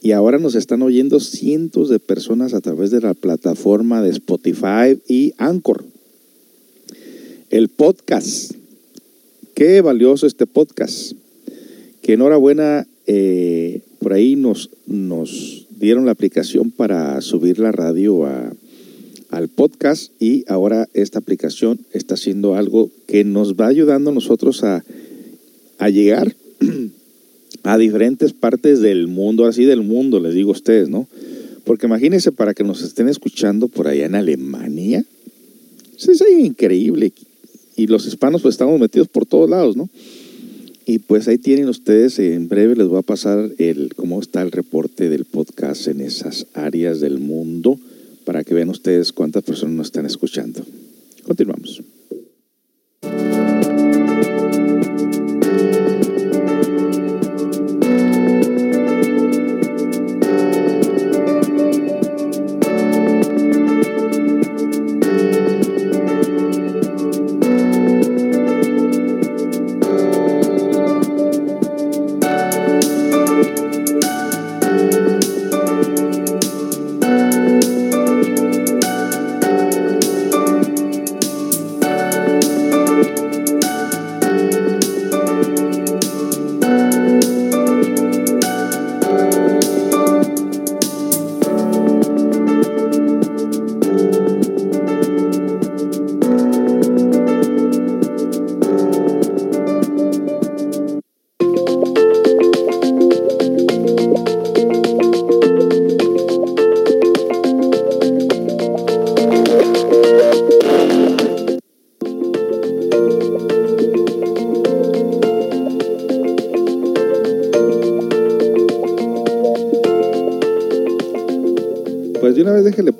Y 0.01 0.13
ahora 0.13 0.39
nos 0.39 0.55
están 0.55 0.81
oyendo 0.81 1.19
cientos 1.19 1.89
de 1.89 1.99
personas 1.99 2.53
a 2.53 2.61
través 2.61 2.89
de 2.89 3.01
la 3.01 3.13
plataforma 3.13 4.01
de 4.01 4.11
Spotify 4.11 4.97
y 5.07 5.33
Anchor 5.37 5.83
el 7.55 7.69
podcast. 7.69 8.51
Qué 9.53 9.79
valioso 9.81 10.27
este 10.27 10.45
podcast. 10.45 11.13
Que 12.01 12.13
enhorabuena, 12.13 12.85
eh, 13.07 13.81
por 13.99 14.13
ahí 14.13 14.35
nos, 14.35 14.69
nos 14.87 15.67
dieron 15.79 16.05
la 16.05 16.11
aplicación 16.11 16.71
para 16.71 17.19
subir 17.21 17.59
la 17.59 17.71
radio 17.71 18.25
al 19.29 19.47
podcast 19.49 20.11
y 20.19 20.45
ahora 20.47 20.87
esta 20.93 21.19
aplicación 21.19 21.79
está 21.91 22.15
haciendo 22.15 22.55
algo 22.55 22.89
que 23.07 23.23
nos 23.23 23.55
va 23.55 23.67
ayudando 23.67 24.11
a 24.11 24.13
nosotros 24.13 24.63
a, 24.63 24.83
a 25.77 25.89
llegar 25.89 26.35
a 27.63 27.77
diferentes 27.77 28.33
partes 28.33 28.79
del 28.79 29.07
mundo, 29.07 29.45
así 29.45 29.65
del 29.65 29.81
mundo, 29.81 30.19
les 30.19 30.33
digo 30.33 30.49
a 30.49 30.53
ustedes, 30.53 30.89
¿no? 30.89 31.07
Porque 31.63 31.87
imagínense 31.87 32.31
para 32.31 32.53
que 32.53 32.63
nos 32.63 32.83
estén 32.83 33.09
escuchando 33.09 33.67
por 33.67 33.87
allá 33.87 34.05
en 34.05 34.15
Alemania. 34.15 35.03
Es 35.97 36.23
increíble 36.39 37.11
y 37.75 37.87
los 37.87 38.05
hispanos 38.05 38.41
pues 38.41 38.53
estamos 38.53 38.79
metidos 38.79 39.07
por 39.07 39.25
todos 39.25 39.49
lados, 39.49 39.75
¿no? 39.75 39.89
Y 40.85 40.99
pues 40.99 41.27
ahí 41.27 41.39
tienen 41.39 41.67
ustedes, 41.67 42.19
en 42.19 42.47
breve 42.47 42.75
les 42.75 42.87
voy 42.87 42.99
a 42.99 43.01
pasar 43.01 43.51
el 43.57 43.95
cómo 43.95 44.19
está 44.19 44.43
el 44.43 44.51
reporte 44.51 45.09
del 45.09 45.25
podcast 45.25 45.87
en 45.87 45.99
esas 45.99 46.45
áreas 46.53 46.99
del 46.99 47.19
mundo 47.19 47.79
para 48.23 48.43
que 48.43 48.53
vean 48.53 48.69
ustedes 48.69 49.11
cuántas 49.11 49.43
personas 49.43 49.75
nos 49.75 49.87
están 49.87 50.05
escuchando. 50.05 50.63
Continuamos. 51.23 51.81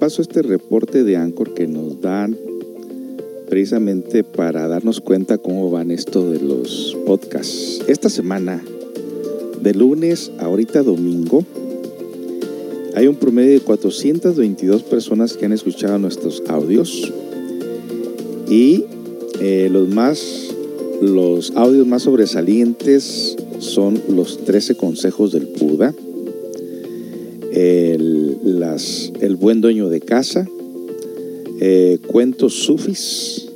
Este 0.06 0.44
reporte 0.44 1.03
de 1.03 1.18
Anchor 1.18 1.56
que 1.56 1.65
nos 1.65 1.99
dan 1.99 2.38
precisamente 3.49 4.23
para 4.23 4.68
darnos 4.68 5.02
cuenta 5.02 5.40
cómo 5.40 5.72
van 5.72 5.90
esto 5.90 6.30
de 6.30 6.40
los 6.40 6.95
podcasts. 7.07 7.82
Esta 7.88 8.07
semana 8.10 8.64
de 9.64 9.73
lunes 9.73 10.32
a 10.38 10.45
ahorita 10.45 10.84
domingo, 10.84 11.44
hay 12.94 13.07
un 13.07 13.15
promedio 13.15 13.53
de 13.53 13.61
422 13.61 14.84
personas 14.84 15.34
que 15.34 15.45
han 15.45 15.53
escuchado 15.53 15.98
nuestros 15.98 16.44
audios 16.49 17.11
y 18.48 18.86
eh, 19.41 19.69
los 19.72 19.90
más 19.90 20.53
los 21.02 21.52
audios 21.56 21.88
más 21.88 22.03
sobresalientes 22.03 23.36
son 23.57 23.99
los 24.07 24.45
13 24.45 24.76
consejos 24.76 25.32
del 25.32 25.45
el 29.26 29.36
buen 29.36 29.60
dueño 29.60 29.90
de 29.90 30.02
casa, 30.02 30.48
eh, 31.60 31.98
cuentos 32.08 32.54
sufis, 32.54 33.48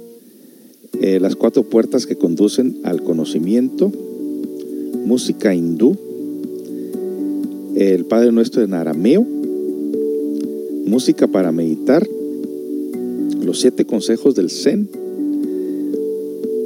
eh, 1.00 1.20
las 1.20 1.36
cuatro 1.36 1.64
puertas 1.64 2.06
que 2.06 2.16
conducen 2.16 2.80
al 2.84 3.04
conocimiento, 3.04 3.92
música 5.06 5.54
hindú, 5.54 5.96
el 7.76 8.06
Padre 8.06 8.32
Nuestro 8.32 8.64
en 8.64 8.74
arameo, 8.74 9.26
música 10.86 11.28
para 11.28 11.52
meditar, 11.52 12.08
los 13.44 13.62
siete 13.62 13.86
consejos 13.86 14.36
del 14.36 14.50
Zen 14.50 14.90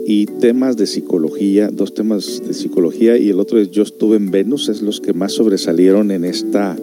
y 0.07 0.25
temas 0.25 0.77
de 0.77 0.87
psicología, 0.87 1.69
dos 1.71 1.93
temas 1.93 2.41
de 2.45 2.53
psicología 2.53 3.17
y 3.17 3.29
el 3.29 3.39
otro 3.39 3.59
es 3.59 3.69
Yo 3.69 3.83
estuve 3.83 4.15
en 4.15 4.31
Venus, 4.31 4.69
es 4.69 4.81
los 4.81 5.01
que 5.01 5.13
más 5.13 5.33
sobresalieron 5.33 6.11
en 6.11 6.25
esta 6.25 6.77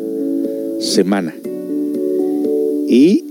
semana. 0.80 1.34
Y 2.90 3.22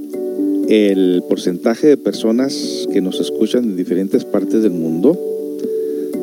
el 0.69 1.21
porcentaje 1.27 1.87
de 1.87 1.97
personas 1.97 2.87
que 2.93 3.01
nos 3.01 3.19
escuchan 3.19 3.65
en 3.65 3.75
diferentes 3.75 4.23
partes 4.23 4.63
del 4.63 4.71
mundo, 4.71 5.19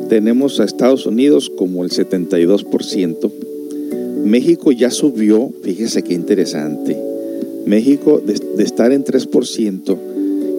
tenemos 0.09 0.59
a 0.59 0.63
Estados 0.63 1.05
Unidos 1.05 1.51
como 1.55 1.83
el 1.83 1.91
72%. 1.91 3.31
México 4.25 4.71
ya 4.71 4.89
subió, 4.89 5.51
fíjese 5.61 6.01
qué 6.01 6.15
interesante. 6.15 6.97
México 7.67 8.19
de, 8.25 8.63
estar 8.63 8.91
en 8.91 9.03
3% 9.03 9.97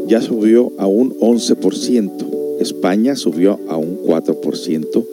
ya 0.07 0.23
subió 0.23 0.71
a 0.79 0.87
un 0.87 1.19
11%. 1.19 2.61
España 2.61 3.17
subió 3.17 3.59
a 3.67 3.77
un 3.77 4.05
4%, 4.05 5.05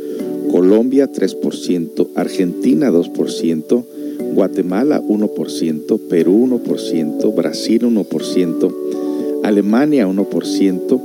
Colombia 0.51 1.11
3%, 1.11 2.09
Argentina 2.13 2.91
2%, 2.91 3.83
Guatemala 4.35 5.01
1%, 5.01 5.99
Perú 6.09 6.45
1%, 6.45 7.33
Brasil 7.33 7.83
1%, 7.83 8.73
Alemania 9.43 10.07
1%, 10.07 11.01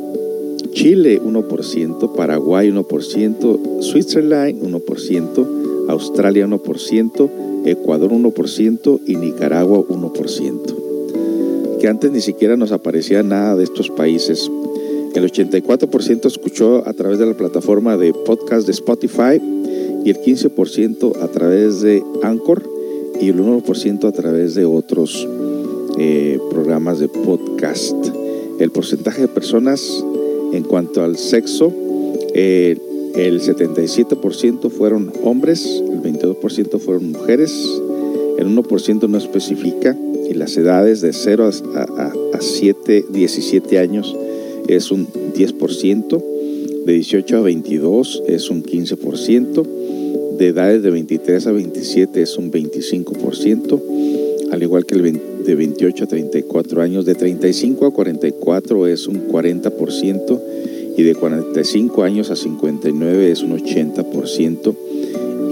Chile 0.72 1.22
1%, 1.22 2.12
Paraguay 2.14 2.70
1%, 2.70 3.82
Switzerland 3.82 4.60
1%, 4.60 5.46
Australia 5.88 6.46
1%, 6.46 7.30
Ecuador 7.66 8.10
1% 8.10 9.00
y 9.06 9.16
Nicaragua 9.16 9.78
1%. 9.78 11.78
Que 11.78 11.88
antes 11.88 12.10
ni 12.10 12.20
siquiera 12.20 12.56
nos 12.56 12.72
aparecía 12.72 13.22
nada 13.22 13.54
de 13.56 13.64
estos 13.64 13.90
países. 13.90 14.50
El 15.14 15.30
84% 15.30 16.26
escuchó 16.26 16.82
a 16.86 16.92
través 16.94 17.20
de 17.20 17.26
la 17.26 17.36
plataforma 17.36 17.96
de 17.96 18.12
podcast 18.12 18.66
de 18.66 18.72
Spotify 18.72 19.40
y 20.04 20.10
el 20.10 20.18
15% 20.18 21.22
a 21.22 21.28
través 21.28 21.80
de 21.80 22.02
Anchor 22.22 22.79
y 23.20 23.28
el 23.28 23.40
1% 23.40 24.04
a 24.04 24.12
través 24.12 24.54
de 24.54 24.64
otros 24.64 25.28
eh, 25.98 26.38
programas 26.50 26.98
de 26.98 27.08
podcast. 27.08 27.94
El 28.58 28.70
porcentaje 28.70 29.22
de 29.22 29.28
personas 29.28 30.04
en 30.52 30.62
cuanto 30.64 31.02
al 31.02 31.16
sexo, 31.16 31.72
eh, 32.34 32.76
el 33.14 33.40
77% 33.40 34.70
fueron 34.70 35.12
hombres, 35.22 35.66
el 35.66 36.00
22% 36.02 36.78
fueron 36.78 37.12
mujeres, 37.12 37.52
el 38.38 38.46
1% 38.46 39.08
no 39.08 39.18
especifica 39.18 39.96
y 40.30 40.34
las 40.34 40.56
edades 40.56 41.00
de 41.00 41.12
0 41.12 41.50
a, 41.74 41.80
a, 41.80 42.12
a 42.34 42.40
7, 42.40 43.06
17 43.10 43.78
años 43.78 44.16
es 44.68 44.90
un 44.90 45.06
10%, 45.08 46.24
de 46.84 46.92
18 46.92 47.36
a 47.36 47.40
22 47.40 48.22
es 48.26 48.50
un 48.50 48.62
15%, 48.62 49.66
de 50.40 50.48
edades 50.48 50.82
de 50.82 50.90
23 50.90 51.46
a 51.48 51.52
27 51.52 52.22
es 52.22 52.38
un 52.38 52.50
25%, 52.50 53.82
al 54.50 54.62
igual 54.62 54.86
que 54.86 54.94
el 54.94 55.20
de 55.44 55.54
28 55.54 56.04
a 56.04 56.06
34 56.06 56.80
años, 56.80 57.04
de 57.04 57.14
35 57.14 57.84
a 57.84 57.92
44 57.92 58.86
es 58.86 59.06
un 59.06 59.28
40% 59.28 60.40
y 60.96 61.02
de 61.02 61.14
45 61.14 62.02
años 62.02 62.30
a 62.30 62.36
59 62.36 63.30
es 63.30 63.42
un 63.42 63.58
80% 63.58 64.74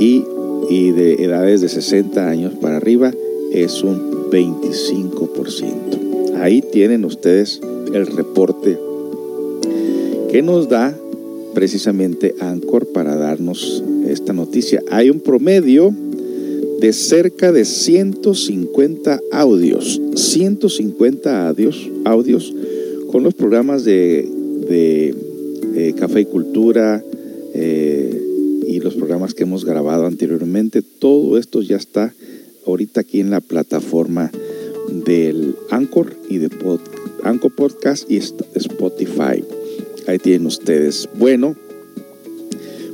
y, 0.00 0.24
y 0.70 0.92
de 0.92 1.22
edades 1.22 1.60
de 1.60 1.68
60 1.68 2.26
años 2.26 2.54
para 2.54 2.78
arriba 2.78 3.12
es 3.52 3.82
un 3.82 4.30
25%. 4.30 6.38
Ahí 6.40 6.62
tienen 6.62 7.04
ustedes 7.04 7.60
el 7.92 8.06
reporte 8.06 8.78
que 10.30 10.40
nos 10.40 10.70
da 10.70 10.96
precisamente 11.54 12.34
Anchor 12.40 12.86
para 12.92 13.16
darnos 13.16 13.82
esta 14.06 14.32
noticia. 14.32 14.82
Hay 14.90 15.10
un 15.10 15.20
promedio 15.20 15.94
de 16.80 16.92
cerca 16.92 17.52
de 17.52 17.64
150 17.64 19.20
audios, 19.32 20.00
150 20.14 21.48
audios, 21.48 21.90
audios 22.04 22.54
con 23.10 23.22
los 23.22 23.34
programas 23.34 23.84
de, 23.84 24.28
de, 24.68 25.14
de 25.72 25.94
Café 25.94 26.20
y 26.20 26.24
Cultura 26.26 27.02
eh, 27.54 28.22
y 28.66 28.80
los 28.80 28.94
programas 28.94 29.34
que 29.34 29.42
hemos 29.42 29.64
grabado 29.64 30.06
anteriormente. 30.06 30.82
Todo 30.82 31.38
esto 31.38 31.62
ya 31.62 31.76
está 31.76 32.14
ahorita 32.66 33.00
aquí 33.00 33.20
en 33.20 33.30
la 33.30 33.40
plataforma 33.40 34.30
del 35.04 35.56
Anchor 35.70 36.14
y 36.28 36.38
de 36.38 36.50
Pod, 36.50 36.80
Anchor 37.24 37.54
Podcast 37.54 38.10
y 38.10 38.18
Spotify. 38.18 39.42
Ahí 40.08 40.18
tienen 40.18 40.46
ustedes. 40.46 41.06
Bueno, 41.18 41.54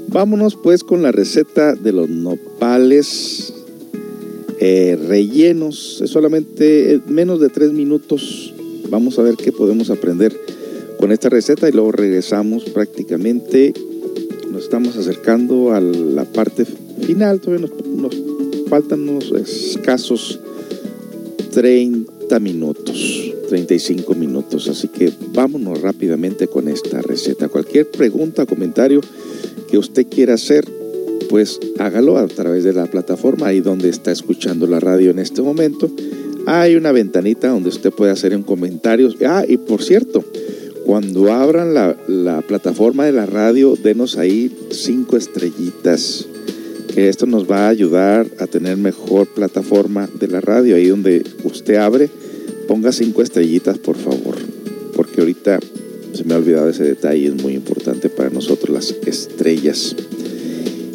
vámonos 0.09 0.57
pues 0.57 0.82
con 0.82 1.01
la 1.01 1.12
receta 1.12 1.77
de 1.77 1.93
los 1.93 2.09
nopales 2.09 3.55
eh, 4.59 4.99
rellenos. 5.07 6.01
Es 6.03 6.11
solamente 6.11 7.01
menos 7.07 7.39
de 7.39 7.51
tres 7.51 7.70
minutos. 7.70 8.53
Vamos 8.91 9.16
a 9.20 9.23
ver 9.23 9.36
qué 9.36 9.53
podemos 9.53 9.91
aprender 9.91 10.36
con 10.99 11.12
esta 11.12 11.28
receta 11.28 11.69
y 11.69 11.73
luego 11.73 11.93
regresamos 11.93 12.65
prácticamente. 12.65 13.73
Nos 14.51 14.65
estamos 14.65 14.97
acercando 14.97 15.73
a 15.73 15.81
la 15.81 16.24
parte 16.24 16.65
final. 17.07 17.41
Todavía 17.41 17.69
nos 17.97 18.16
faltan 18.69 19.09
unos 19.09 19.31
escasos 19.31 20.41
30 21.53 22.41
minutos. 22.41 23.34
35 23.49 24.15
minutos. 24.15 24.69
Así 24.69 24.89
que 24.89 25.12
vámonos 25.33 25.81
rápidamente 25.81 26.47
con 26.49 26.69
esta 26.69 27.03
receta. 27.03 27.49
Cualquier 27.49 27.91
pregunta, 27.91 28.47
comentario 28.47 29.01
que 29.69 29.79
usted 29.79 30.07
quiera 30.09 30.35
hacer, 30.35 30.65
pues 31.29 31.59
hágalo 31.79 32.19
a 32.19 32.27
través 32.27 32.65
de 32.65 32.73
la 32.73 32.87
plataforma 32.87 33.49
ahí 33.49 33.61
donde 33.61 33.89
está 33.89 34.12
escuchando 34.12 34.66
la 34.66 34.81
radio 34.81 35.11
en 35.11 35.19
este 35.19 35.43
momento. 35.43 35.91
Hay 36.47 36.77
una 36.77 36.93
ventanita 36.93 37.49
donde 37.49 37.71
usted 37.71 37.91
puede 37.91 38.12
hacer 38.12 38.37
un 38.37 38.43
comentario. 38.43 39.09
Ah, 39.27 39.45
y 39.47 39.57
por 39.57 39.83
cierto, 39.83 40.25
cuando 40.85 41.33
abran 41.33 41.73
la, 41.73 41.97
la 42.07 42.43
plataforma 42.43 43.07
de 43.07 43.12
la 43.12 43.27
radio, 43.27 43.77
denos 43.83 44.19
ahí 44.19 44.55
cinco 44.71 45.16
estrellitas. 45.16 46.27
Que 46.95 47.09
esto 47.09 47.27
nos 47.27 47.51
va 47.51 47.66
a 47.66 47.71
ayudar 47.71 48.27
a 48.39 48.47
tener 48.47 48.77
mejor 48.77 49.27
plataforma 49.27 50.09
de 50.21 50.29
la 50.29 50.41
radio, 50.41 50.77
ahí 50.77 50.87
donde 50.87 51.25
usted 51.43 51.75
abre 51.77 52.09
ponga 52.66 52.93
cinco 52.93 53.23
estrellitas, 53.23 53.78
por 53.78 53.97
favor, 53.97 54.36
porque 54.95 55.20
ahorita 55.20 55.61
se 56.12 56.24
me 56.24 56.35
ha 56.35 56.39
olvidado 56.39 56.69
ese 56.69 56.85
detalle, 56.85 57.28
es 57.28 57.43
muy 57.43 57.55
importante 57.55 58.09
para 58.09 58.31
nosotros 58.31 58.70
las 58.70 58.95
estrellas. 59.07 59.97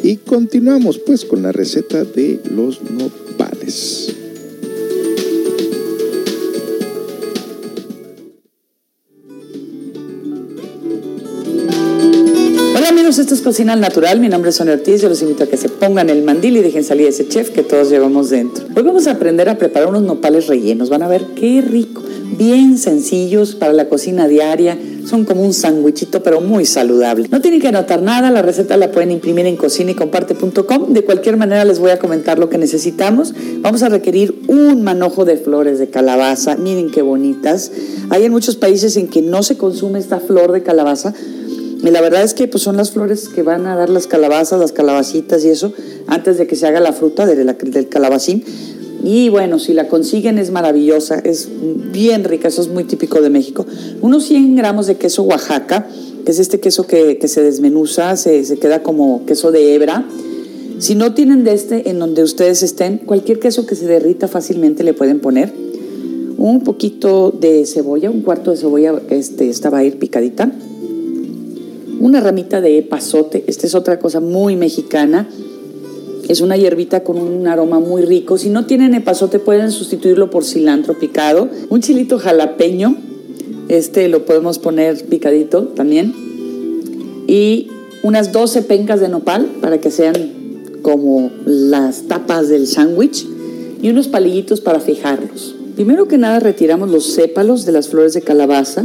Y 0.02 0.16
continuamos 0.16 0.98
pues 0.98 1.24
con 1.24 1.42
la 1.42 1.52
receta 1.52 2.04
de 2.04 2.40
los 2.50 2.80
nopales. 2.90 4.14
Esto 13.32 13.38
es 13.38 13.42
Cocina 13.42 13.74
al 13.74 13.80
Natural. 13.80 14.18
Mi 14.18 14.28
nombre 14.28 14.50
es 14.50 14.56
Sonia 14.56 14.74
Ortiz. 14.74 15.02
Yo 15.02 15.08
los 15.08 15.22
invito 15.22 15.44
a 15.44 15.46
que 15.46 15.56
se 15.56 15.68
pongan 15.68 16.10
el 16.10 16.24
mandil 16.24 16.56
y 16.56 16.62
dejen 16.62 16.82
salir 16.82 17.06
ese 17.06 17.28
chef 17.28 17.50
que 17.50 17.62
todos 17.62 17.88
llevamos 17.88 18.28
dentro. 18.28 18.64
Hoy 18.74 18.82
vamos 18.82 19.06
a 19.06 19.12
aprender 19.12 19.48
a 19.48 19.56
preparar 19.56 19.88
unos 19.88 20.02
nopales 20.02 20.48
rellenos. 20.48 20.90
Van 20.90 21.04
a 21.04 21.06
ver 21.06 21.22
qué 21.36 21.60
rico. 21.60 22.02
Bien 22.36 22.76
sencillos 22.76 23.54
para 23.54 23.72
la 23.72 23.88
cocina 23.88 24.26
diaria. 24.26 24.76
Son 25.06 25.24
como 25.24 25.42
un 25.42 25.52
sandwichito, 25.52 26.24
pero 26.24 26.40
muy 26.40 26.64
saludable. 26.64 27.28
No 27.30 27.40
tienen 27.40 27.60
que 27.60 27.68
anotar 27.68 28.02
nada. 28.02 28.32
La 28.32 28.42
receta 28.42 28.76
la 28.76 28.90
pueden 28.90 29.12
imprimir 29.12 29.46
en 29.46 29.56
cocinaycomparte.com. 29.56 30.92
De 30.92 31.04
cualquier 31.04 31.36
manera, 31.36 31.64
les 31.64 31.78
voy 31.78 31.92
a 31.92 32.00
comentar 32.00 32.36
lo 32.40 32.48
que 32.48 32.58
necesitamos. 32.58 33.32
Vamos 33.60 33.84
a 33.84 33.90
requerir 33.90 34.42
un 34.48 34.82
manojo 34.82 35.24
de 35.24 35.36
flores 35.36 35.78
de 35.78 35.88
calabaza. 35.88 36.56
Miren 36.56 36.90
qué 36.90 37.02
bonitas. 37.02 37.70
Hay 38.08 38.24
en 38.24 38.32
muchos 38.32 38.56
países 38.56 38.96
en 38.96 39.06
que 39.06 39.22
no 39.22 39.44
se 39.44 39.56
consume 39.56 40.00
esta 40.00 40.18
flor 40.18 40.50
de 40.50 40.64
calabaza 40.64 41.14
Y 41.82 41.90
la 41.90 42.00
verdad 42.00 42.22
es 42.22 42.34
que 42.34 42.46
pues, 42.46 42.62
son 42.62 42.76
las 42.76 42.90
flores 42.90 43.28
que 43.28 43.42
van 43.42 43.66
a 43.66 43.76
dar 43.76 43.88
las 43.88 44.06
calabazas, 44.06 44.60
las 44.60 44.72
calabacitas 44.72 45.44
y 45.44 45.48
eso, 45.48 45.72
antes 46.06 46.36
de 46.36 46.46
que 46.46 46.56
se 46.56 46.66
haga 46.66 46.80
la 46.80 46.92
fruta 46.92 47.26
del 47.26 47.88
calabacín. 47.88 48.44
Y 49.02 49.30
bueno, 49.30 49.58
si 49.58 49.72
la 49.72 49.88
consiguen 49.88 50.38
es 50.38 50.50
maravillosa, 50.50 51.18
es 51.20 51.48
bien 51.90 52.24
rica, 52.24 52.48
eso 52.48 52.60
es 52.60 52.68
muy 52.68 52.84
típico 52.84 53.22
de 53.22 53.30
México. 53.30 53.64
Unos 54.02 54.24
100 54.24 54.56
gramos 54.56 54.86
de 54.86 54.96
queso 54.96 55.22
Oaxaca, 55.22 55.86
que 56.24 56.32
es 56.32 56.38
este 56.38 56.60
queso 56.60 56.86
que, 56.86 57.18
se 57.26 57.42
desmenuza, 57.42 58.16
se, 58.16 58.44
se, 58.44 58.58
queda 58.58 58.82
como 58.82 59.24
queso 59.24 59.52
de 59.52 59.74
hebra. 59.74 60.04
Si 60.78 60.94
no 60.94 61.14
tienen 61.14 61.44
de 61.44 61.54
este 61.54 61.88
en 61.88 61.98
donde 61.98 62.22
ustedes 62.22 62.62
estén, 62.62 62.98
cualquier 62.98 63.38
queso 63.38 63.66
que 63.66 63.74
se 63.74 63.86
derrita 63.86 64.28
fácilmente 64.28 64.84
le 64.84 64.92
pueden 64.92 65.20
poner. 65.20 65.52
Un 66.36 66.62
poquito 66.62 67.30
de 67.30 67.64
cebolla, 67.66 68.10
un 68.10 68.20
cuarto 68.20 68.50
de 68.50 68.58
cebolla, 68.58 69.00
este, 69.08 69.48
esta 69.48 69.70
va 69.70 69.78
a 69.78 69.84
ir 69.84 69.98
picadita. 69.98 70.52
Una 72.00 72.20
ramita 72.20 72.60
de 72.60 72.82
pasote, 72.82 73.44
esta 73.46 73.66
es 73.66 73.74
otra 73.76 74.00
cosa 74.00 74.20
muy 74.20 74.56
mexicana 74.56 75.28
es 76.30 76.40
una 76.40 76.56
hierbita 76.56 77.02
con 77.02 77.18
un 77.18 77.48
aroma 77.48 77.80
muy 77.80 78.02
rico. 78.02 78.38
Si 78.38 78.50
no 78.50 78.64
tienen 78.64 78.94
epazote, 78.94 79.40
pueden 79.40 79.72
sustituirlo 79.72 80.30
por 80.30 80.44
cilantro 80.44 80.96
picado. 80.96 81.48
Un 81.70 81.80
chilito 81.80 82.20
jalapeño, 82.20 82.96
este 83.68 84.08
lo 84.08 84.24
podemos 84.24 84.60
poner 84.60 85.04
picadito 85.06 85.64
también. 85.64 86.14
Y 87.26 87.66
unas 88.04 88.30
12 88.30 88.62
pencas 88.62 89.00
de 89.00 89.08
nopal 89.08 89.46
para 89.60 89.80
que 89.80 89.90
sean 89.90 90.14
como 90.82 91.32
las 91.46 92.02
tapas 92.02 92.48
del 92.48 92.68
sándwich. 92.68 93.26
Y 93.82 93.90
unos 93.90 94.06
palillitos 94.06 94.60
para 94.60 94.78
fijarlos. 94.78 95.56
Primero 95.74 96.06
que 96.06 96.16
nada 96.16 96.38
retiramos 96.38 96.92
los 96.92 97.06
sépalos 97.06 97.66
de 97.66 97.72
las 97.72 97.88
flores 97.88 98.12
de 98.12 98.22
calabaza 98.22 98.84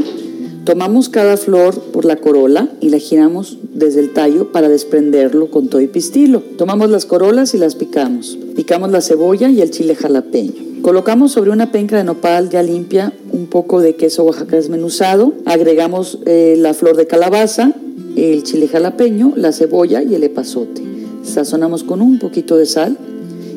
Tomamos 0.66 1.10
cada 1.10 1.38
flor 1.38 1.80
por 1.80 2.06
la 2.06 2.16
corola 2.16 2.68
y 2.82 2.90
la 2.90 2.98
giramos 2.98 3.60
desde 3.72 4.00
el 4.00 4.14
tallo 4.14 4.52
para 4.52 4.68
desprenderlo 4.68 5.52
con 5.52 5.68
todo 5.68 5.80
y 5.80 5.86
pistilo. 5.86 6.42
Tomamos 6.58 6.90
las 6.90 7.06
corolas 7.06 7.54
y 7.54 7.60
las 7.60 7.76
picamos. 7.76 8.40
Picamos 8.56 8.92
la 8.92 9.02
cebolla 9.02 9.48
y 9.48 9.62
el 9.62 9.70
chile 9.70 9.94
jalapeño. 9.94 10.82
Colocamos 10.82 11.34
sobre 11.34 11.52
una 11.52 11.72
penca 11.72 11.98
de 11.98 12.04
nopal 12.04 12.50
ya 12.50 12.64
limpia 12.64 13.14
un 13.32 13.46
poco 13.46 13.80
de 13.80 13.96
queso 13.96 14.24
Oaxaca 14.24 14.56
desmenuzado. 14.56 15.34
Agregamos 15.46 16.18
eh, 16.26 16.56
la 16.58 16.74
flor 16.74 16.98
de 16.98 17.06
calabaza, 17.06 17.72
el 18.16 18.42
chile 18.42 18.68
jalapeño, 18.68 19.34
la 19.36 19.52
cebolla 19.52 20.02
y 20.02 20.16
el 20.16 20.24
epazote. 20.24 20.82
Sazonamos 21.22 21.84
con 21.84 22.02
un 22.02 22.18
poquito 22.18 22.58
de 22.58 22.66
sal 22.66 22.98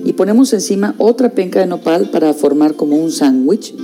y 0.04 0.12
ponemos 0.12 0.52
encima 0.52 0.94
otra 0.98 1.30
penca 1.30 1.60
de 1.60 1.66
nopal 1.68 2.10
para 2.10 2.34
formar 2.34 2.74
como 2.74 2.96
un 2.96 3.10
sándwich 3.10 3.74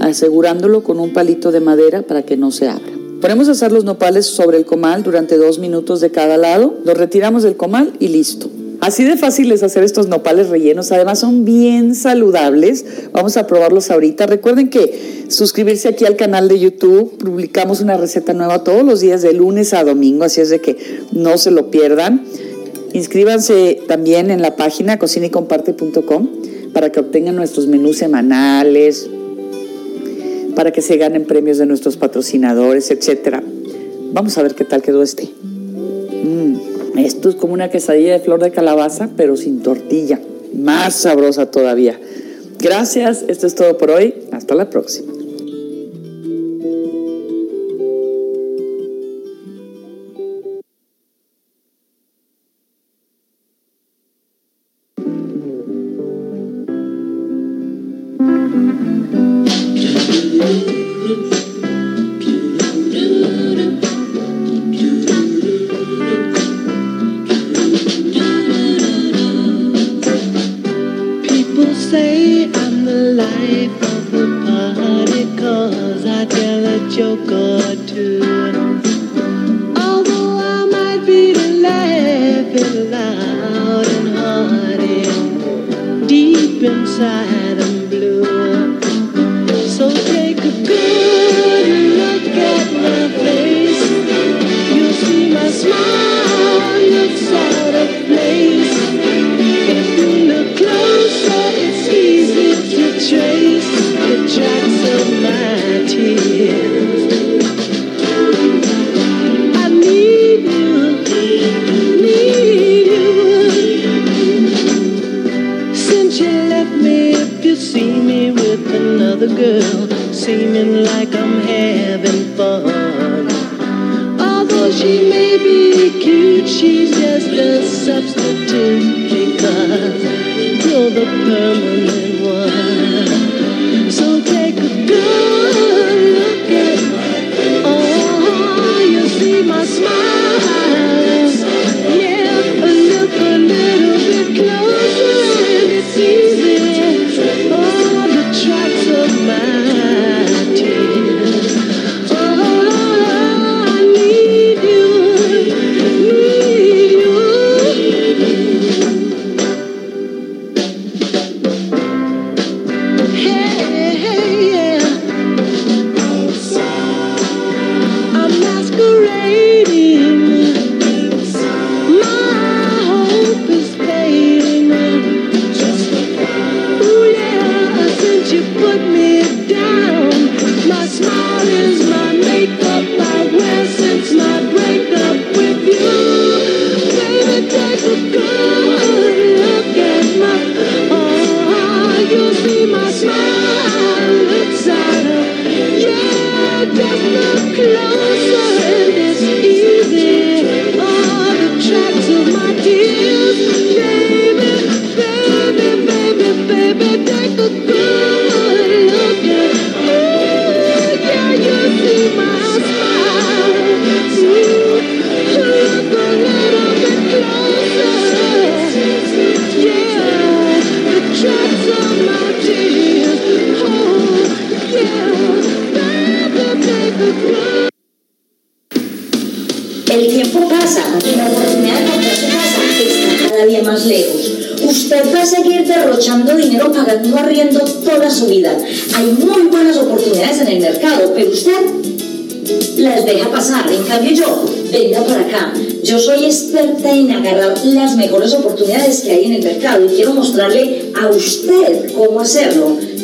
asegurándolo 0.00 0.82
con 0.82 1.00
un 1.00 1.12
palito 1.12 1.52
de 1.52 1.60
madera 1.60 2.02
para 2.02 2.22
que 2.22 2.36
no 2.36 2.50
se 2.50 2.68
abra. 2.68 2.92
Ponemos 3.20 3.48
a 3.48 3.52
asar 3.52 3.72
los 3.72 3.84
nopales 3.84 4.26
sobre 4.26 4.58
el 4.58 4.66
comal 4.66 5.02
durante 5.02 5.36
dos 5.38 5.58
minutos 5.58 6.00
de 6.00 6.10
cada 6.10 6.36
lado, 6.36 6.74
los 6.84 6.96
retiramos 6.96 7.42
del 7.42 7.56
comal 7.56 7.92
y 7.98 8.08
listo. 8.08 8.50
Así 8.80 9.04
de 9.04 9.16
fácil 9.16 9.50
es 9.52 9.62
hacer 9.62 9.82
estos 9.82 10.06
nopales 10.06 10.48
rellenos, 10.48 10.92
además 10.92 11.18
son 11.20 11.46
bien 11.46 11.94
saludables. 11.94 12.84
Vamos 13.12 13.38
a 13.38 13.46
probarlos 13.46 13.90
ahorita. 13.90 14.26
Recuerden 14.26 14.68
que 14.68 15.24
suscribirse 15.28 15.88
aquí 15.88 16.04
al 16.04 16.16
canal 16.16 16.48
de 16.48 16.58
YouTube, 16.58 17.16
publicamos 17.16 17.80
una 17.80 17.96
receta 17.96 18.34
nueva 18.34 18.64
todos 18.64 18.84
los 18.84 19.00
días 19.00 19.22
de 19.22 19.32
lunes 19.32 19.72
a 19.72 19.82
domingo, 19.82 20.24
así 20.24 20.42
es 20.42 20.50
de 20.50 20.60
que 20.60 20.76
no 21.12 21.38
se 21.38 21.50
lo 21.50 21.70
pierdan. 21.70 22.24
Inscríbanse 22.92 23.80
también 23.88 24.30
en 24.30 24.42
la 24.42 24.56
página 24.56 24.98
cocinaycomparte.com 24.98 26.28
para 26.74 26.92
que 26.92 27.00
obtengan 27.00 27.34
nuestros 27.34 27.66
menús 27.66 27.96
semanales, 27.96 29.08
para 30.56 30.72
que 30.72 30.82
se 30.82 30.96
ganen 30.96 31.26
premios 31.26 31.58
de 31.58 31.66
nuestros 31.66 31.96
patrocinadores, 31.96 32.90
etcétera. 32.90 33.42
Vamos 34.12 34.36
a 34.38 34.42
ver 34.42 34.54
qué 34.54 34.64
tal 34.64 34.82
quedó 34.82 35.02
este. 35.02 35.28
Mm, 36.24 36.98
esto 36.98 37.28
es 37.28 37.36
como 37.36 37.52
una 37.52 37.70
quesadilla 37.70 38.14
de 38.14 38.20
flor 38.20 38.42
de 38.42 38.50
calabaza, 38.50 39.10
pero 39.16 39.36
sin 39.36 39.62
tortilla. 39.62 40.18
Más 40.54 40.94
sabrosa 40.94 41.50
todavía. 41.50 42.00
Gracias, 42.58 43.24
esto 43.28 43.46
es 43.46 43.54
todo 43.54 43.76
por 43.76 43.90
hoy. 43.90 44.14
Hasta 44.32 44.54
la 44.54 44.70
próxima. 44.70 45.15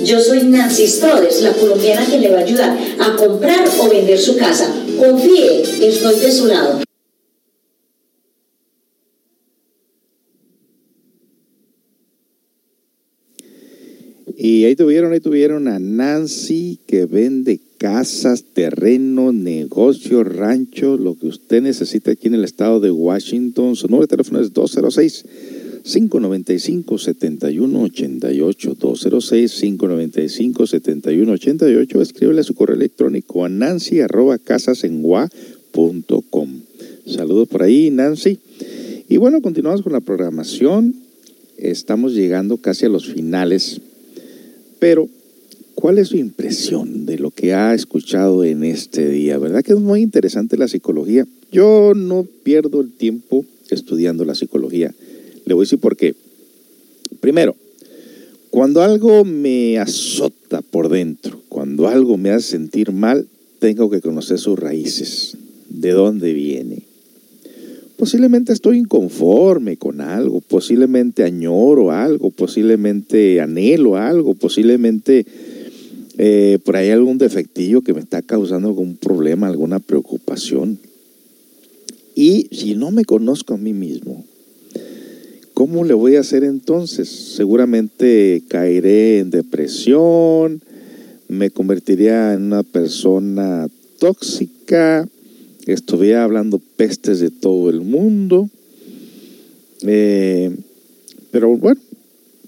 Yo 0.05 0.21
soy 0.21 0.45
Nancy 0.45 0.87
Strodes, 0.87 1.43
la 1.43 1.53
colombiana 1.53 2.05
que 2.07 2.19
le 2.19 2.31
va 2.31 2.39
a 2.39 2.43
ayudar 2.43 2.77
a 2.99 3.17
comprar 3.17 3.65
o 3.81 3.89
vender 3.89 4.19
su 4.19 4.37
casa. 4.37 4.73
Confíe, 4.99 5.63
estoy 5.63 6.19
de 6.21 6.33
su 6.33 6.47
lado. 6.47 6.81
Y 14.37 14.65
ahí 14.65 14.75
tuvieron, 14.75 15.13
ahí 15.13 15.21
tuvieron 15.21 15.69
a 15.69 15.79
Nancy 15.79 16.81
que 16.87 17.07
vende 17.07 17.61
casas, 17.79 18.45
terrenos, 18.55 19.33
negocios, 19.35 20.27
ranchos, 20.27 20.99
lo 20.99 21.17
que 21.17 21.29
usted 21.29 21.63
necesita 21.63 22.11
aquí 22.11 22.27
en 22.27 22.35
el 22.35 22.45
estado 22.45 22.81
de 22.81 22.91
Washington. 22.91 23.77
Su 23.77 23.87
número 23.87 24.03
de 24.03 24.09
teléfono 24.09 24.41
es 24.41 24.53
206 24.53 25.25
595 25.83 26.99
7188 26.99 28.77
206 28.79 29.61
595 29.61 30.67
7188 30.67 32.03
escríbele 32.03 32.43
su 32.43 32.55
correo 32.55 32.77
electrónico 32.77 33.45
a 33.45 33.49
nancy 33.49 34.01
arroba 34.01 34.39
casasenwa.com 34.39 36.49
saludos 37.07 37.49
por 37.49 37.63
ahí 37.63 37.91
Nancy 37.91 38.39
y 39.09 39.17
bueno 39.17 39.41
continuamos 39.43 39.83
con 39.83 39.93
la 39.93 40.01
programación 40.01 40.95
estamos 41.59 42.15
llegando 42.15 42.59
casi 42.59 42.87
a 42.87 42.89
los 42.89 43.07
finales 43.07 43.81
pero, 44.83 45.09
¿cuál 45.77 45.99
es 45.99 46.09
su 46.09 46.17
impresión 46.17 47.07
de 47.07 47.17
lo 47.17 47.31
que 47.31 47.55
ha 47.55 47.73
escuchado 47.73 48.43
en 48.43 48.65
este 48.65 49.09
día? 49.09 49.39
¿Verdad 49.39 49.63
que 49.63 49.75
es 49.75 49.79
muy 49.79 50.03
interesante 50.03 50.57
la 50.57 50.67
psicología? 50.67 51.25
Yo 51.53 51.93
no 51.95 52.27
pierdo 52.43 52.81
el 52.81 52.91
tiempo 52.91 53.45
estudiando 53.71 54.25
la 54.25 54.35
psicología. 54.35 54.93
Le 55.45 55.55
voy 55.55 55.63
a 55.63 55.67
decir 55.67 55.79
por 55.79 55.97
qué. 55.97 56.15
Primero, 57.21 57.57
cuando 58.51 58.83
algo 58.83 59.25
me 59.25 59.79
azota 59.79 60.61
por 60.61 60.89
dentro, 60.89 61.41
cuando 61.49 61.89
algo 61.89 62.19
me 62.19 62.31
hace 62.31 62.51
sentir 62.51 62.93
mal, 62.93 63.27
tengo 63.59 63.89
que 63.91 64.01
conocer 64.01 64.39
sus 64.39 64.59
raíces, 64.59 65.37
de 65.69 65.93
dónde 65.93 66.33
viene. 66.33 66.83
Posiblemente 67.97 68.53
estoy 68.53 68.79
inconforme 68.79 69.77
con 69.77 70.01
algo, 70.01 70.41
posiblemente 70.41 71.23
añoro 71.23 71.93
algo, 71.93 72.31
posiblemente 72.31 73.41
anhelo 73.41 73.97
algo, 73.97 74.35
posiblemente 74.35 75.25
eh, 76.19 76.59
por 76.65 76.77
ahí 76.77 76.91
algún 76.91 77.19
defectillo 77.19 77.83
que 77.83 77.95
me 77.95 78.01
está 78.01 78.21
causando 78.21 78.69
algún 78.69 78.97
problema, 78.97 79.47
alguna 79.47 79.79
preocupación. 79.79 80.79
Y 82.15 82.49
si 82.51 82.75
no 82.75 82.91
me 82.91 83.05
conozco 83.05 83.55
a 83.55 83.59
mí 83.59 83.73
mismo, 83.73 84.25
¿cómo 85.63 85.85
le 85.85 85.95
voy 85.95 86.17
a 86.17 86.21
hacer 86.23 86.43
entonces? 86.43 87.09
Seguramente 87.09 88.43
caeré 88.49 89.21
en 89.21 89.31
depresión, 89.31 90.61
me 91.29 91.51
convertiría 91.51 92.35
en 92.35 92.43
una 92.43 92.65
persona 92.65 93.69
tóxica, 94.01 95.09
estuviera 95.65 96.25
hablando 96.25 96.61
pestes 96.77 97.21
de 97.21 97.31
todo 97.31 97.71
el 97.71 97.81
mundo. 97.81 98.51
Eh, 99.83 100.51
pero 101.31 101.57
bueno, 101.57 101.81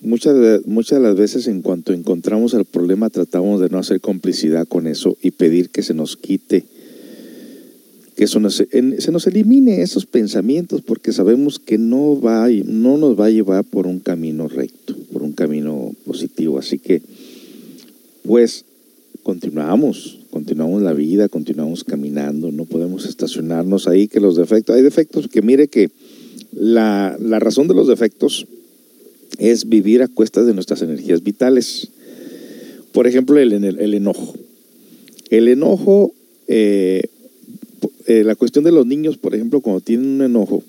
muchas 0.01 0.67
muchas 0.67 0.99
de 0.99 1.05
las 1.05 1.15
veces 1.15 1.47
en 1.47 1.63
cuanto 1.63 1.93
encontramos 1.93 2.53
el 2.53 2.65
problema 2.65 3.11
tratamos 3.11 3.61
de 3.61 3.69
no 3.69 3.79
hacer 3.79 4.01
complicidad 4.01 4.67
con 4.67 4.89
eso 4.89 5.17
y 5.23 5.31
pedir 5.31 5.71
que 5.71 5.85
se 5.85 5.95
nos 5.95 6.17
quite, 6.17 6.65
que 8.17 8.25
eso 8.25 8.41
se 8.49 9.13
nos 9.13 9.27
elimine 9.27 9.83
esos 9.83 10.07
pensamientos 10.07 10.83
porque 10.83 11.13
sabemos 11.13 11.59
que 11.59 11.79
no, 11.79 12.21
va, 12.21 12.49
no 12.49 12.97
nos 12.97 13.19
va 13.19 13.27
a 13.27 13.31
llevar 13.31 13.65
por 13.65 13.87
un 13.87 13.99
camino 13.99 14.47
recto, 14.47 14.95
por 15.13 15.23
un 15.23 15.33
camino 15.33 15.93
positivo. 16.07 16.59
Así 16.59 16.79
que, 16.79 17.03
pues, 18.23 18.65
continuamos, 19.25 20.21
continuamos 20.31 20.83
la 20.83 20.93
vida, 20.93 21.29
continuamos 21.29 21.83
caminando, 21.83 22.53
no 22.53 22.67
podemos 22.67 23.07
estacionarnos 23.07 23.89
ahí, 23.89 24.07
que 24.07 24.21
los 24.21 24.37
defectos, 24.37 24.77
hay 24.77 24.83
defectos 24.83 25.27
que 25.29 25.43
mire 25.43 25.67
que 25.67 25.91
la, 26.53 27.17
razón 27.41 27.67
de 27.67 27.75
los 27.75 27.89
defectos 27.89 28.47
es 29.39 29.69
vivir 29.69 30.03
a 30.03 30.09
cuestas 30.09 30.47
de 30.47 30.55
nuestras 30.55 30.83
energías 30.83 31.25
vitales. 31.25 31.89
Por 32.93 33.09
ejemplo, 33.09 33.39
el, 33.39 33.53
el, 33.53 33.95
enojo. 33.95 34.35
El 35.31 35.49
enojo, 35.49 36.13
eh, 36.47 37.03
eh, 38.07 38.25
la 38.25 38.35
cuestión 38.35 38.65
de 38.65 38.73
los 38.73 38.87
niños, 38.87 39.17
por 39.17 39.35
ejemplo, 39.35 39.61
cuando 39.61 39.81
tienen 39.81 40.07
un 40.07 40.23
enojo, 40.23 40.63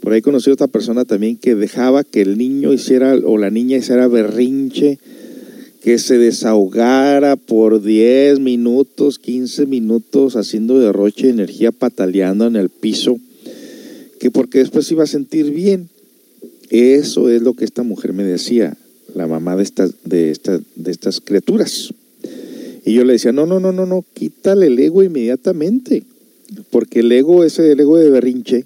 por 0.00 0.12
ahí 0.12 0.22
conocí 0.22 0.50
a 0.50 0.54
otra 0.54 0.66
persona 0.66 1.04
también 1.04 1.36
que 1.36 1.54
dejaba 1.54 2.04
que 2.04 2.22
el 2.22 2.38
niño 2.38 2.72
hiciera 2.72 3.14
o 3.14 3.36
la 3.36 3.50
niña 3.50 3.76
hiciera 3.76 4.08
berrinche 4.08 4.98
que 5.82 5.98
se 5.98 6.18
desahogara 6.18 7.36
por 7.36 7.82
10 7.82 8.38
minutos, 8.40 9.18
15 9.18 9.66
minutos 9.66 10.36
haciendo 10.36 10.78
derroche 10.78 11.26
de 11.26 11.32
energía 11.32 11.72
pataleando 11.72 12.46
en 12.46 12.56
el 12.56 12.68
piso, 12.68 13.18
que 14.18 14.30
porque 14.30 14.58
después 14.58 14.90
iba 14.90 15.04
a 15.04 15.06
sentir 15.06 15.50
bien. 15.50 15.88
Eso 16.70 17.28
es 17.30 17.42
lo 17.42 17.54
que 17.54 17.64
esta 17.64 17.82
mujer 17.82 18.12
me 18.12 18.24
decía, 18.24 18.76
la 19.14 19.26
mamá 19.26 19.56
de 19.56 19.62
estas, 19.62 19.94
de 20.04 20.38
de 20.76 20.90
estas 20.90 21.20
criaturas. 21.20 21.92
Y 22.84 22.94
yo 22.94 23.04
le 23.04 23.14
decía, 23.14 23.32
no, 23.32 23.46
no, 23.46 23.60
no, 23.60 23.72
no, 23.72 23.86
no, 23.86 24.04
quítale 24.14 24.66
el 24.66 24.78
ego 24.78 25.02
inmediatamente, 25.02 26.02
porque 26.70 27.00
el 27.00 27.12
ego, 27.12 27.44
ese 27.44 27.72
el 27.72 27.80
ego 27.80 27.96
de 27.96 28.10
berrinche, 28.10 28.64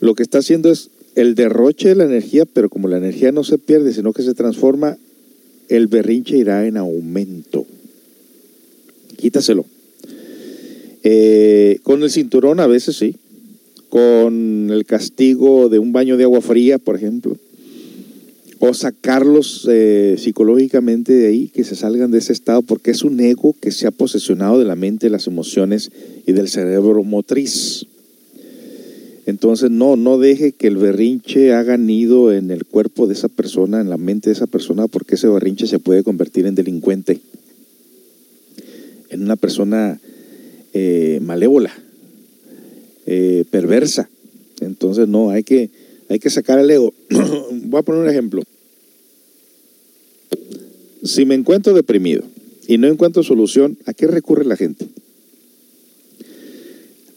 lo 0.00 0.14
que 0.14 0.22
está 0.22 0.38
haciendo 0.38 0.70
es 0.70 0.90
el 1.14 1.34
derroche 1.34 1.88
de 1.88 1.94
la 1.96 2.04
energía, 2.04 2.44
pero 2.44 2.70
como 2.70 2.88
la 2.88 2.98
energía 2.98 3.32
no 3.32 3.44
se 3.44 3.58
pierde, 3.58 3.92
sino 3.92 4.12
que 4.12 4.22
se 4.22 4.34
transforma, 4.34 4.96
el 5.68 5.86
berrinche 5.86 6.36
irá 6.36 6.66
en 6.66 6.76
aumento. 6.76 7.66
Quítaselo. 9.16 9.64
Eh, 11.02 11.80
con 11.82 12.02
el 12.02 12.10
cinturón 12.10 12.60
a 12.60 12.66
veces 12.66 12.96
sí. 12.96 13.16
Con 13.88 14.68
el 14.70 14.84
castigo 14.84 15.68
de 15.68 15.78
un 15.78 15.92
baño 15.92 16.16
de 16.16 16.24
agua 16.24 16.40
fría, 16.40 16.78
por 16.78 16.94
ejemplo. 16.94 17.36
O 18.60 18.74
sacarlos 18.74 19.68
eh, 19.70 20.16
psicológicamente 20.18 21.12
de 21.12 21.28
ahí, 21.28 21.48
que 21.48 21.64
se 21.64 21.76
salgan 21.76 22.10
de 22.10 22.18
ese 22.18 22.32
estado, 22.32 22.62
porque 22.62 22.90
es 22.90 23.02
un 23.02 23.20
ego 23.20 23.54
que 23.60 23.70
se 23.70 23.86
ha 23.86 23.90
posesionado 23.90 24.58
de 24.58 24.64
la 24.64 24.74
mente, 24.74 25.10
las 25.10 25.26
emociones 25.26 25.90
y 26.26 26.32
del 26.32 26.48
cerebro 26.48 27.04
motriz. 27.04 27.86
Entonces 29.28 29.70
no, 29.70 29.96
no 29.96 30.16
deje 30.16 30.52
que 30.52 30.68
el 30.68 30.78
berrinche 30.78 31.52
haga 31.52 31.76
nido 31.76 32.32
en 32.32 32.50
el 32.50 32.64
cuerpo 32.64 33.06
de 33.06 33.12
esa 33.12 33.28
persona, 33.28 33.78
en 33.78 33.90
la 33.90 33.98
mente 33.98 34.30
de 34.30 34.34
esa 34.34 34.46
persona, 34.46 34.88
porque 34.88 35.16
ese 35.16 35.28
berrinche 35.28 35.66
se 35.66 35.78
puede 35.78 36.02
convertir 36.02 36.46
en 36.46 36.54
delincuente, 36.54 37.20
en 39.10 39.22
una 39.22 39.36
persona 39.36 40.00
eh, 40.72 41.20
malévola, 41.22 41.72
eh, 43.04 43.44
perversa. 43.50 44.08
Entonces 44.62 45.08
no, 45.08 45.28
hay 45.28 45.42
que, 45.42 45.68
hay 46.08 46.18
que 46.18 46.30
sacar 46.30 46.58
el 46.58 46.70
ego. 46.70 46.92
Voy 47.50 47.78
a 47.78 47.82
poner 47.82 48.02
un 48.02 48.08
ejemplo. 48.08 48.42
Si 51.02 51.24
me 51.24 51.34
encuentro 51.34 51.74
deprimido 51.74 52.24
y 52.66 52.78
no 52.78 52.88
encuentro 52.88 53.22
solución, 53.22 53.78
¿a 53.86 53.94
qué 53.94 54.06
recurre 54.06 54.44
la 54.44 54.56
gente? 54.56 54.88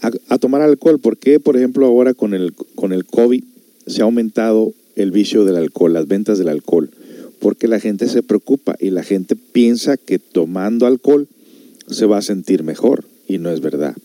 a, 0.02 0.38
tomar 0.38 0.62
alcohol. 0.62 1.00
¿Por 1.00 1.18
qué, 1.18 1.40
por 1.40 1.56
ejemplo, 1.56 1.86
ahora 1.86 2.14
con 2.14 2.34
el, 2.34 2.54
con 2.76 2.92
el 2.92 3.06
COVID 3.06 3.44
se 3.86 4.02
ha 4.02 4.06
aumentado 4.06 4.74
el 4.96 5.12
vicio 5.12 5.46
del 5.46 5.56
alcohol, 5.56 5.94
las 5.94 6.08
ventas 6.08 6.38
del 6.38 6.50
alcohol? 6.50 6.90
Porque 7.40 7.68
la 7.68 7.80
gente 7.80 8.08
se 8.08 8.24
preocupa 8.24 8.76
y 8.80 8.90
la 8.90 9.04
gente 9.04 9.36
piensa 9.36 9.98
que 9.98 10.20
tomando 10.20 10.86
alcohol 10.86 11.28
se 11.88 12.06
va 12.06 12.18
a 12.18 12.22
sentir 12.22 12.64
mejor 12.64 13.06
y 13.28 13.38
no 13.38 13.50
es 13.52 13.62
verdad. 13.62 13.96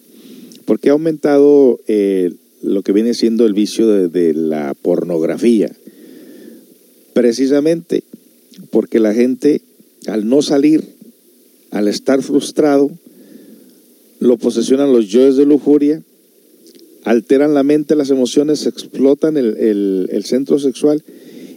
Porque 0.64 0.88
ha 0.88 0.92
aumentado 0.92 1.80
eh, 1.86 2.32
lo 2.62 2.82
que 2.82 2.92
viene 2.92 3.14
siendo 3.14 3.46
el 3.46 3.54
vicio 3.54 4.08
de, 4.08 4.34
la 4.34 4.74
pornografía. 4.74 5.70
Precisamente 7.12 8.04
porque 8.70 9.00
la 9.00 9.14
gente 9.14 9.62
al 10.06 10.28
no 10.28 10.42
salir, 10.42 10.84
al 11.70 11.88
estar 11.88 12.22
frustrado, 12.22 12.90
lo 14.20 14.36
posesionan 14.38 14.92
los 14.92 15.08
yoes 15.08 15.36
de 15.36 15.46
lujuria, 15.46 16.02
alteran 17.04 17.54
la 17.54 17.62
mente, 17.62 17.96
las 17.96 18.10
emociones, 18.10 18.66
explotan 18.66 19.36
el, 19.36 20.22
centro 20.24 20.58
sexual 20.58 21.02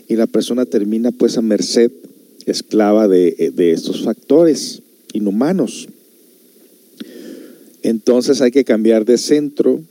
y 0.07 0.15
la 0.15 0.27
persona 0.27 0.65
termina 0.65 1.11
pues 1.11 1.37
a 1.37 1.41
merced, 1.41 1.91
esclava 2.45 3.07
de, 3.07 3.51
de 3.55 3.71
estos 3.71 4.03
factores 4.03 4.81
inhumanos. 5.13 5.87
Entonces 7.81 8.41
hay 8.41 8.51
que 8.51 8.65
cambiar 8.65 9.05
de 9.05 9.17
centro 9.17 9.81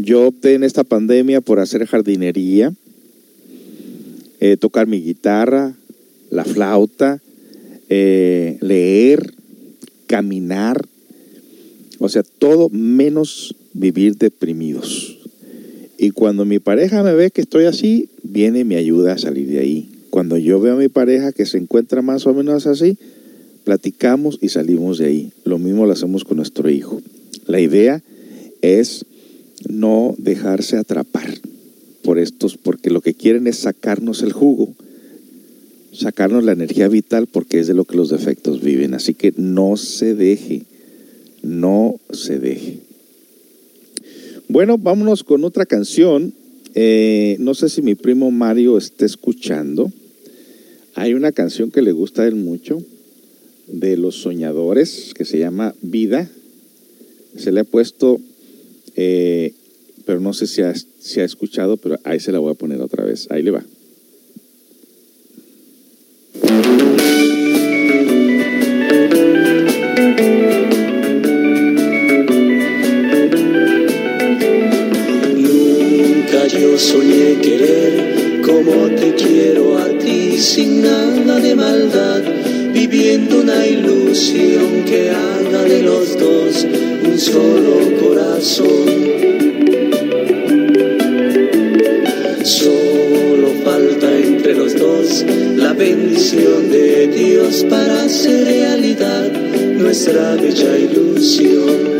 Yo 0.00 0.28
opté 0.28 0.54
en 0.54 0.62
esta 0.62 0.84
pandemia 0.84 1.40
por 1.40 1.58
hacer 1.58 1.84
jardinería, 1.84 2.72
eh, 4.38 4.56
tocar 4.56 4.86
mi 4.86 5.02
guitarra, 5.02 5.74
la 6.30 6.44
flauta, 6.44 7.20
eh, 7.88 8.58
leer, 8.60 9.34
caminar, 10.06 10.86
o 11.98 12.08
sea, 12.08 12.22
todo 12.22 12.68
menos 12.68 13.56
vivir 13.74 14.16
deprimidos. 14.16 15.18
Y 15.98 16.12
cuando 16.12 16.44
mi 16.44 16.60
pareja 16.60 17.02
me 17.02 17.12
ve 17.12 17.32
que 17.32 17.40
estoy 17.40 17.64
así, 17.64 18.08
viene 18.22 18.60
y 18.60 18.64
me 18.64 18.76
ayuda 18.76 19.14
a 19.14 19.18
salir 19.18 19.48
de 19.48 19.58
ahí. 19.58 19.88
Cuando 20.10 20.38
yo 20.38 20.60
veo 20.60 20.74
a 20.74 20.78
mi 20.78 20.88
pareja 20.88 21.32
que 21.32 21.44
se 21.44 21.58
encuentra 21.58 22.02
más 22.02 22.24
o 22.24 22.32
menos 22.34 22.68
así, 22.68 22.98
platicamos 23.64 24.38
y 24.40 24.50
salimos 24.50 24.98
de 24.98 25.06
ahí. 25.06 25.32
Lo 25.42 25.58
mismo 25.58 25.86
lo 25.86 25.92
hacemos 25.92 26.22
con 26.22 26.36
nuestro 26.36 26.70
hijo. 26.70 27.02
La 27.48 27.58
idea 27.60 28.00
es 28.62 29.04
no 29.68 30.14
dejarse 30.18 30.76
atrapar 30.76 31.28
por 32.02 32.18
estos, 32.18 32.56
porque 32.56 32.90
lo 32.90 33.00
que 33.00 33.14
quieren 33.14 33.46
es 33.46 33.58
sacarnos 33.58 34.22
el 34.22 34.32
jugo, 34.32 34.74
sacarnos 35.92 36.44
la 36.44 36.52
energía 36.52 36.88
vital, 36.88 37.26
porque 37.26 37.60
es 37.60 37.66
de 37.66 37.74
lo 37.74 37.84
que 37.84 37.96
los 37.96 38.10
defectos 38.10 38.62
viven. 38.62 38.94
Así 38.94 39.14
que 39.14 39.32
no 39.36 39.76
se 39.76 40.14
deje, 40.14 40.62
no 41.42 41.96
se 42.10 42.38
deje. 42.38 42.78
Bueno, 44.48 44.78
vámonos 44.78 45.24
con 45.24 45.44
otra 45.44 45.66
canción. 45.66 46.32
Eh, 46.74 47.36
no 47.40 47.54
sé 47.54 47.68
si 47.68 47.82
mi 47.82 47.94
primo 47.94 48.30
Mario 48.30 48.78
esté 48.78 49.04
escuchando. 49.04 49.92
Hay 50.94 51.14
una 51.14 51.32
canción 51.32 51.70
que 51.70 51.82
le 51.82 51.92
gusta 51.92 52.22
a 52.22 52.26
él 52.26 52.34
mucho, 52.34 52.82
de 53.66 53.96
los 53.96 54.16
soñadores, 54.16 55.12
que 55.14 55.24
se 55.24 55.38
llama 55.38 55.74
Vida. 55.82 56.30
Se 57.36 57.52
le 57.52 57.60
ha 57.60 57.64
puesto, 57.64 58.18
eh, 59.00 59.54
pero 60.04 60.18
no 60.18 60.32
sé 60.32 60.48
si 60.48 60.60
ha, 60.62 60.74
si 60.74 61.20
ha 61.20 61.24
escuchado, 61.24 61.76
pero 61.76 62.00
ahí 62.02 62.18
se 62.18 62.32
la 62.32 62.40
voy 62.40 62.50
a 62.50 62.54
poner 62.54 62.80
otra 62.80 63.04
vez. 63.04 63.28
Ahí 63.30 63.44
le 63.44 63.52
va. 63.52 63.62
Nunca 75.36 76.46
yo 76.48 76.76
soñé 76.76 77.40
querer 77.40 78.40
como 78.42 78.88
te 78.96 79.14
quiero 79.14 79.78
a 79.78 79.96
ti, 79.96 80.38
sin 80.38 80.82
nada 80.82 81.38
de 81.38 81.54
maldad, 81.54 82.24
viviendo 82.72 83.40
una 83.40 83.66
ilusión 83.66 84.84
que 84.84 85.10
haga 85.10 85.62
de 85.64 85.82
los 85.82 86.18
dos 86.18 86.66
un 87.04 87.18
solo 87.18 87.96
corazón. 88.00 88.86
Solo 92.44 93.48
falta 93.64 94.18
entre 94.18 94.54
los 94.54 94.74
dos 94.74 95.24
la 95.56 95.72
bendición 95.72 96.70
de 96.70 97.08
Dios 97.08 97.64
para 97.68 98.04
hacer 98.04 98.44
realidad 98.44 99.30
nuestra 99.76 100.34
bella 100.36 100.78
ilusión. 100.78 101.98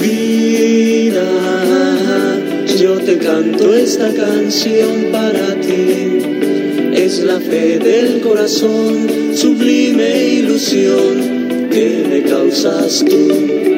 Vida, 0.00 1.28
yo 2.78 2.98
te 2.98 3.18
canto 3.18 3.74
esta 3.74 4.12
canción 4.12 5.06
para 5.12 5.60
ti. 5.60 6.21
Es 7.02 7.18
la 7.18 7.40
fe 7.40 7.80
del 7.80 8.20
corazón, 8.20 9.08
sublime 9.34 10.34
ilusión 10.34 11.68
que 11.68 12.06
me 12.08 12.22
causas 12.22 13.04
tú. 13.04 13.71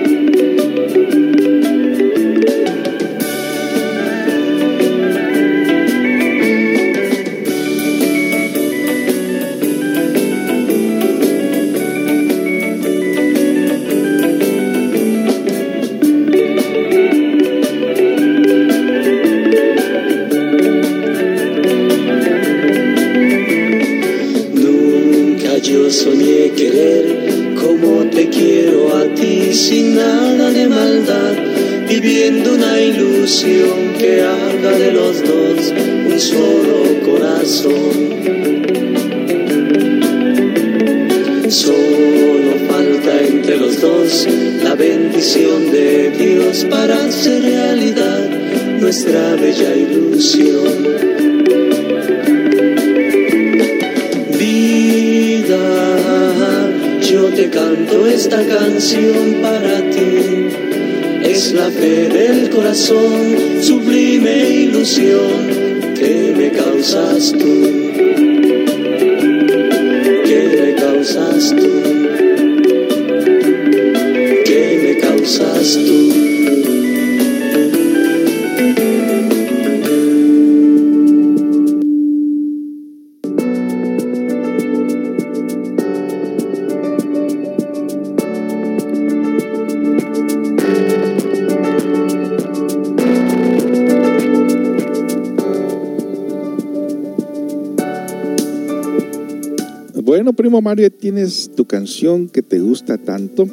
Primo 100.45 100.61
Mario, 100.61 100.93
tienes 100.93 101.53
tu 101.57 101.65
canción 101.65 102.29
que 102.29 102.43
te 102.43 102.59
gusta 102.59 102.99
tanto. 102.99 103.49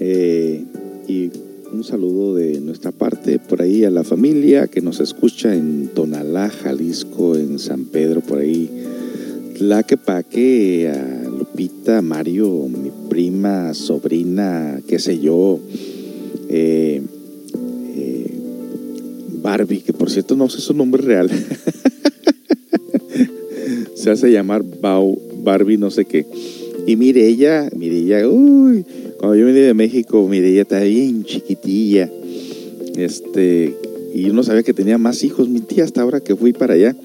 Eh, 0.00 0.62
y 1.08 1.30
un 1.72 1.82
saludo 1.82 2.34
de 2.34 2.60
nuestra 2.60 2.92
parte 2.92 3.38
por 3.38 3.62
ahí 3.62 3.84
a 3.84 3.90
la 3.90 4.04
familia 4.04 4.66
que 4.66 4.82
nos 4.82 5.00
escucha 5.00 5.54
en 5.54 5.88
Tonalá, 5.94 6.50
Jalisco, 6.50 7.36
en 7.36 7.58
San 7.58 7.86
Pedro, 7.86 8.20
por 8.20 8.40
ahí. 8.40 8.68
Tlaquepaque, 9.56 10.92
a 10.94 11.26
Lupita, 11.26 11.96
a 11.96 12.02
Mario, 12.02 12.68
mi 12.68 12.90
prima, 13.08 13.72
sobrina, 13.72 14.78
qué 14.86 14.98
sé 14.98 15.20
yo. 15.20 15.58
eh, 16.50 17.00
eh, 17.96 18.34
Barbie, 19.42 19.80
que 19.80 19.94
por 19.94 20.10
cierto 20.10 20.36
no 20.36 20.50
sé 20.50 20.60
su 20.60 20.74
nombre 20.74 21.00
real. 21.00 21.30
Se 23.94 24.10
hace 24.10 24.30
llamar 24.30 24.62
Bau, 24.82 25.29
Barbie, 25.42 25.78
no 25.78 25.90
sé 25.90 26.04
qué. 26.04 26.26
Y 26.86 26.96
mire 26.96 27.26
ella, 27.26 27.68
mire 27.76 27.98
ella, 27.98 28.28
uy, 28.28 28.84
cuando 29.18 29.36
yo 29.36 29.46
vine 29.46 29.60
de 29.60 29.74
México, 29.74 30.26
mire 30.28 30.48
ella 30.48 30.62
está 30.62 30.80
bien 30.80 31.24
chiquitilla. 31.24 32.10
Este, 32.96 33.74
y 34.14 34.28
uno 34.28 34.42
sabía 34.42 34.62
que 34.62 34.74
tenía 34.74 34.98
más 34.98 35.22
hijos. 35.24 35.48
Mi 35.48 35.60
tía, 35.60 35.84
hasta 35.84 36.02
ahora 36.02 36.20
que 36.20 36.34
fui 36.36 36.52
para 36.52 36.74
allá, 36.74 36.96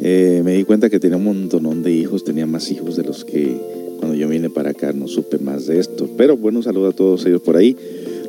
eh, 0.00 0.42
me 0.44 0.54
di 0.54 0.64
cuenta 0.64 0.90
que 0.90 1.00
tenía 1.00 1.16
un 1.16 1.24
montón 1.24 1.82
de 1.82 1.92
hijos, 1.92 2.24
tenía 2.24 2.46
más 2.46 2.70
hijos 2.70 2.96
de 2.96 3.02
los 3.02 3.24
que 3.24 3.56
cuando 3.98 4.16
yo 4.16 4.28
vine 4.28 4.48
para 4.48 4.70
acá 4.70 4.92
no 4.92 5.08
supe 5.08 5.38
más 5.38 5.66
de 5.66 5.80
esto. 5.80 6.08
Pero 6.16 6.36
bueno, 6.36 6.58
un 6.58 6.64
saludo 6.64 6.88
a 6.88 6.92
todos 6.92 7.26
ellos 7.26 7.42
por 7.42 7.56
ahí. 7.56 7.76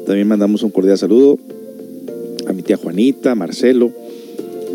También 0.06 0.28
mandamos 0.28 0.64
un 0.64 0.72
cordial 0.72 0.98
saludo 0.98 1.38
a 2.48 2.54
mi 2.54 2.64
tía 2.64 2.78
Juanita, 2.78 3.36
Marcelo. 3.36 3.92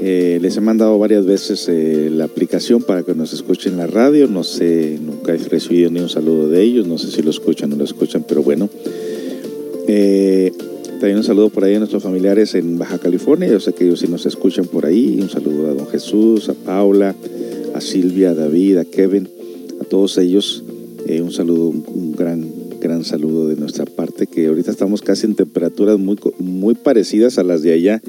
Eh, 0.00 0.38
les 0.40 0.56
he 0.56 0.60
mandado 0.60 0.98
varias 0.98 1.24
veces 1.24 1.68
eh, 1.68 2.10
la 2.10 2.24
aplicación 2.24 2.82
para 2.82 3.02
que 3.02 3.14
nos 3.14 3.32
escuchen 3.32 3.72
en 3.72 3.78
la 3.78 3.86
radio. 3.86 4.26
No 4.28 4.44
sé, 4.44 4.98
nunca 5.00 5.34
he 5.34 5.38
recibido 5.38 5.90
ni 5.90 6.00
un 6.00 6.08
saludo 6.08 6.48
de 6.48 6.62
ellos. 6.62 6.86
No 6.86 6.98
sé 6.98 7.10
si 7.10 7.22
lo 7.22 7.30
escuchan 7.30 7.70
o 7.70 7.74
no 7.74 7.78
lo 7.78 7.84
escuchan, 7.84 8.24
pero 8.26 8.42
bueno. 8.42 8.68
Eh, 9.86 10.52
también 11.00 11.18
un 11.18 11.24
saludo 11.24 11.50
por 11.50 11.64
ahí 11.64 11.74
a 11.74 11.78
nuestros 11.78 12.02
familiares 12.02 12.54
en 12.54 12.78
Baja 12.78 12.98
California. 12.98 13.48
Yo 13.48 13.60
sé 13.60 13.72
que 13.72 13.84
ellos 13.84 14.00
sí 14.00 14.08
nos 14.08 14.26
escuchan 14.26 14.66
por 14.66 14.86
ahí. 14.86 15.18
Un 15.20 15.30
saludo 15.30 15.70
a 15.70 15.74
don 15.74 15.86
Jesús, 15.86 16.48
a 16.48 16.54
Paula, 16.54 17.14
a 17.74 17.80
Silvia, 17.80 18.30
a 18.30 18.34
David, 18.34 18.78
a 18.78 18.84
Kevin, 18.84 19.28
a 19.80 19.84
todos 19.84 20.18
ellos. 20.18 20.64
Un 21.06 21.32
saludo, 21.32 21.68
un 21.68 22.12
gran 22.16 22.64
gran 22.84 23.02
saludo 23.02 23.48
de 23.48 23.56
nuestra 23.56 23.86
parte, 23.86 24.26
que 24.26 24.46
ahorita 24.46 24.70
estamos 24.70 25.00
casi 25.00 25.24
en 25.24 25.34
temperaturas 25.34 25.98
muy, 25.98 26.18
muy 26.38 26.74
parecidas 26.74 27.38
a 27.38 27.42
las 27.42 27.62
de 27.62 27.72
allá. 27.72 28.02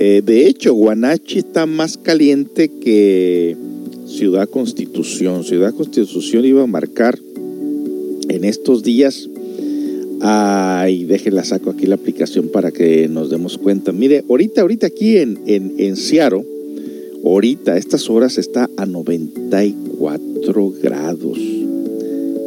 Eh, 0.00 0.22
de 0.24 0.46
hecho, 0.46 0.74
Guanachi 0.74 1.38
está 1.38 1.66
más 1.66 1.96
caliente 1.96 2.68
que 2.68 3.56
Ciudad 4.06 4.48
Constitución. 4.48 5.44
Ciudad 5.44 5.72
Constitución 5.74 6.44
iba 6.44 6.62
a 6.62 6.66
marcar 6.66 7.18
en 8.28 8.44
estos 8.44 8.82
días. 8.82 9.28
Ay, 10.20 11.04
déjenla 11.04 11.44
saco 11.44 11.70
aquí 11.70 11.86
la 11.86 11.94
aplicación 11.94 12.48
para 12.48 12.72
que 12.72 13.08
nos 13.08 13.30
demos 13.30 13.58
cuenta. 13.58 13.92
Mire, 13.92 14.24
ahorita, 14.28 14.62
ahorita 14.62 14.86
aquí 14.86 15.18
en, 15.18 15.40
en, 15.46 15.74
en 15.78 15.96
Seattle, 15.96 16.44
ahorita 17.24 17.74
a 17.74 17.78
estas 17.78 18.10
horas 18.10 18.38
está 18.38 18.68
a 18.76 18.86
94 18.86 20.72
grados. 20.82 21.38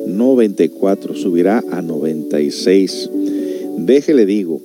94, 0.07 1.15
subirá 1.15 1.63
a 1.71 1.81
96. 1.81 3.09
Déjele 3.77 4.25
digo, 4.25 4.61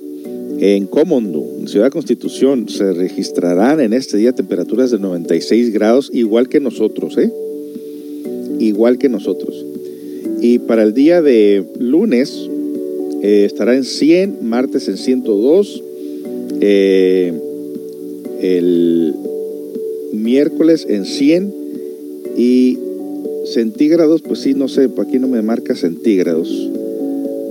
en 0.63 0.87
Comondo, 0.87 1.45
en 1.59 1.67
Ciudad 1.67 1.91
Constitución, 1.91 2.69
se 2.69 2.93
registrarán 2.93 3.81
en 3.81 3.91
este 3.91 4.15
día 4.15 4.31
temperaturas 4.31 4.91
de 4.91 4.97
96 4.97 5.73
grados, 5.73 6.09
igual 6.13 6.47
que 6.47 6.61
nosotros, 6.61 7.17
¿eh? 7.17 7.29
Igual 8.59 8.97
que 8.97 9.09
nosotros. 9.09 9.65
Y 10.39 10.59
para 10.59 10.83
el 10.83 10.93
día 10.93 11.21
de 11.21 11.65
lunes 11.79 12.49
eh, 13.21 13.43
estará 13.43 13.75
en 13.75 13.83
100, 13.83 14.37
martes 14.47 14.87
en 14.87 14.95
102, 14.95 15.83
eh, 16.61 17.33
el 18.41 19.15
miércoles 20.13 20.85
en 20.87 21.03
100 21.03 21.53
y 22.37 22.77
centígrados, 23.53 24.21
pues 24.21 24.39
sí, 24.39 24.53
no 24.53 24.69
sé, 24.69 24.89
aquí 24.97 25.19
no 25.19 25.27
me 25.27 25.41
marca 25.41 25.75
centígrados, 25.75 26.69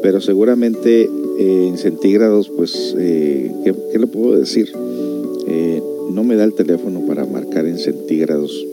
pero 0.02 0.22
seguramente 0.22 1.10
eh, 1.38 1.66
en 1.68 1.78
centígrados, 1.78 2.50
pues, 2.50 2.94
eh, 2.98 3.50
¿qué, 3.64 3.98
le 3.98 4.06
puedo 4.06 4.36
decir? 4.36 4.70
Eh, 5.46 5.82
no 6.10 6.24
me 6.24 6.36
da 6.36 6.44
el 6.44 6.54
teléfono 6.54 7.06
para 7.06 7.24
marcar 7.24 7.66
en 7.66 7.78
centígrados 7.78 8.66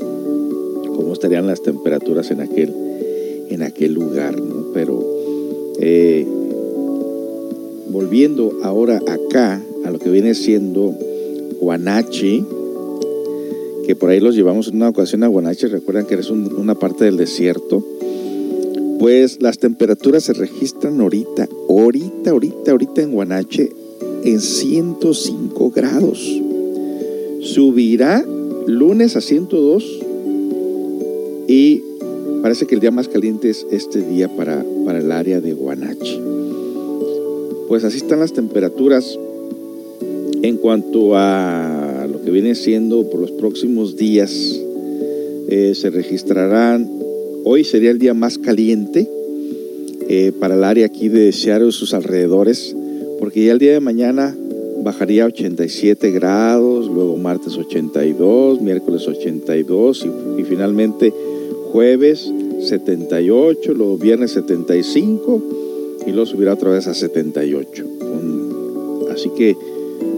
cómo 0.95 1.13
estarían 1.13 1.47
las 1.47 1.61
temperaturas 1.61 2.31
en 2.31 2.41
aquel, 2.41 2.73
en 3.49 3.63
aquel 3.63 3.93
lugar, 3.93 4.39
¿no? 4.39 4.67
Pero 4.73 5.03
volviendo 7.89 8.59
ahora 8.63 9.01
acá 9.07 9.61
a 9.85 9.91
lo 9.91 9.99
que 9.99 10.09
viene 10.09 10.35
siendo 10.35 10.93
Guanachi, 11.59 12.45
que 13.85 13.95
por 13.95 14.09
ahí 14.09 14.19
los 14.19 14.35
llevamos 14.35 14.67
en 14.67 14.75
una 14.75 14.89
ocasión 14.89 15.23
a 15.23 15.27
Guanachi, 15.27 15.67
recuerdan 15.67 16.05
que 16.05 16.15
es 16.15 16.29
una 16.29 16.75
parte 16.75 17.05
del 17.05 17.17
desierto, 17.17 17.83
pues 18.99 19.41
las 19.41 19.57
temperaturas 19.59 20.25
se 20.25 20.33
registran 20.33 20.99
ahorita, 20.99 21.47
ahorita, 21.69 22.31
ahorita, 22.31 22.71
ahorita 22.71 23.01
en 23.01 23.11
Guanache 23.13 23.71
en 24.25 24.41
105 24.41 25.71
grados. 25.71 26.41
Subirá 27.41 28.23
lunes 28.67 29.15
a 29.15 29.21
102 29.21 29.99
y 31.47 31.81
parece 32.41 32.67
que 32.67 32.75
el 32.75 32.81
día 32.81 32.91
más 32.91 33.07
caliente 33.07 33.49
es 33.49 33.65
este 33.71 34.01
día 34.01 34.27
para, 34.35 34.65
para 34.85 34.99
el 34.99 35.11
área 35.13 35.39
de 35.39 35.53
Guanache. 35.53 36.19
Pues 37.69 37.85
así 37.85 37.97
están 37.97 38.19
las 38.19 38.33
temperaturas 38.33 39.17
en 40.41 40.57
cuanto 40.57 41.15
a 41.15 42.05
lo 42.11 42.21
que 42.21 42.31
viene 42.31 42.53
siendo 42.53 43.09
por 43.09 43.21
los 43.21 43.31
próximos 43.31 43.95
días. 43.95 44.59
Eh, 45.47 45.73
se 45.73 45.89
registrarán 45.89 46.98
Hoy 47.45 47.63
sería 47.63 47.91
el 47.91 47.99
día 47.99 48.13
más 48.13 48.37
caliente 48.37 49.07
eh, 50.07 50.31
para 50.39 50.55
el 50.55 50.63
área 50.63 50.85
aquí 50.85 51.07
de 51.07 51.31
Seattle 51.31 51.69
y 51.69 51.71
sus 51.71 51.93
alrededores, 51.93 52.75
porque 53.19 53.45
ya 53.45 53.53
el 53.53 53.59
día 53.59 53.73
de 53.73 53.79
mañana 53.79 54.35
bajaría 54.83 55.23
a 55.23 55.27
87 55.27 56.11
grados, 56.11 56.87
luego 56.87 57.15
martes 57.17 57.55
82, 57.55 58.61
miércoles 58.61 59.07
82 59.07 60.07
y, 60.37 60.43
finalmente 60.43 61.13
jueves 61.71 62.31
78, 62.61 63.73
luego 63.73 63.97
viernes 63.97 64.31
75 64.31 65.43
y 66.05 66.11
luego 66.11 66.25
subirá 66.25 66.53
otra 66.53 66.71
vez 66.71 66.87
a 66.87 66.93
78. 66.93 67.85
así 69.11 69.29
que, 69.37 69.55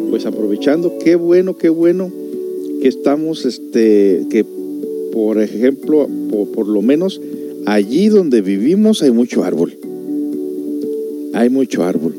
pues 0.10 0.26
aprovechando, 0.26 0.98
qué 1.04 1.16
bueno, 1.16 1.56
qué 1.56 1.70
bueno 1.70 2.12
que 2.82 2.88
estamos, 2.88 3.46
este, 3.46 4.26
que 4.30 4.44
por 5.12 5.42
ejemplo, 5.42 6.08
por, 6.54 6.68
lo 6.68 6.82
menos 6.82 7.22
allí 7.66 8.10
donde 8.10 8.42
vivimos 8.42 9.02
hay 9.02 9.12
mucho 9.12 9.44
árbol. 9.44 9.78
Hay 11.34 11.50
mucho 11.50 11.84
árbol. 11.84 12.16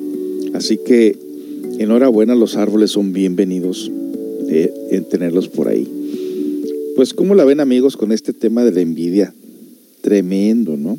Así 0.55 0.79
que 0.79 1.17
enhorabuena, 1.79 2.35
los 2.35 2.57
árboles 2.57 2.91
son 2.91 3.13
bienvenidos 3.13 3.91
eh, 4.49 4.73
en 4.91 5.05
tenerlos 5.09 5.49
por 5.49 5.69
ahí. 5.69 5.89
Pues, 6.97 7.15
¿cómo 7.15 7.35
la 7.35 7.45
ven 7.45 7.61
amigos 7.61 7.97
con 7.97 8.13
este 8.13 8.33
tema 8.33 8.65
de 8.65 8.73
la 8.73 8.81
envidia? 8.81 9.33
Tremendo, 10.03 10.77
¿no? 10.77 10.99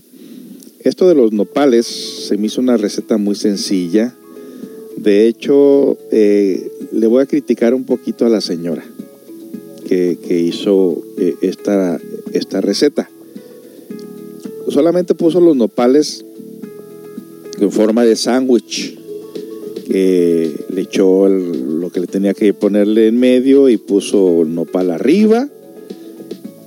Esto 0.79 1.07
de 1.07 1.15
los 1.15 1.31
nopales 1.31 1.85
se 1.85 2.37
me 2.37 2.47
hizo 2.47 2.59
una 2.59 2.77
receta 2.77 3.17
muy 3.17 3.35
sencilla. 3.35 4.13
De 4.97 5.27
hecho, 5.27 5.97
eh, 6.11 6.69
le 6.91 7.07
voy 7.07 7.21
a 7.23 7.25
criticar 7.25 7.73
un 7.73 7.83
poquito 7.83 8.25
a 8.25 8.29
la 8.29 8.41
señora 8.41 8.83
que, 10.17 10.39
hizo 10.39 11.03
eh, 11.17 11.35
esta, 11.41 11.99
esta 12.31 12.61
receta. 12.61 13.09
Solamente 14.69 15.13
puso 15.13 15.39
los 15.39 15.55
nopales 15.55 16.25
en 17.59 17.71
forma 17.71 18.03
de 18.03 18.15
sándwich. 18.15 18.97
Que 19.85 20.51
le 20.69 20.81
echó 20.81 21.27
lo 21.27 21.91
que 21.91 21.99
le 21.99 22.07
tenía 22.07 22.33
que 22.33 22.53
ponerle 22.53 23.07
en 23.07 23.19
medio 23.19 23.67
y 23.67 23.75
puso 23.75 24.45
nopal 24.47 24.89
arriba 24.91 25.49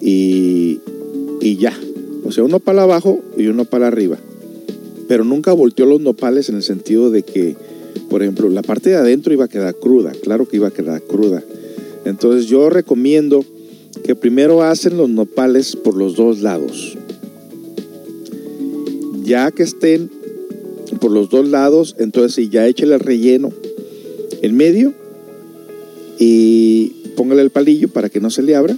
y, 0.03 0.81
y 1.41 1.57
ya. 1.57 1.73
O 2.25 2.31
sea, 2.31 2.45
un 2.45 2.51
nopal 2.51 2.79
abajo 2.79 3.21
y 3.39 3.47
un 3.47 3.57
nopal 3.57 3.85
arriba. 3.85 4.19
Pero 5.09 5.25
nunca 5.25 5.53
volteó 5.55 5.87
los 5.87 6.01
nopales 6.01 6.51
en 6.51 6.57
el 6.57 6.63
sentido 6.63 7.11
de 7.11 7.23
que, 7.23 7.57
por 8.11 8.23
ejemplo, 8.23 8.51
la 8.51 8.63
parte 8.63 8.91
de 8.91 8.97
adentro 8.97 9.33
iba 9.33 9.47
a 9.47 9.49
quedar 9.49 9.75
cruda. 9.77 10.13
Claro 10.23 10.47
que 10.47 10.57
iba 10.57 10.69
a 10.69 10.73
quedar 10.73 11.01
cruda. 11.03 11.43
Entonces 12.07 12.47
yo 12.47 12.71
recomiendo 12.71 13.45
que 14.05 14.15
primero 14.15 14.63
hacen 14.63 14.97
los 14.97 15.11
nopales 15.11 15.75
por 15.75 15.97
los 15.97 16.15
dos 16.15 16.41
lados. 16.41 16.97
Ya 19.25 19.51
que 19.51 19.65
estén 19.65 20.09
por 21.01 21.11
los 21.11 21.31
dos 21.31 21.49
lados, 21.49 21.97
entonces 21.99 22.49
ya 22.49 22.67
échale 22.67 22.95
el 22.95 23.01
relleno 23.01 23.53
en 24.41 24.57
medio 24.57 24.95
y 26.19 26.93
póngale 27.17 27.43
el 27.43 27.51
palillo 27.51 27.89
para 27.89 28.09
que 28.09 28.21
no 28.21 28.31
se 28.31 28.43
le 28.43 28.55
abra 28.55 28.77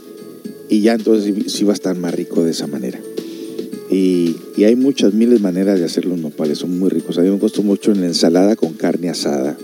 y 0.70 0.80
ya 0.80 0.94
entonces 0.94 1.52
sí 1.52 1.64
va 1.64 1.72
a 1.72 1.74
estar 1.74 1.96
más 1.96 2.14
rico 2.14 2.42
de 2.42 2.52
esa 2.52 2.66
manera. 2.66 2.98
Y, 3.90 4.36
hay 4.64 4.74
muchas 4.74 5.14
miles 5.14 5.40
maneras 5.40 5.78
de 5.78 5.84
hacer 5.84 6.04
los 6.04 6.18
nopales, 6.18 6.58
son 6.58 6.78
muy 6.78 6.90
ricos. 6.90 7.16
A 7.16 7.22
mí 7.22 7.30
me 7.30 7.38
gustó 7.38 7.62
mucho 7.62 7.92
en 7.92 8.00
la 8.00 8.08
ensalada 8.08 8.56
con 8.56 8.72
carne 8.72 9.08
asada. 9.08 9.56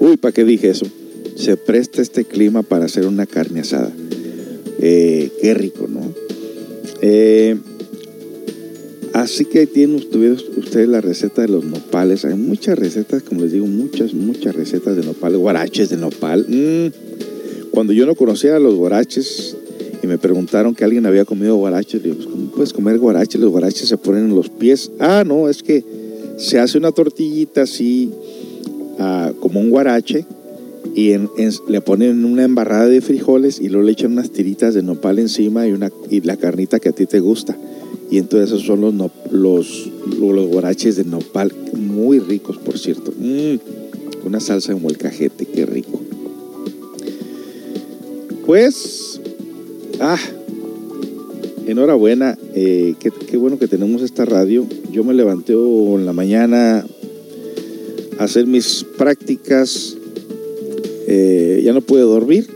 Uy, 0.00 0.16
¿para 0.16 0.32
qué 0.32 0.42
dije 0.44 0.70
eso? 0.70 0.86
Se 1.42 1.56
presta 1.56 2.00
este 2.00 2.24
clima 2.24 2.62
para 2.62 2.84
hacer 2.84 3.04
una 3.06 3.26
carne 3.26 3.60
asada. 3.60 3.90
Eh, 4.78 5.30
qué 5.40 5.54
rico, 5.54 5.88
¿no? 5.88 6.00
Eh, 7.00 7.56
así 9.12 9.44
que 9.46 9.66
tienen 9.66 9.96
ustedes, 9.96 10.44
ustedes 10.56 10.88
la 10.88 11.00
receta 11.00 11.42
de 11.42 11.48
los 11.48 11.64
nopales. 11.64 12.24
Hay 12.24 12.34
muchas 12.34 12.78
recetas, 12.78 13.24
como 13.24 13.40
les 13.40 13.52
digo, 13.52 13.66
muchas, 13.66 14.14
muchas 14.14 14.54
recetas 14.54 14.94
de 14.94 15.02
nopal, 15.02 15.36
guaraches 15.36 15.88
de 15.88 15.96
nopal. 15.96 16.46
Mm. 16.48 17.70
Cuando 17.72 17.92
yo 17.92 18.06
no 18.06 18.14
conocía 18.14 18.54
a 18.54 18.60
los 18.60 18.76
guaraches 18.76 19.56
y 20.00 20.06
me 20.06 20.18
preguntaron 20.18 20.76
que 20.76 20.84
alguien 20.84 21.06
había 21.06 21.24
comido 21.24 21.56
guaraches, 21.56 22.04
digo, 22.04 22.16
pues, 22.16 22.28
¿cómo 22.28 22.50
puedes 22.52 22.72
comer 22.72 22.98
guaraches? 22.98 23.40
Los 23.40 23.50
guaraches 23.50 23.88
se 23.88 23.96
ponen 23.96 24.26
en 24.26 24.34
los 24.36 24.48
pies. 24.48 24.92
Ah, 25.00 25.24
no, 25.26 25.48
es 25.48 25.64
que 25.64 25.84
se 26.36 26.60
hace 26.60 26.78
una 26.78 26.92
tortillita 26.92 27.62
así, 27.62 28.12
ah, 29.00 29.32
como 29.40 29.58
un 29.58 29.70
guarache 29.70 30.24
y 30.94 31.14
le 31.68 31.80
ponen 31.80 32.24
una 32.24 32.44
embarrada 32.44 32.86
de 32.86 33.00
frijoles 33.00 33.60
y 33.60 33.68
luego 33.68 33.86
le 33.86 33.92
echan 33.92 34.12
unas 34.12 34.30
tiritas 34.30 34.74
de 34.74 34.82
nopal 34.82 35.18
encima 35.18 35.66
y, 35.66 35.72
una, 35.72 35.90
y 36.10 36.20
la 36.20 36.36
carnita 36.36 36.80
que 36.80 36.90
a 36.90 36.92
ti 36.92 37.06
te 37.06 37.20
gusta. 37.20 37.56
Y 38.10 38.18
entonces 38.18 38.50
esos 38.50 38.66
son 38.66 38.82
los, 38.82 38.94
los, 39.30 39.90
los 40.18 40.46
guaraches 40.48 40.96
de 40.96 41.04
nopal, 41.04 41.52
muy 41.72 42.18
ricos 42.18 42.58
por 42.58 42.78
cierto. 42.78 43.10
Mm, 43.18 44.26
una 44.26 44.38
salsa 44.38 44.72
en 44.72 44.82
molcajete, 44.82 45.46
qué 45.46 45.64
rico. 45.64 45.98
Pues, 48.44 49.18
ah, 49.98 50.18
enhorabuena, 51.66 52.36
eh, 52.54 52.94
qué, 53.00 53.10
qué 53.10 53.36
bueno 53.38 53.58
que 53.58 53.66
tenemos 53.66 54.02
esta 54.02 54.26
radio. 54.26 54.66
Yo 54.90 55.04
me 55.04 55.14
levanté 55.14 55.54
en 55.54 56.04
la 56.04 56.12
mañana 56.12 56.84
a 58.18 58.24
hacer 58.24 58.46
mis 58.46 58.84
prácticas 58.98 59.96
eh, 61.06 61.60
ya 61.64 61.72
no 61.72 61.80
pude 61.80 62.02
dormir, 62.02 62.46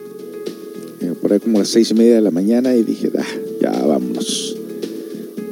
eh, 1.01 1.12
por 1.20 1.32
ahí 1.32 1.40
como 1.40 1.59
a 1.59 1.60
las 1.60 1.68
seis 1.68 1.90
y 1.90 1.94
media 1.94 2.16
de 2.16 2.20
la 2.20 2.31
mañana 2.31 2.74
y 2.74 2.82
dije, 2.82 3.10
ah, 3.18 3.24
ya 3.60 3.70
vámonos, 3.86 4.56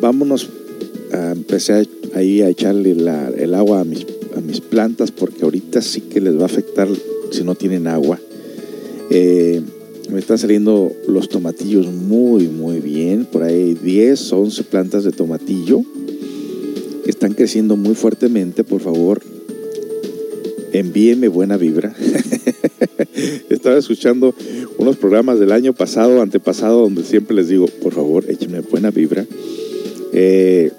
vámonos. 0.00 0.50
empecé 1.12 1.86
ahí 2.14 2.42
a 2.42 2.48
echarle 2.48 2.92
el 2.92 3.54
agua 3.54 3.80
a 3.80 3.84
mis, 3.84 4.06
a 4.36 4.40
mis 4.40 4.60
plantas 4.60 5.10
porque 5.10 5.44
ahorita 5.44 5.80
sí 5.82 6.00
que 6.00 6.20
les 6.20 6.36
va 6.36 6.42
a 6.42 6.46
afectar 6.46 6.88
si 7.30 7.44
no 7.44 7.54
tienen 7.54 7.86
agua. 7.86 8.18
Eh, 9.10 9.60
me 10.10 10.18
están 10.18 10.38
saliendo 10.38 10.92
los 11.08 11.28
tomatillos 11.28 11.86
muy, 11.86 12.48
muy 12.48 12.80
bien. 12.80 13.26
Por 13.26 13.42
ahí 13.42 13.74
10, 13.74 14.32
11 14.32 14.64
plantas 14.64 15.04
de 15.04 15.12
tomatillo 15.12 15.82
están 17.06 17.34
creciendo 17.34 17.76
muy 17.76 17.94
fuertemente. 17.94 18.64
Por 18.64 18.80
favor, 18.80 19.22
envíeme 20.72 21.28
buena 21.28 21.56
vibra. 21.56 21.94
Estaba 23.48 23.78
escuchando 23.78 24.34
unos 24.78 24.96
programas 24.96 25.38
del 25.38 25.52
año 25.52 25.72
pasado, 25.72 26.20
antepasado, 26.20 26.82
donde 26.82 27.04
siempre 27.04 27.36
les 27.36 27.48
digo, 27.48 27.66
por 27.66 27.92
favor, 27.92 28.24
échenme 28.28 28.60
buena 28.60 28.90
vibra. 28.90 29.26
Eh, 30.12 30.72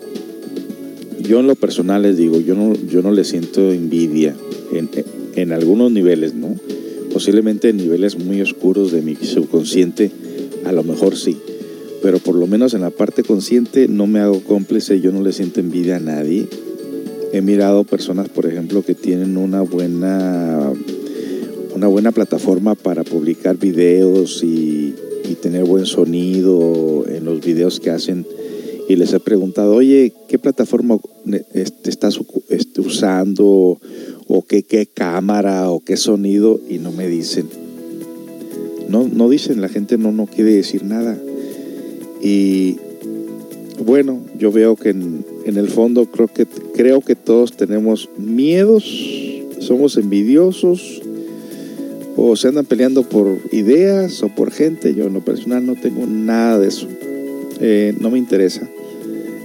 yo 1.22 1.40
en 1.40 1.48
lo 1.48 1.56
personal 1.56 2.04
les 2.04 2.18
digo, 2.18 2.40
yo 2.40 2.56
no, 2.56 2.74
yo 2.88 3.02
no 3.02 3.12
le 3.12 3.24
siento 3.24 3.72
envidia 3.72 4.36
en, 4.72 4.90
en 5.36 5.52
algunos 5.52 5.92
niveles, 5.92 6.34
¿no? 6.34 6.56
Posiblemente 7.12 7.70
en 7.70 7.78
niveles 7.78 8.18
muy 8.18 8.42
oscuros 8.42 8.92
de 8.92 9.02
mi 9.02 9.16
subconsciente, 9.16 10.12
a 10.66 10.72
lo 10.72 10.84
mejor 10.84 11.16
sí, 11.16 11.38
pero 12.02 12.20
por 12.20 12.36
lo 12.36 12.46
menos 12.46 12.74
en 12.74 12.82
la 12.82 12.92
parte 12.92 13.24
consciente 13.24 13.88
no 13.88 14.06
me 14.06 14.20
hago 14.20 14.42
cómplice, 14.42 15.02
yo 15.02 15.12
no 15.12 15.24
le 15.24 15.32
siento 15.32 15.60
envidia 15.60 15.96
a 15.96 16.00
nadie. 16.00 16.48
He 17.34 17.42
mirado 17.42 17.84
personas, 17.84 18.30
por 18.30 18.46
ejemplo, 18.46 18.84
que 18.84 18.94
tienen 18.94 19.38
una 19.38 19.62
buena, 19.62 20.72
una 21.76 21.88
buena 21.88 22.12
plataforma 22.12 22.74
para 22.74 23.04
publicar 23.04 23.58
videos 23.58 24.44
y, 24.44 24.96
y 25.30 25.36
tener 25.36 25.66
buen 25.66 25.86
sonido 25.86 27.06
en 27.08 27.26
los 27.26 27.42
videos 27.42 27.80
que 27.80 27.92
hacen 27.92 28.26
y 28.88 28.96
les 28.96 29.14
he 29.14 29.20
preguntado, 29.20 29.76
oye, 29.76 30.14
¿qué 30.28 30.38
plataforma 30.38 31.00
este, 31.54 31.90
estás 31.90 32.20
este, 32.50 32.82
usando? 32.82 33.80
¿O 34.28 34.46
qué, 34.48 34.64
qué 34.64 34.86
cámara? 34.86 35.72
¿O 35.72 35.80
qué 35.80 35.98
sonido? 35.98 36.60
Y 36.70 36.78
no 36.78 36.92
me 36.92 37.08
dicen. 37.08 37.48
No, 38.88 39.10
no 39.12 39.28
dicen, 39.28 39.62
la 39.62 39.70
gente 39.70 39.98
no, 39.98 40.12
no 40.12 40.28
quiere 40.28 40.54
decir 40.54 40.84
nada. 40.84 41.18
Y 42.22 42.78
bueno, 43.84 44.22
yo 44.38 44.52
veo 44.52 44.76
que 44.76 44.90
en, 44.90 45.26
en 45.46 45.58
el 45.58 45.68
fondo 45.68 46.06
creo 46.06 46.28
que, 46.28 46.46
creo 46.46 47.02
que 47.02 47.16
todos 47.16 47.54
tenemos 47.54 48.10
miedos, 48.18 48.84
somos 49.60 49.98
envidiosos, 49.98 51.02
o 52.16 52.36
se 52.36 52.48
andan 52.48 52.66
peleando 52.66 53.04
por 53.04 53.38
ideas 53.52 54.24
o 54.24 54.30
por 54.30 54.52
gente. 54.52 54.94
Yo 54.94 55.06
en 55.06 55.14
lo 55.14 55.22
personal 55.22 55.66
no 55.66 55.76
tengo 55.76 56.06
nada 56.06 56.60
de 56.60 56.68
eso. 56.68 56.88
Eh, 57.60 57.94
no 58.00 58.12
me 58.12 58.18
interesa. 58.18 58.68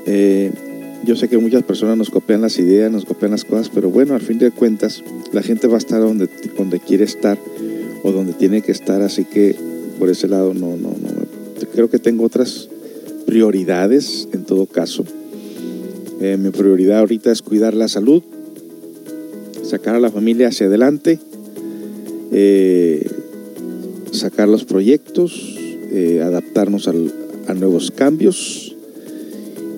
Eh, 0.07 0.51
yo 1.05 1.17
sé 1.17 1.29
que 1.29 1.39
muchas 1.39 1.63
personas 1.63 1.97
nos 1.97 2.11
copian 2.11 2.43
las 2.43 2.59
ideas, 2.59 2.91
nos 2.93 3.05
copian 3.05 3.31
las 3.31 3.45
cosas, 3.45 3.71
pero 3.73 3.91
bueno, 3.91 4.15
al 4.15 4.21
fin 4.21 4.39
de 4.39 4.51
cuentas, 4.51 5.03
la 5.33 5.43
gente 5.43 5.67
va 5.67 5.77
a 5.77 5.79
estar 5.79 6.01
donde, 6.01 6.29
donde 6.57 6.79
quiere 6.79 7.05
estar 7.05 7.39
o 8.03 8.13
donde 8.13 8.33
tiene 8.35 8.61
que 8.61 8.73
estar, 8.73 9.01
así 9.01 9.25
que 9.25 9.57
por 9.99 10.11
ese 10.11 10.29
lado 10.29 10.53
no, 10.53 10.77
no, 10.77 10.91
no. 10.91 11.67
Creo 11.73 11.89
que 11.89 11.99
tengo 11.99 12.25
otras 12.25 12.69
prioridades 13.27 14.29
en 14.33 14.45
todo 14.45 14.67
caso. 14.67 15.05
Eh, 16.21 16.37
mi 16.37 16.51
prioridad 16.51 16.99
ahorita 16.99 17.33
es 17.33 17.41
cuidar 17.41 17.75
la 17.75 17.89
salud, 17.89 18.23
sacar 19.63 19.95
a 19.95 20.01
la 20.01 20.11
familia 20.11 20.49
hacia 20.49 20.67
adelante, 20.67 21.19
eh, 22.33 23.07
sacar 24.13 24.49
los 24.49 24.65
proyectos, 24.65 25.57
eh, 25.93 26.21
adaptarnos 26.23 26.89
a 26.89 27.55
nuevos 27.55 27.91
cambios 27.91 28.77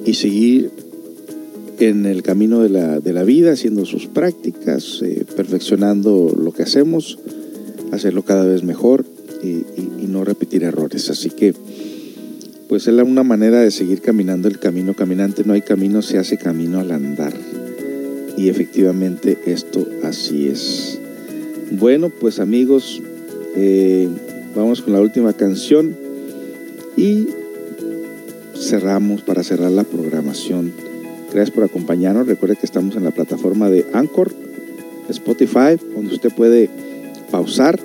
y 0.05 0.15
seguir 0.15 0.71
en 1.79 2.07
el 2.07 2.23
camino 2.23 2.61
de 2.61 2.69
la, 2.69 3.01
de 3.01 3.13
la 3.13 3.25
vida, 3.25 3.53
haciendo 3.53 3.85
sus 3.85 4.07
prácticas, 4.07 5.01
eh, 5.03 5.25
perfeccionando 5.37 6.35
lo 6.37 6.53
que 6.53 6.63
hacemos, 6.63 7.19
hacerlo 7.91 8.23
cada 8.23 8.45
vez 8.45 8.63
mejor 8.63 9.05
y, 9.43 9.49
y, 9.49 9.93
y, 10.03 10.07
no 10.07 10.25
repetir 10.25 10.63
errores. 10.63 11.11
Así 11.11 11.31
que, 11.31 11.55
pues 12.69 12.87
es 12.87 12.95
una 12.95 13.25
manera 13.25 13.61
de 13.61 13.71
seguir 13.71 14.01
caminando 14.01 14.49
el 14.49 14.59
camino 14.59 14.95
caminante. 14.95 15.43
No 15.45 15.55
hay 15.55 15.63
camino, 15.63 16.03
se 16.03 16.19
hace 16.19 16.39
camino 16.39 16.79
al 16.81 16.93
andar. 16.93 17.35
Y 18.37 18.49
efectivamente 18.49 19.39
esto 19.47 19.87
así 20.05 20.49
es. 20.49 21.02
Bueno, 21.79 22.11
pues 22.11 22.39
amigos, 22.39 23.01
eh, 23.57 24.07
vamos 24.55 24.83
con 24.83 24.93
la 24.93 25.01
última 25.01 25.33
canción 25.33 25.97
y 26.99 27.29
cerramos 28.55 29.23
para 29.23 29.43
cerrar 29.43 29.71
la 29.71 29.85
programación. 29.85 30.71
Gracias 31.33 31.51
por 31.51 31.65
acompañarnos. 31.65 32.27
Recuerde 32.27 32.57
que 32.57 32.67
estamos 32.67 32.95
en 32.95 33.05
la 33.05 33.11
plataforma 33.11 33.71
de 33.71 33.87
Anchor, 33.95 34.33
Spotify, 35.09 35.79
donde 35.95 36.15
usted 36.15 36.31
puede 36.35 36.69
pausar, 37.31 37.81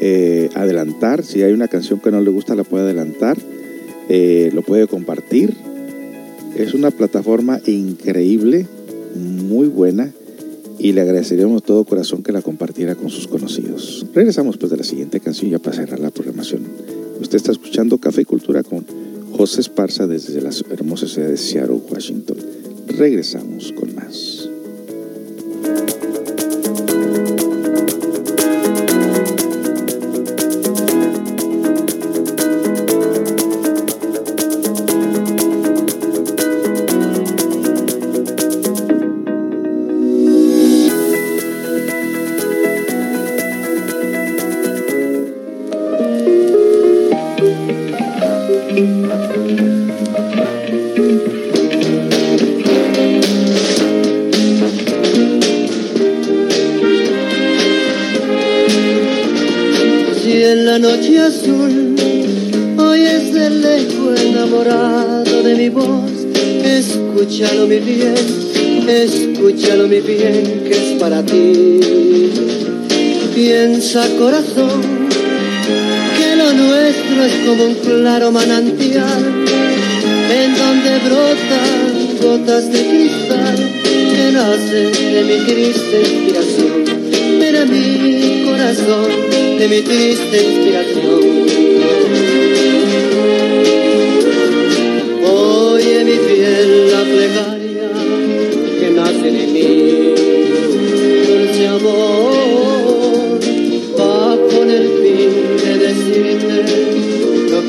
eh, 0.00 0.50
adelantar. 0.54 1.24
Si 1.24 1.40
hay 1.40 1.52
una 1.52 1.68
canción 1.68 2.00
que 2.00 2.10
no 2.10 2.20
le 2.20 2.30
gusta, 2.30 2.56
la 2.56 2.64
puede 2.64 2.82
adelantar. 2.82 3.38
Eh, 4.08 4.50
lo 4.52 4.62
puede 4.62 4.88
compartir. 4.88 5.54
Es 6.56 6.74
una 6.74 6.90
plataforma 6.90 7.60
increíble, 7.64 8.66
muy 9.14 9.68
buena. 9.68 10.12
Y 10.78 10.92
le 10.92 11.00
agradeceríamos 11.00 11.62
de 11.62 11.66
todo 11.66 11.84
corazón 11.84 12.22
que 12.22 12.32
la 12.32 12.42
compartiera 12.42 12.94
con 12.94 13.10
sus 13.10 13.28
conocidos. 13.28 14.06
Regresamos 14.14 14.56
pues 14.56 14.70
de 14.70 14.78
la 14.78 14.84
siguiente 14.84 15.20
canción 15.20 15.50
ya 15.50 15.58
para 15.58 15.76
cerrar 15.76 16.00
la 16.00 16.10
programación. 16.10 16.62
Usted 17.20 17.36
está 17.36 17.52
escuchando 17.52 17.98
Café 17.98 18.22
y 18.22 18.24
Cultura 18.24 18.62
con 18.62 18.84
José 19.32 19.60
Esparza 19.60 20.06
desde 20.06 20.40
la 20.40 20.50
hermosa 20.70 21.06
ciudad 21.06 21.28
de 21.28 21.36
Seattle, 21.36 21.80
Washington. 21.90 22.36
Regresamos 22.88 23.72
con 23.72 23.94
más. 23.94 24.48
Corazón 74.00 74.80
que 76.16 76.36
lo 76.36 76.50
nuestro 76.54 77.24
es 77.24 77.34
como 77.46 77.64
un 77.64 77.74
claro 77.74 78.32
manantial 78.32 79.44
en 80.30 80.56
donde 80.56 80.98
brotan 81.00 82.16
gotas 82.22 82.72
de 82.72 82.86
cristal 82.88 83.56
que 83.84 84.32
nacen 84.32 84.92
de 84.92 85.24
mi 85.24 85.44
triste 85.44 86.00
inspiración. 86.00 86.84
Pero 87.38 87.66
mi 87.66 88.44
corazón 88.46 89.10
de 89.58 89.68
mi 89.68 89.80
triste 89.82 90.42
inspiración. 90.42 91.20
Oye 95.22 96.04
mi 96.04 96.12
fiel 96.12 96.90
la 96.92 97.02
plegaria 97.02 97.90
que 98.80 98.90
nace 98.90 99.30
de 99.30 99.46
mí, 99.52 100.14
dulce 101.26 101.68
amor. 101.68 102.31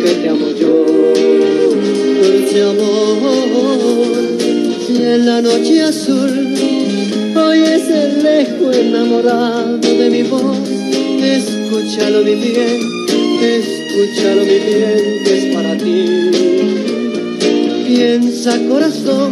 Que 0.04 0.16
te 0.16 0.30
amo 0.30 0.50
yo, 0.52 0.86
dulce 2.22 2.62
amor. 2.62 4.04
Y 4.90 5.02
en 5.02 5.26
la 5.26 5.42
noche 5.42 5.82
azul 5.82 6.56
oyes 7.36 7.90
el 7.90 8.26
eco 8.26 8.72
enamorado 8.72 9.78
de 9.78 10.10
mi 10.10 10.24
voz, 10.24 10.58
escúchalo 11.22 12.22
mi 12.24 12.36
bien, 12.36 12.80
escúchalo 13.42 14.42
mi 14.42 14.60
bien, 14.68 15.24
que 15.24 15.38
es 15.38 15.56
para 15.56 15.78
ti. 15.78 16.02
Piensa 17.88 18.60
corazón, 18.68 19.32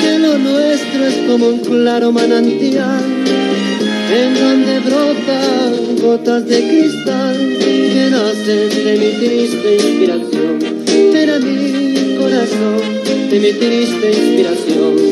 que 0.00 0.18
lo 0.18 0.36
nuestro 0.38 1.06
es 1.06 1.14
como 1.28 1.46
un 1.46 1.58
claro 1.60 2.10
manantial, 2.10 3.04
en 4.12 4.34
donde 4.34 4.80
brotan 4.80 5.47
gotas 6.00 6.46
de 6.46 6.58
cristal 6.68 7.36
que 7.58 8.10
nacen 8.10 8.68
de 8.84 8.92
mi 8.98 9.26
triste 9.26 9.74
inspiración. 9.74 10.58
Era 11.14 11.38
mi 11.38 12.16
corazón 12.16 12.80
de 13.30 13.40
mi 13.40 13.52
triste 13.52 14.10
inspiración. 14.10 15.07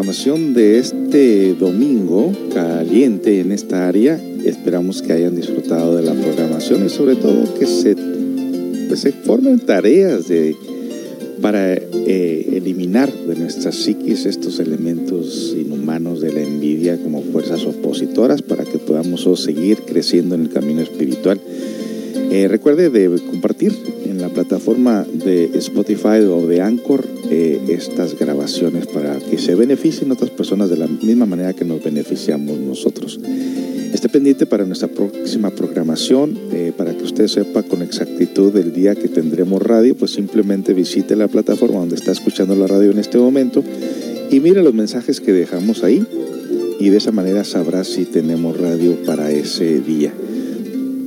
Programación 0.00 0.54
de 0.54 0.78
este 0.78 1.52
domingo 1.52 2.32
caliente 2.54 3.40
en 3.40 3.52
esta 3.52 3.86
área. 3.86 4.18
Esperamos 4.46 5.02
que 5.02 5.12
hayan 5.12 5.36
disfrutado 5.36 5.94
de 5.94 6.02
la 6.02 6.14
programación 6.14 6.86
y 6.86 6.88
sobre 6.88 7.16
todo 7.16 7.52
que 7.58 7.66
se, 7.66 7.96
pues, 8.88 9.06
formen 9.24 9.60
tareas 9.60 10.26
de, 10.26 10.56
para 11.42 11.74
eh, 11.74 12.48
eliminar 12.50 13.12
de 13.12 13.36
nuestras 13.36 13.74
psiquis 13.74 14.24
estos 14.24 14.58
elementos 14.58 15.54
inhumanos 15.54 16.22
de 16.22 16.32
la 16.32 16.40
envidia 16.40 16.96
como 16.96 17.20
fuerzas 17.20 17.66
opositoras 17.66 18.40
para 18.40 18.64
que 18.64 18.78
podamos 18.78 19.28
seguir 19.38 19.82
creciendo 19.82 20.34
en 20.34 20.40
el 20.40 20.48
camino 20.48 20.80
espiritual. 20.80 21.38
Eh, 22.30 22.48
recuerde 22.48 22.88
de 22.88 23.20
compartir 23.28 23.76
en 24.06 24.18
la 24.18 24.30
plataforma 24.30 25.04
de 25.12 25.50
Spotify 25.58 26.20
o 26.26 26.46
de 26.46 26.62
Anchor 26.62 27.04
eh, 27.30 27.60
estas 27.68 28.18
grabaciones 28.18 28.86
para 28.86 29.18
que 29.18 29.38
se 29.38 29.54
beneficien 29.54 30.10
otras 30.10 30.30
personas 30.30 30.68
de 30.68 30.76
la 30.76 30.86
misma 30.86 31.26
manera 31.26 31.52
que 31.52 31.64
nos 31.64 31.82
beneficiamos 31.82 32.58
nosotros. 32.58 33.20
Esté 33.92 34.08
pendiente 34.08 34.46
para 34.46 34.64
nuestra 34.64 34.88
próxima 34.88 35.50
programación, 35.50 36.36
eh, 36.52 36.72
para 36.76 36.96
que 36.96 37.04
usted 37.04 37.28
sepa 37.28 37.62
con 37.62 37.82
exactitud 37.82 38.56
el 38.56 38.72
día 38.72 38.94
que 38.94 39.08
tendremos 39.08 39.62
radio, 39.62 39.96
pues 39.96 40.10
simplemente 40.12 40.74
visite 40.74 41.16
la 41.16 41.28
plataforma 41.28 41.80
donde 41.80 41.96
está 41.96 42.12
escuchando 42.12 42.54
la 42.54 42.66
radio 42.66 42.90
en 42.90 42.98
este 42.98 43.18
momento 43.18 43.64
y 44.30 44.40
mire 44.40 44.62
los 44.62 44.74
mensajes 44.74 45.20
que 45.20 45.32
dejamos 45.32 45.82
ahí 45.82 46.04
y 46.78 46.88
de 46.88 46.96
esa 46.96 47.12
manera 47.12 47.44
sabrá 47.44 47.84
si 47.84 48.04
tenemos 48.04 48.58
radio 48.58 48.96
para 49.04 49.30
ese 49.30 49.80
día 49.80 50.12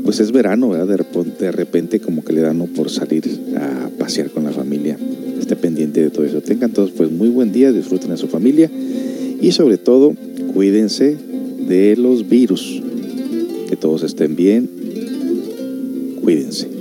pues 0.03 0.19
es 0.19 0.31
verano, 0.31 0.69
¿verdad? 0.69 0.87
De 0.87 0.97
repente, 0.97 1.45
de 1.45 1.51
repente 1.51 1.99
como 1.99 2.23
que 2.23 2.33
le 2.33 2.41
dan 2.41 2.59
por 2.67 2.89
salir 2.89 3.23
a 3.57 3.89
pasear 3.97 4.29
con 4.29 4.43
la 4.43 4.51
familia. 4.51 4.97
Esté 5.53 5.61
pendiente 5.61 6.01
de 6.01 6.09
todo 6.09 6.25
eso. 6.25 6.41
Tengan 6.41 6.71
todos 6.71 6.89
pues 6.89 7.11
muy 7.11 7.29
buen 7.29 7.51
día, 7.51 7.71
disfruten 7.71 8.11
a 8.11 8.17
su 8.17 8.27
familia 8.27 8.71
y 9.39 9.51
sobre 9.51 9.77
todo 9.77 10.15
cuídense 10.51 11.15
de 11.67 11.95
los 11.95 12.27
virus. 12.27 12.81
Que 13.69 13.75
todos 13.75 14.01
estén 14.01 14.35
bien. 14.35 14.67
Cuídense. 16.23 16.72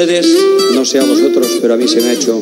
Ustedes, 0.00 0.34
no 0.74 0.82
sé 0.86 0.98
a 0.98 1.04
vosotros, 1.04 1.58
pero 1.60 1.74
a 1.74 1.76
mí 1.76 1.86
se 1.86 2.00
me 2.00 2.08
ha 2.08 2.12
hecho 2.14 2.40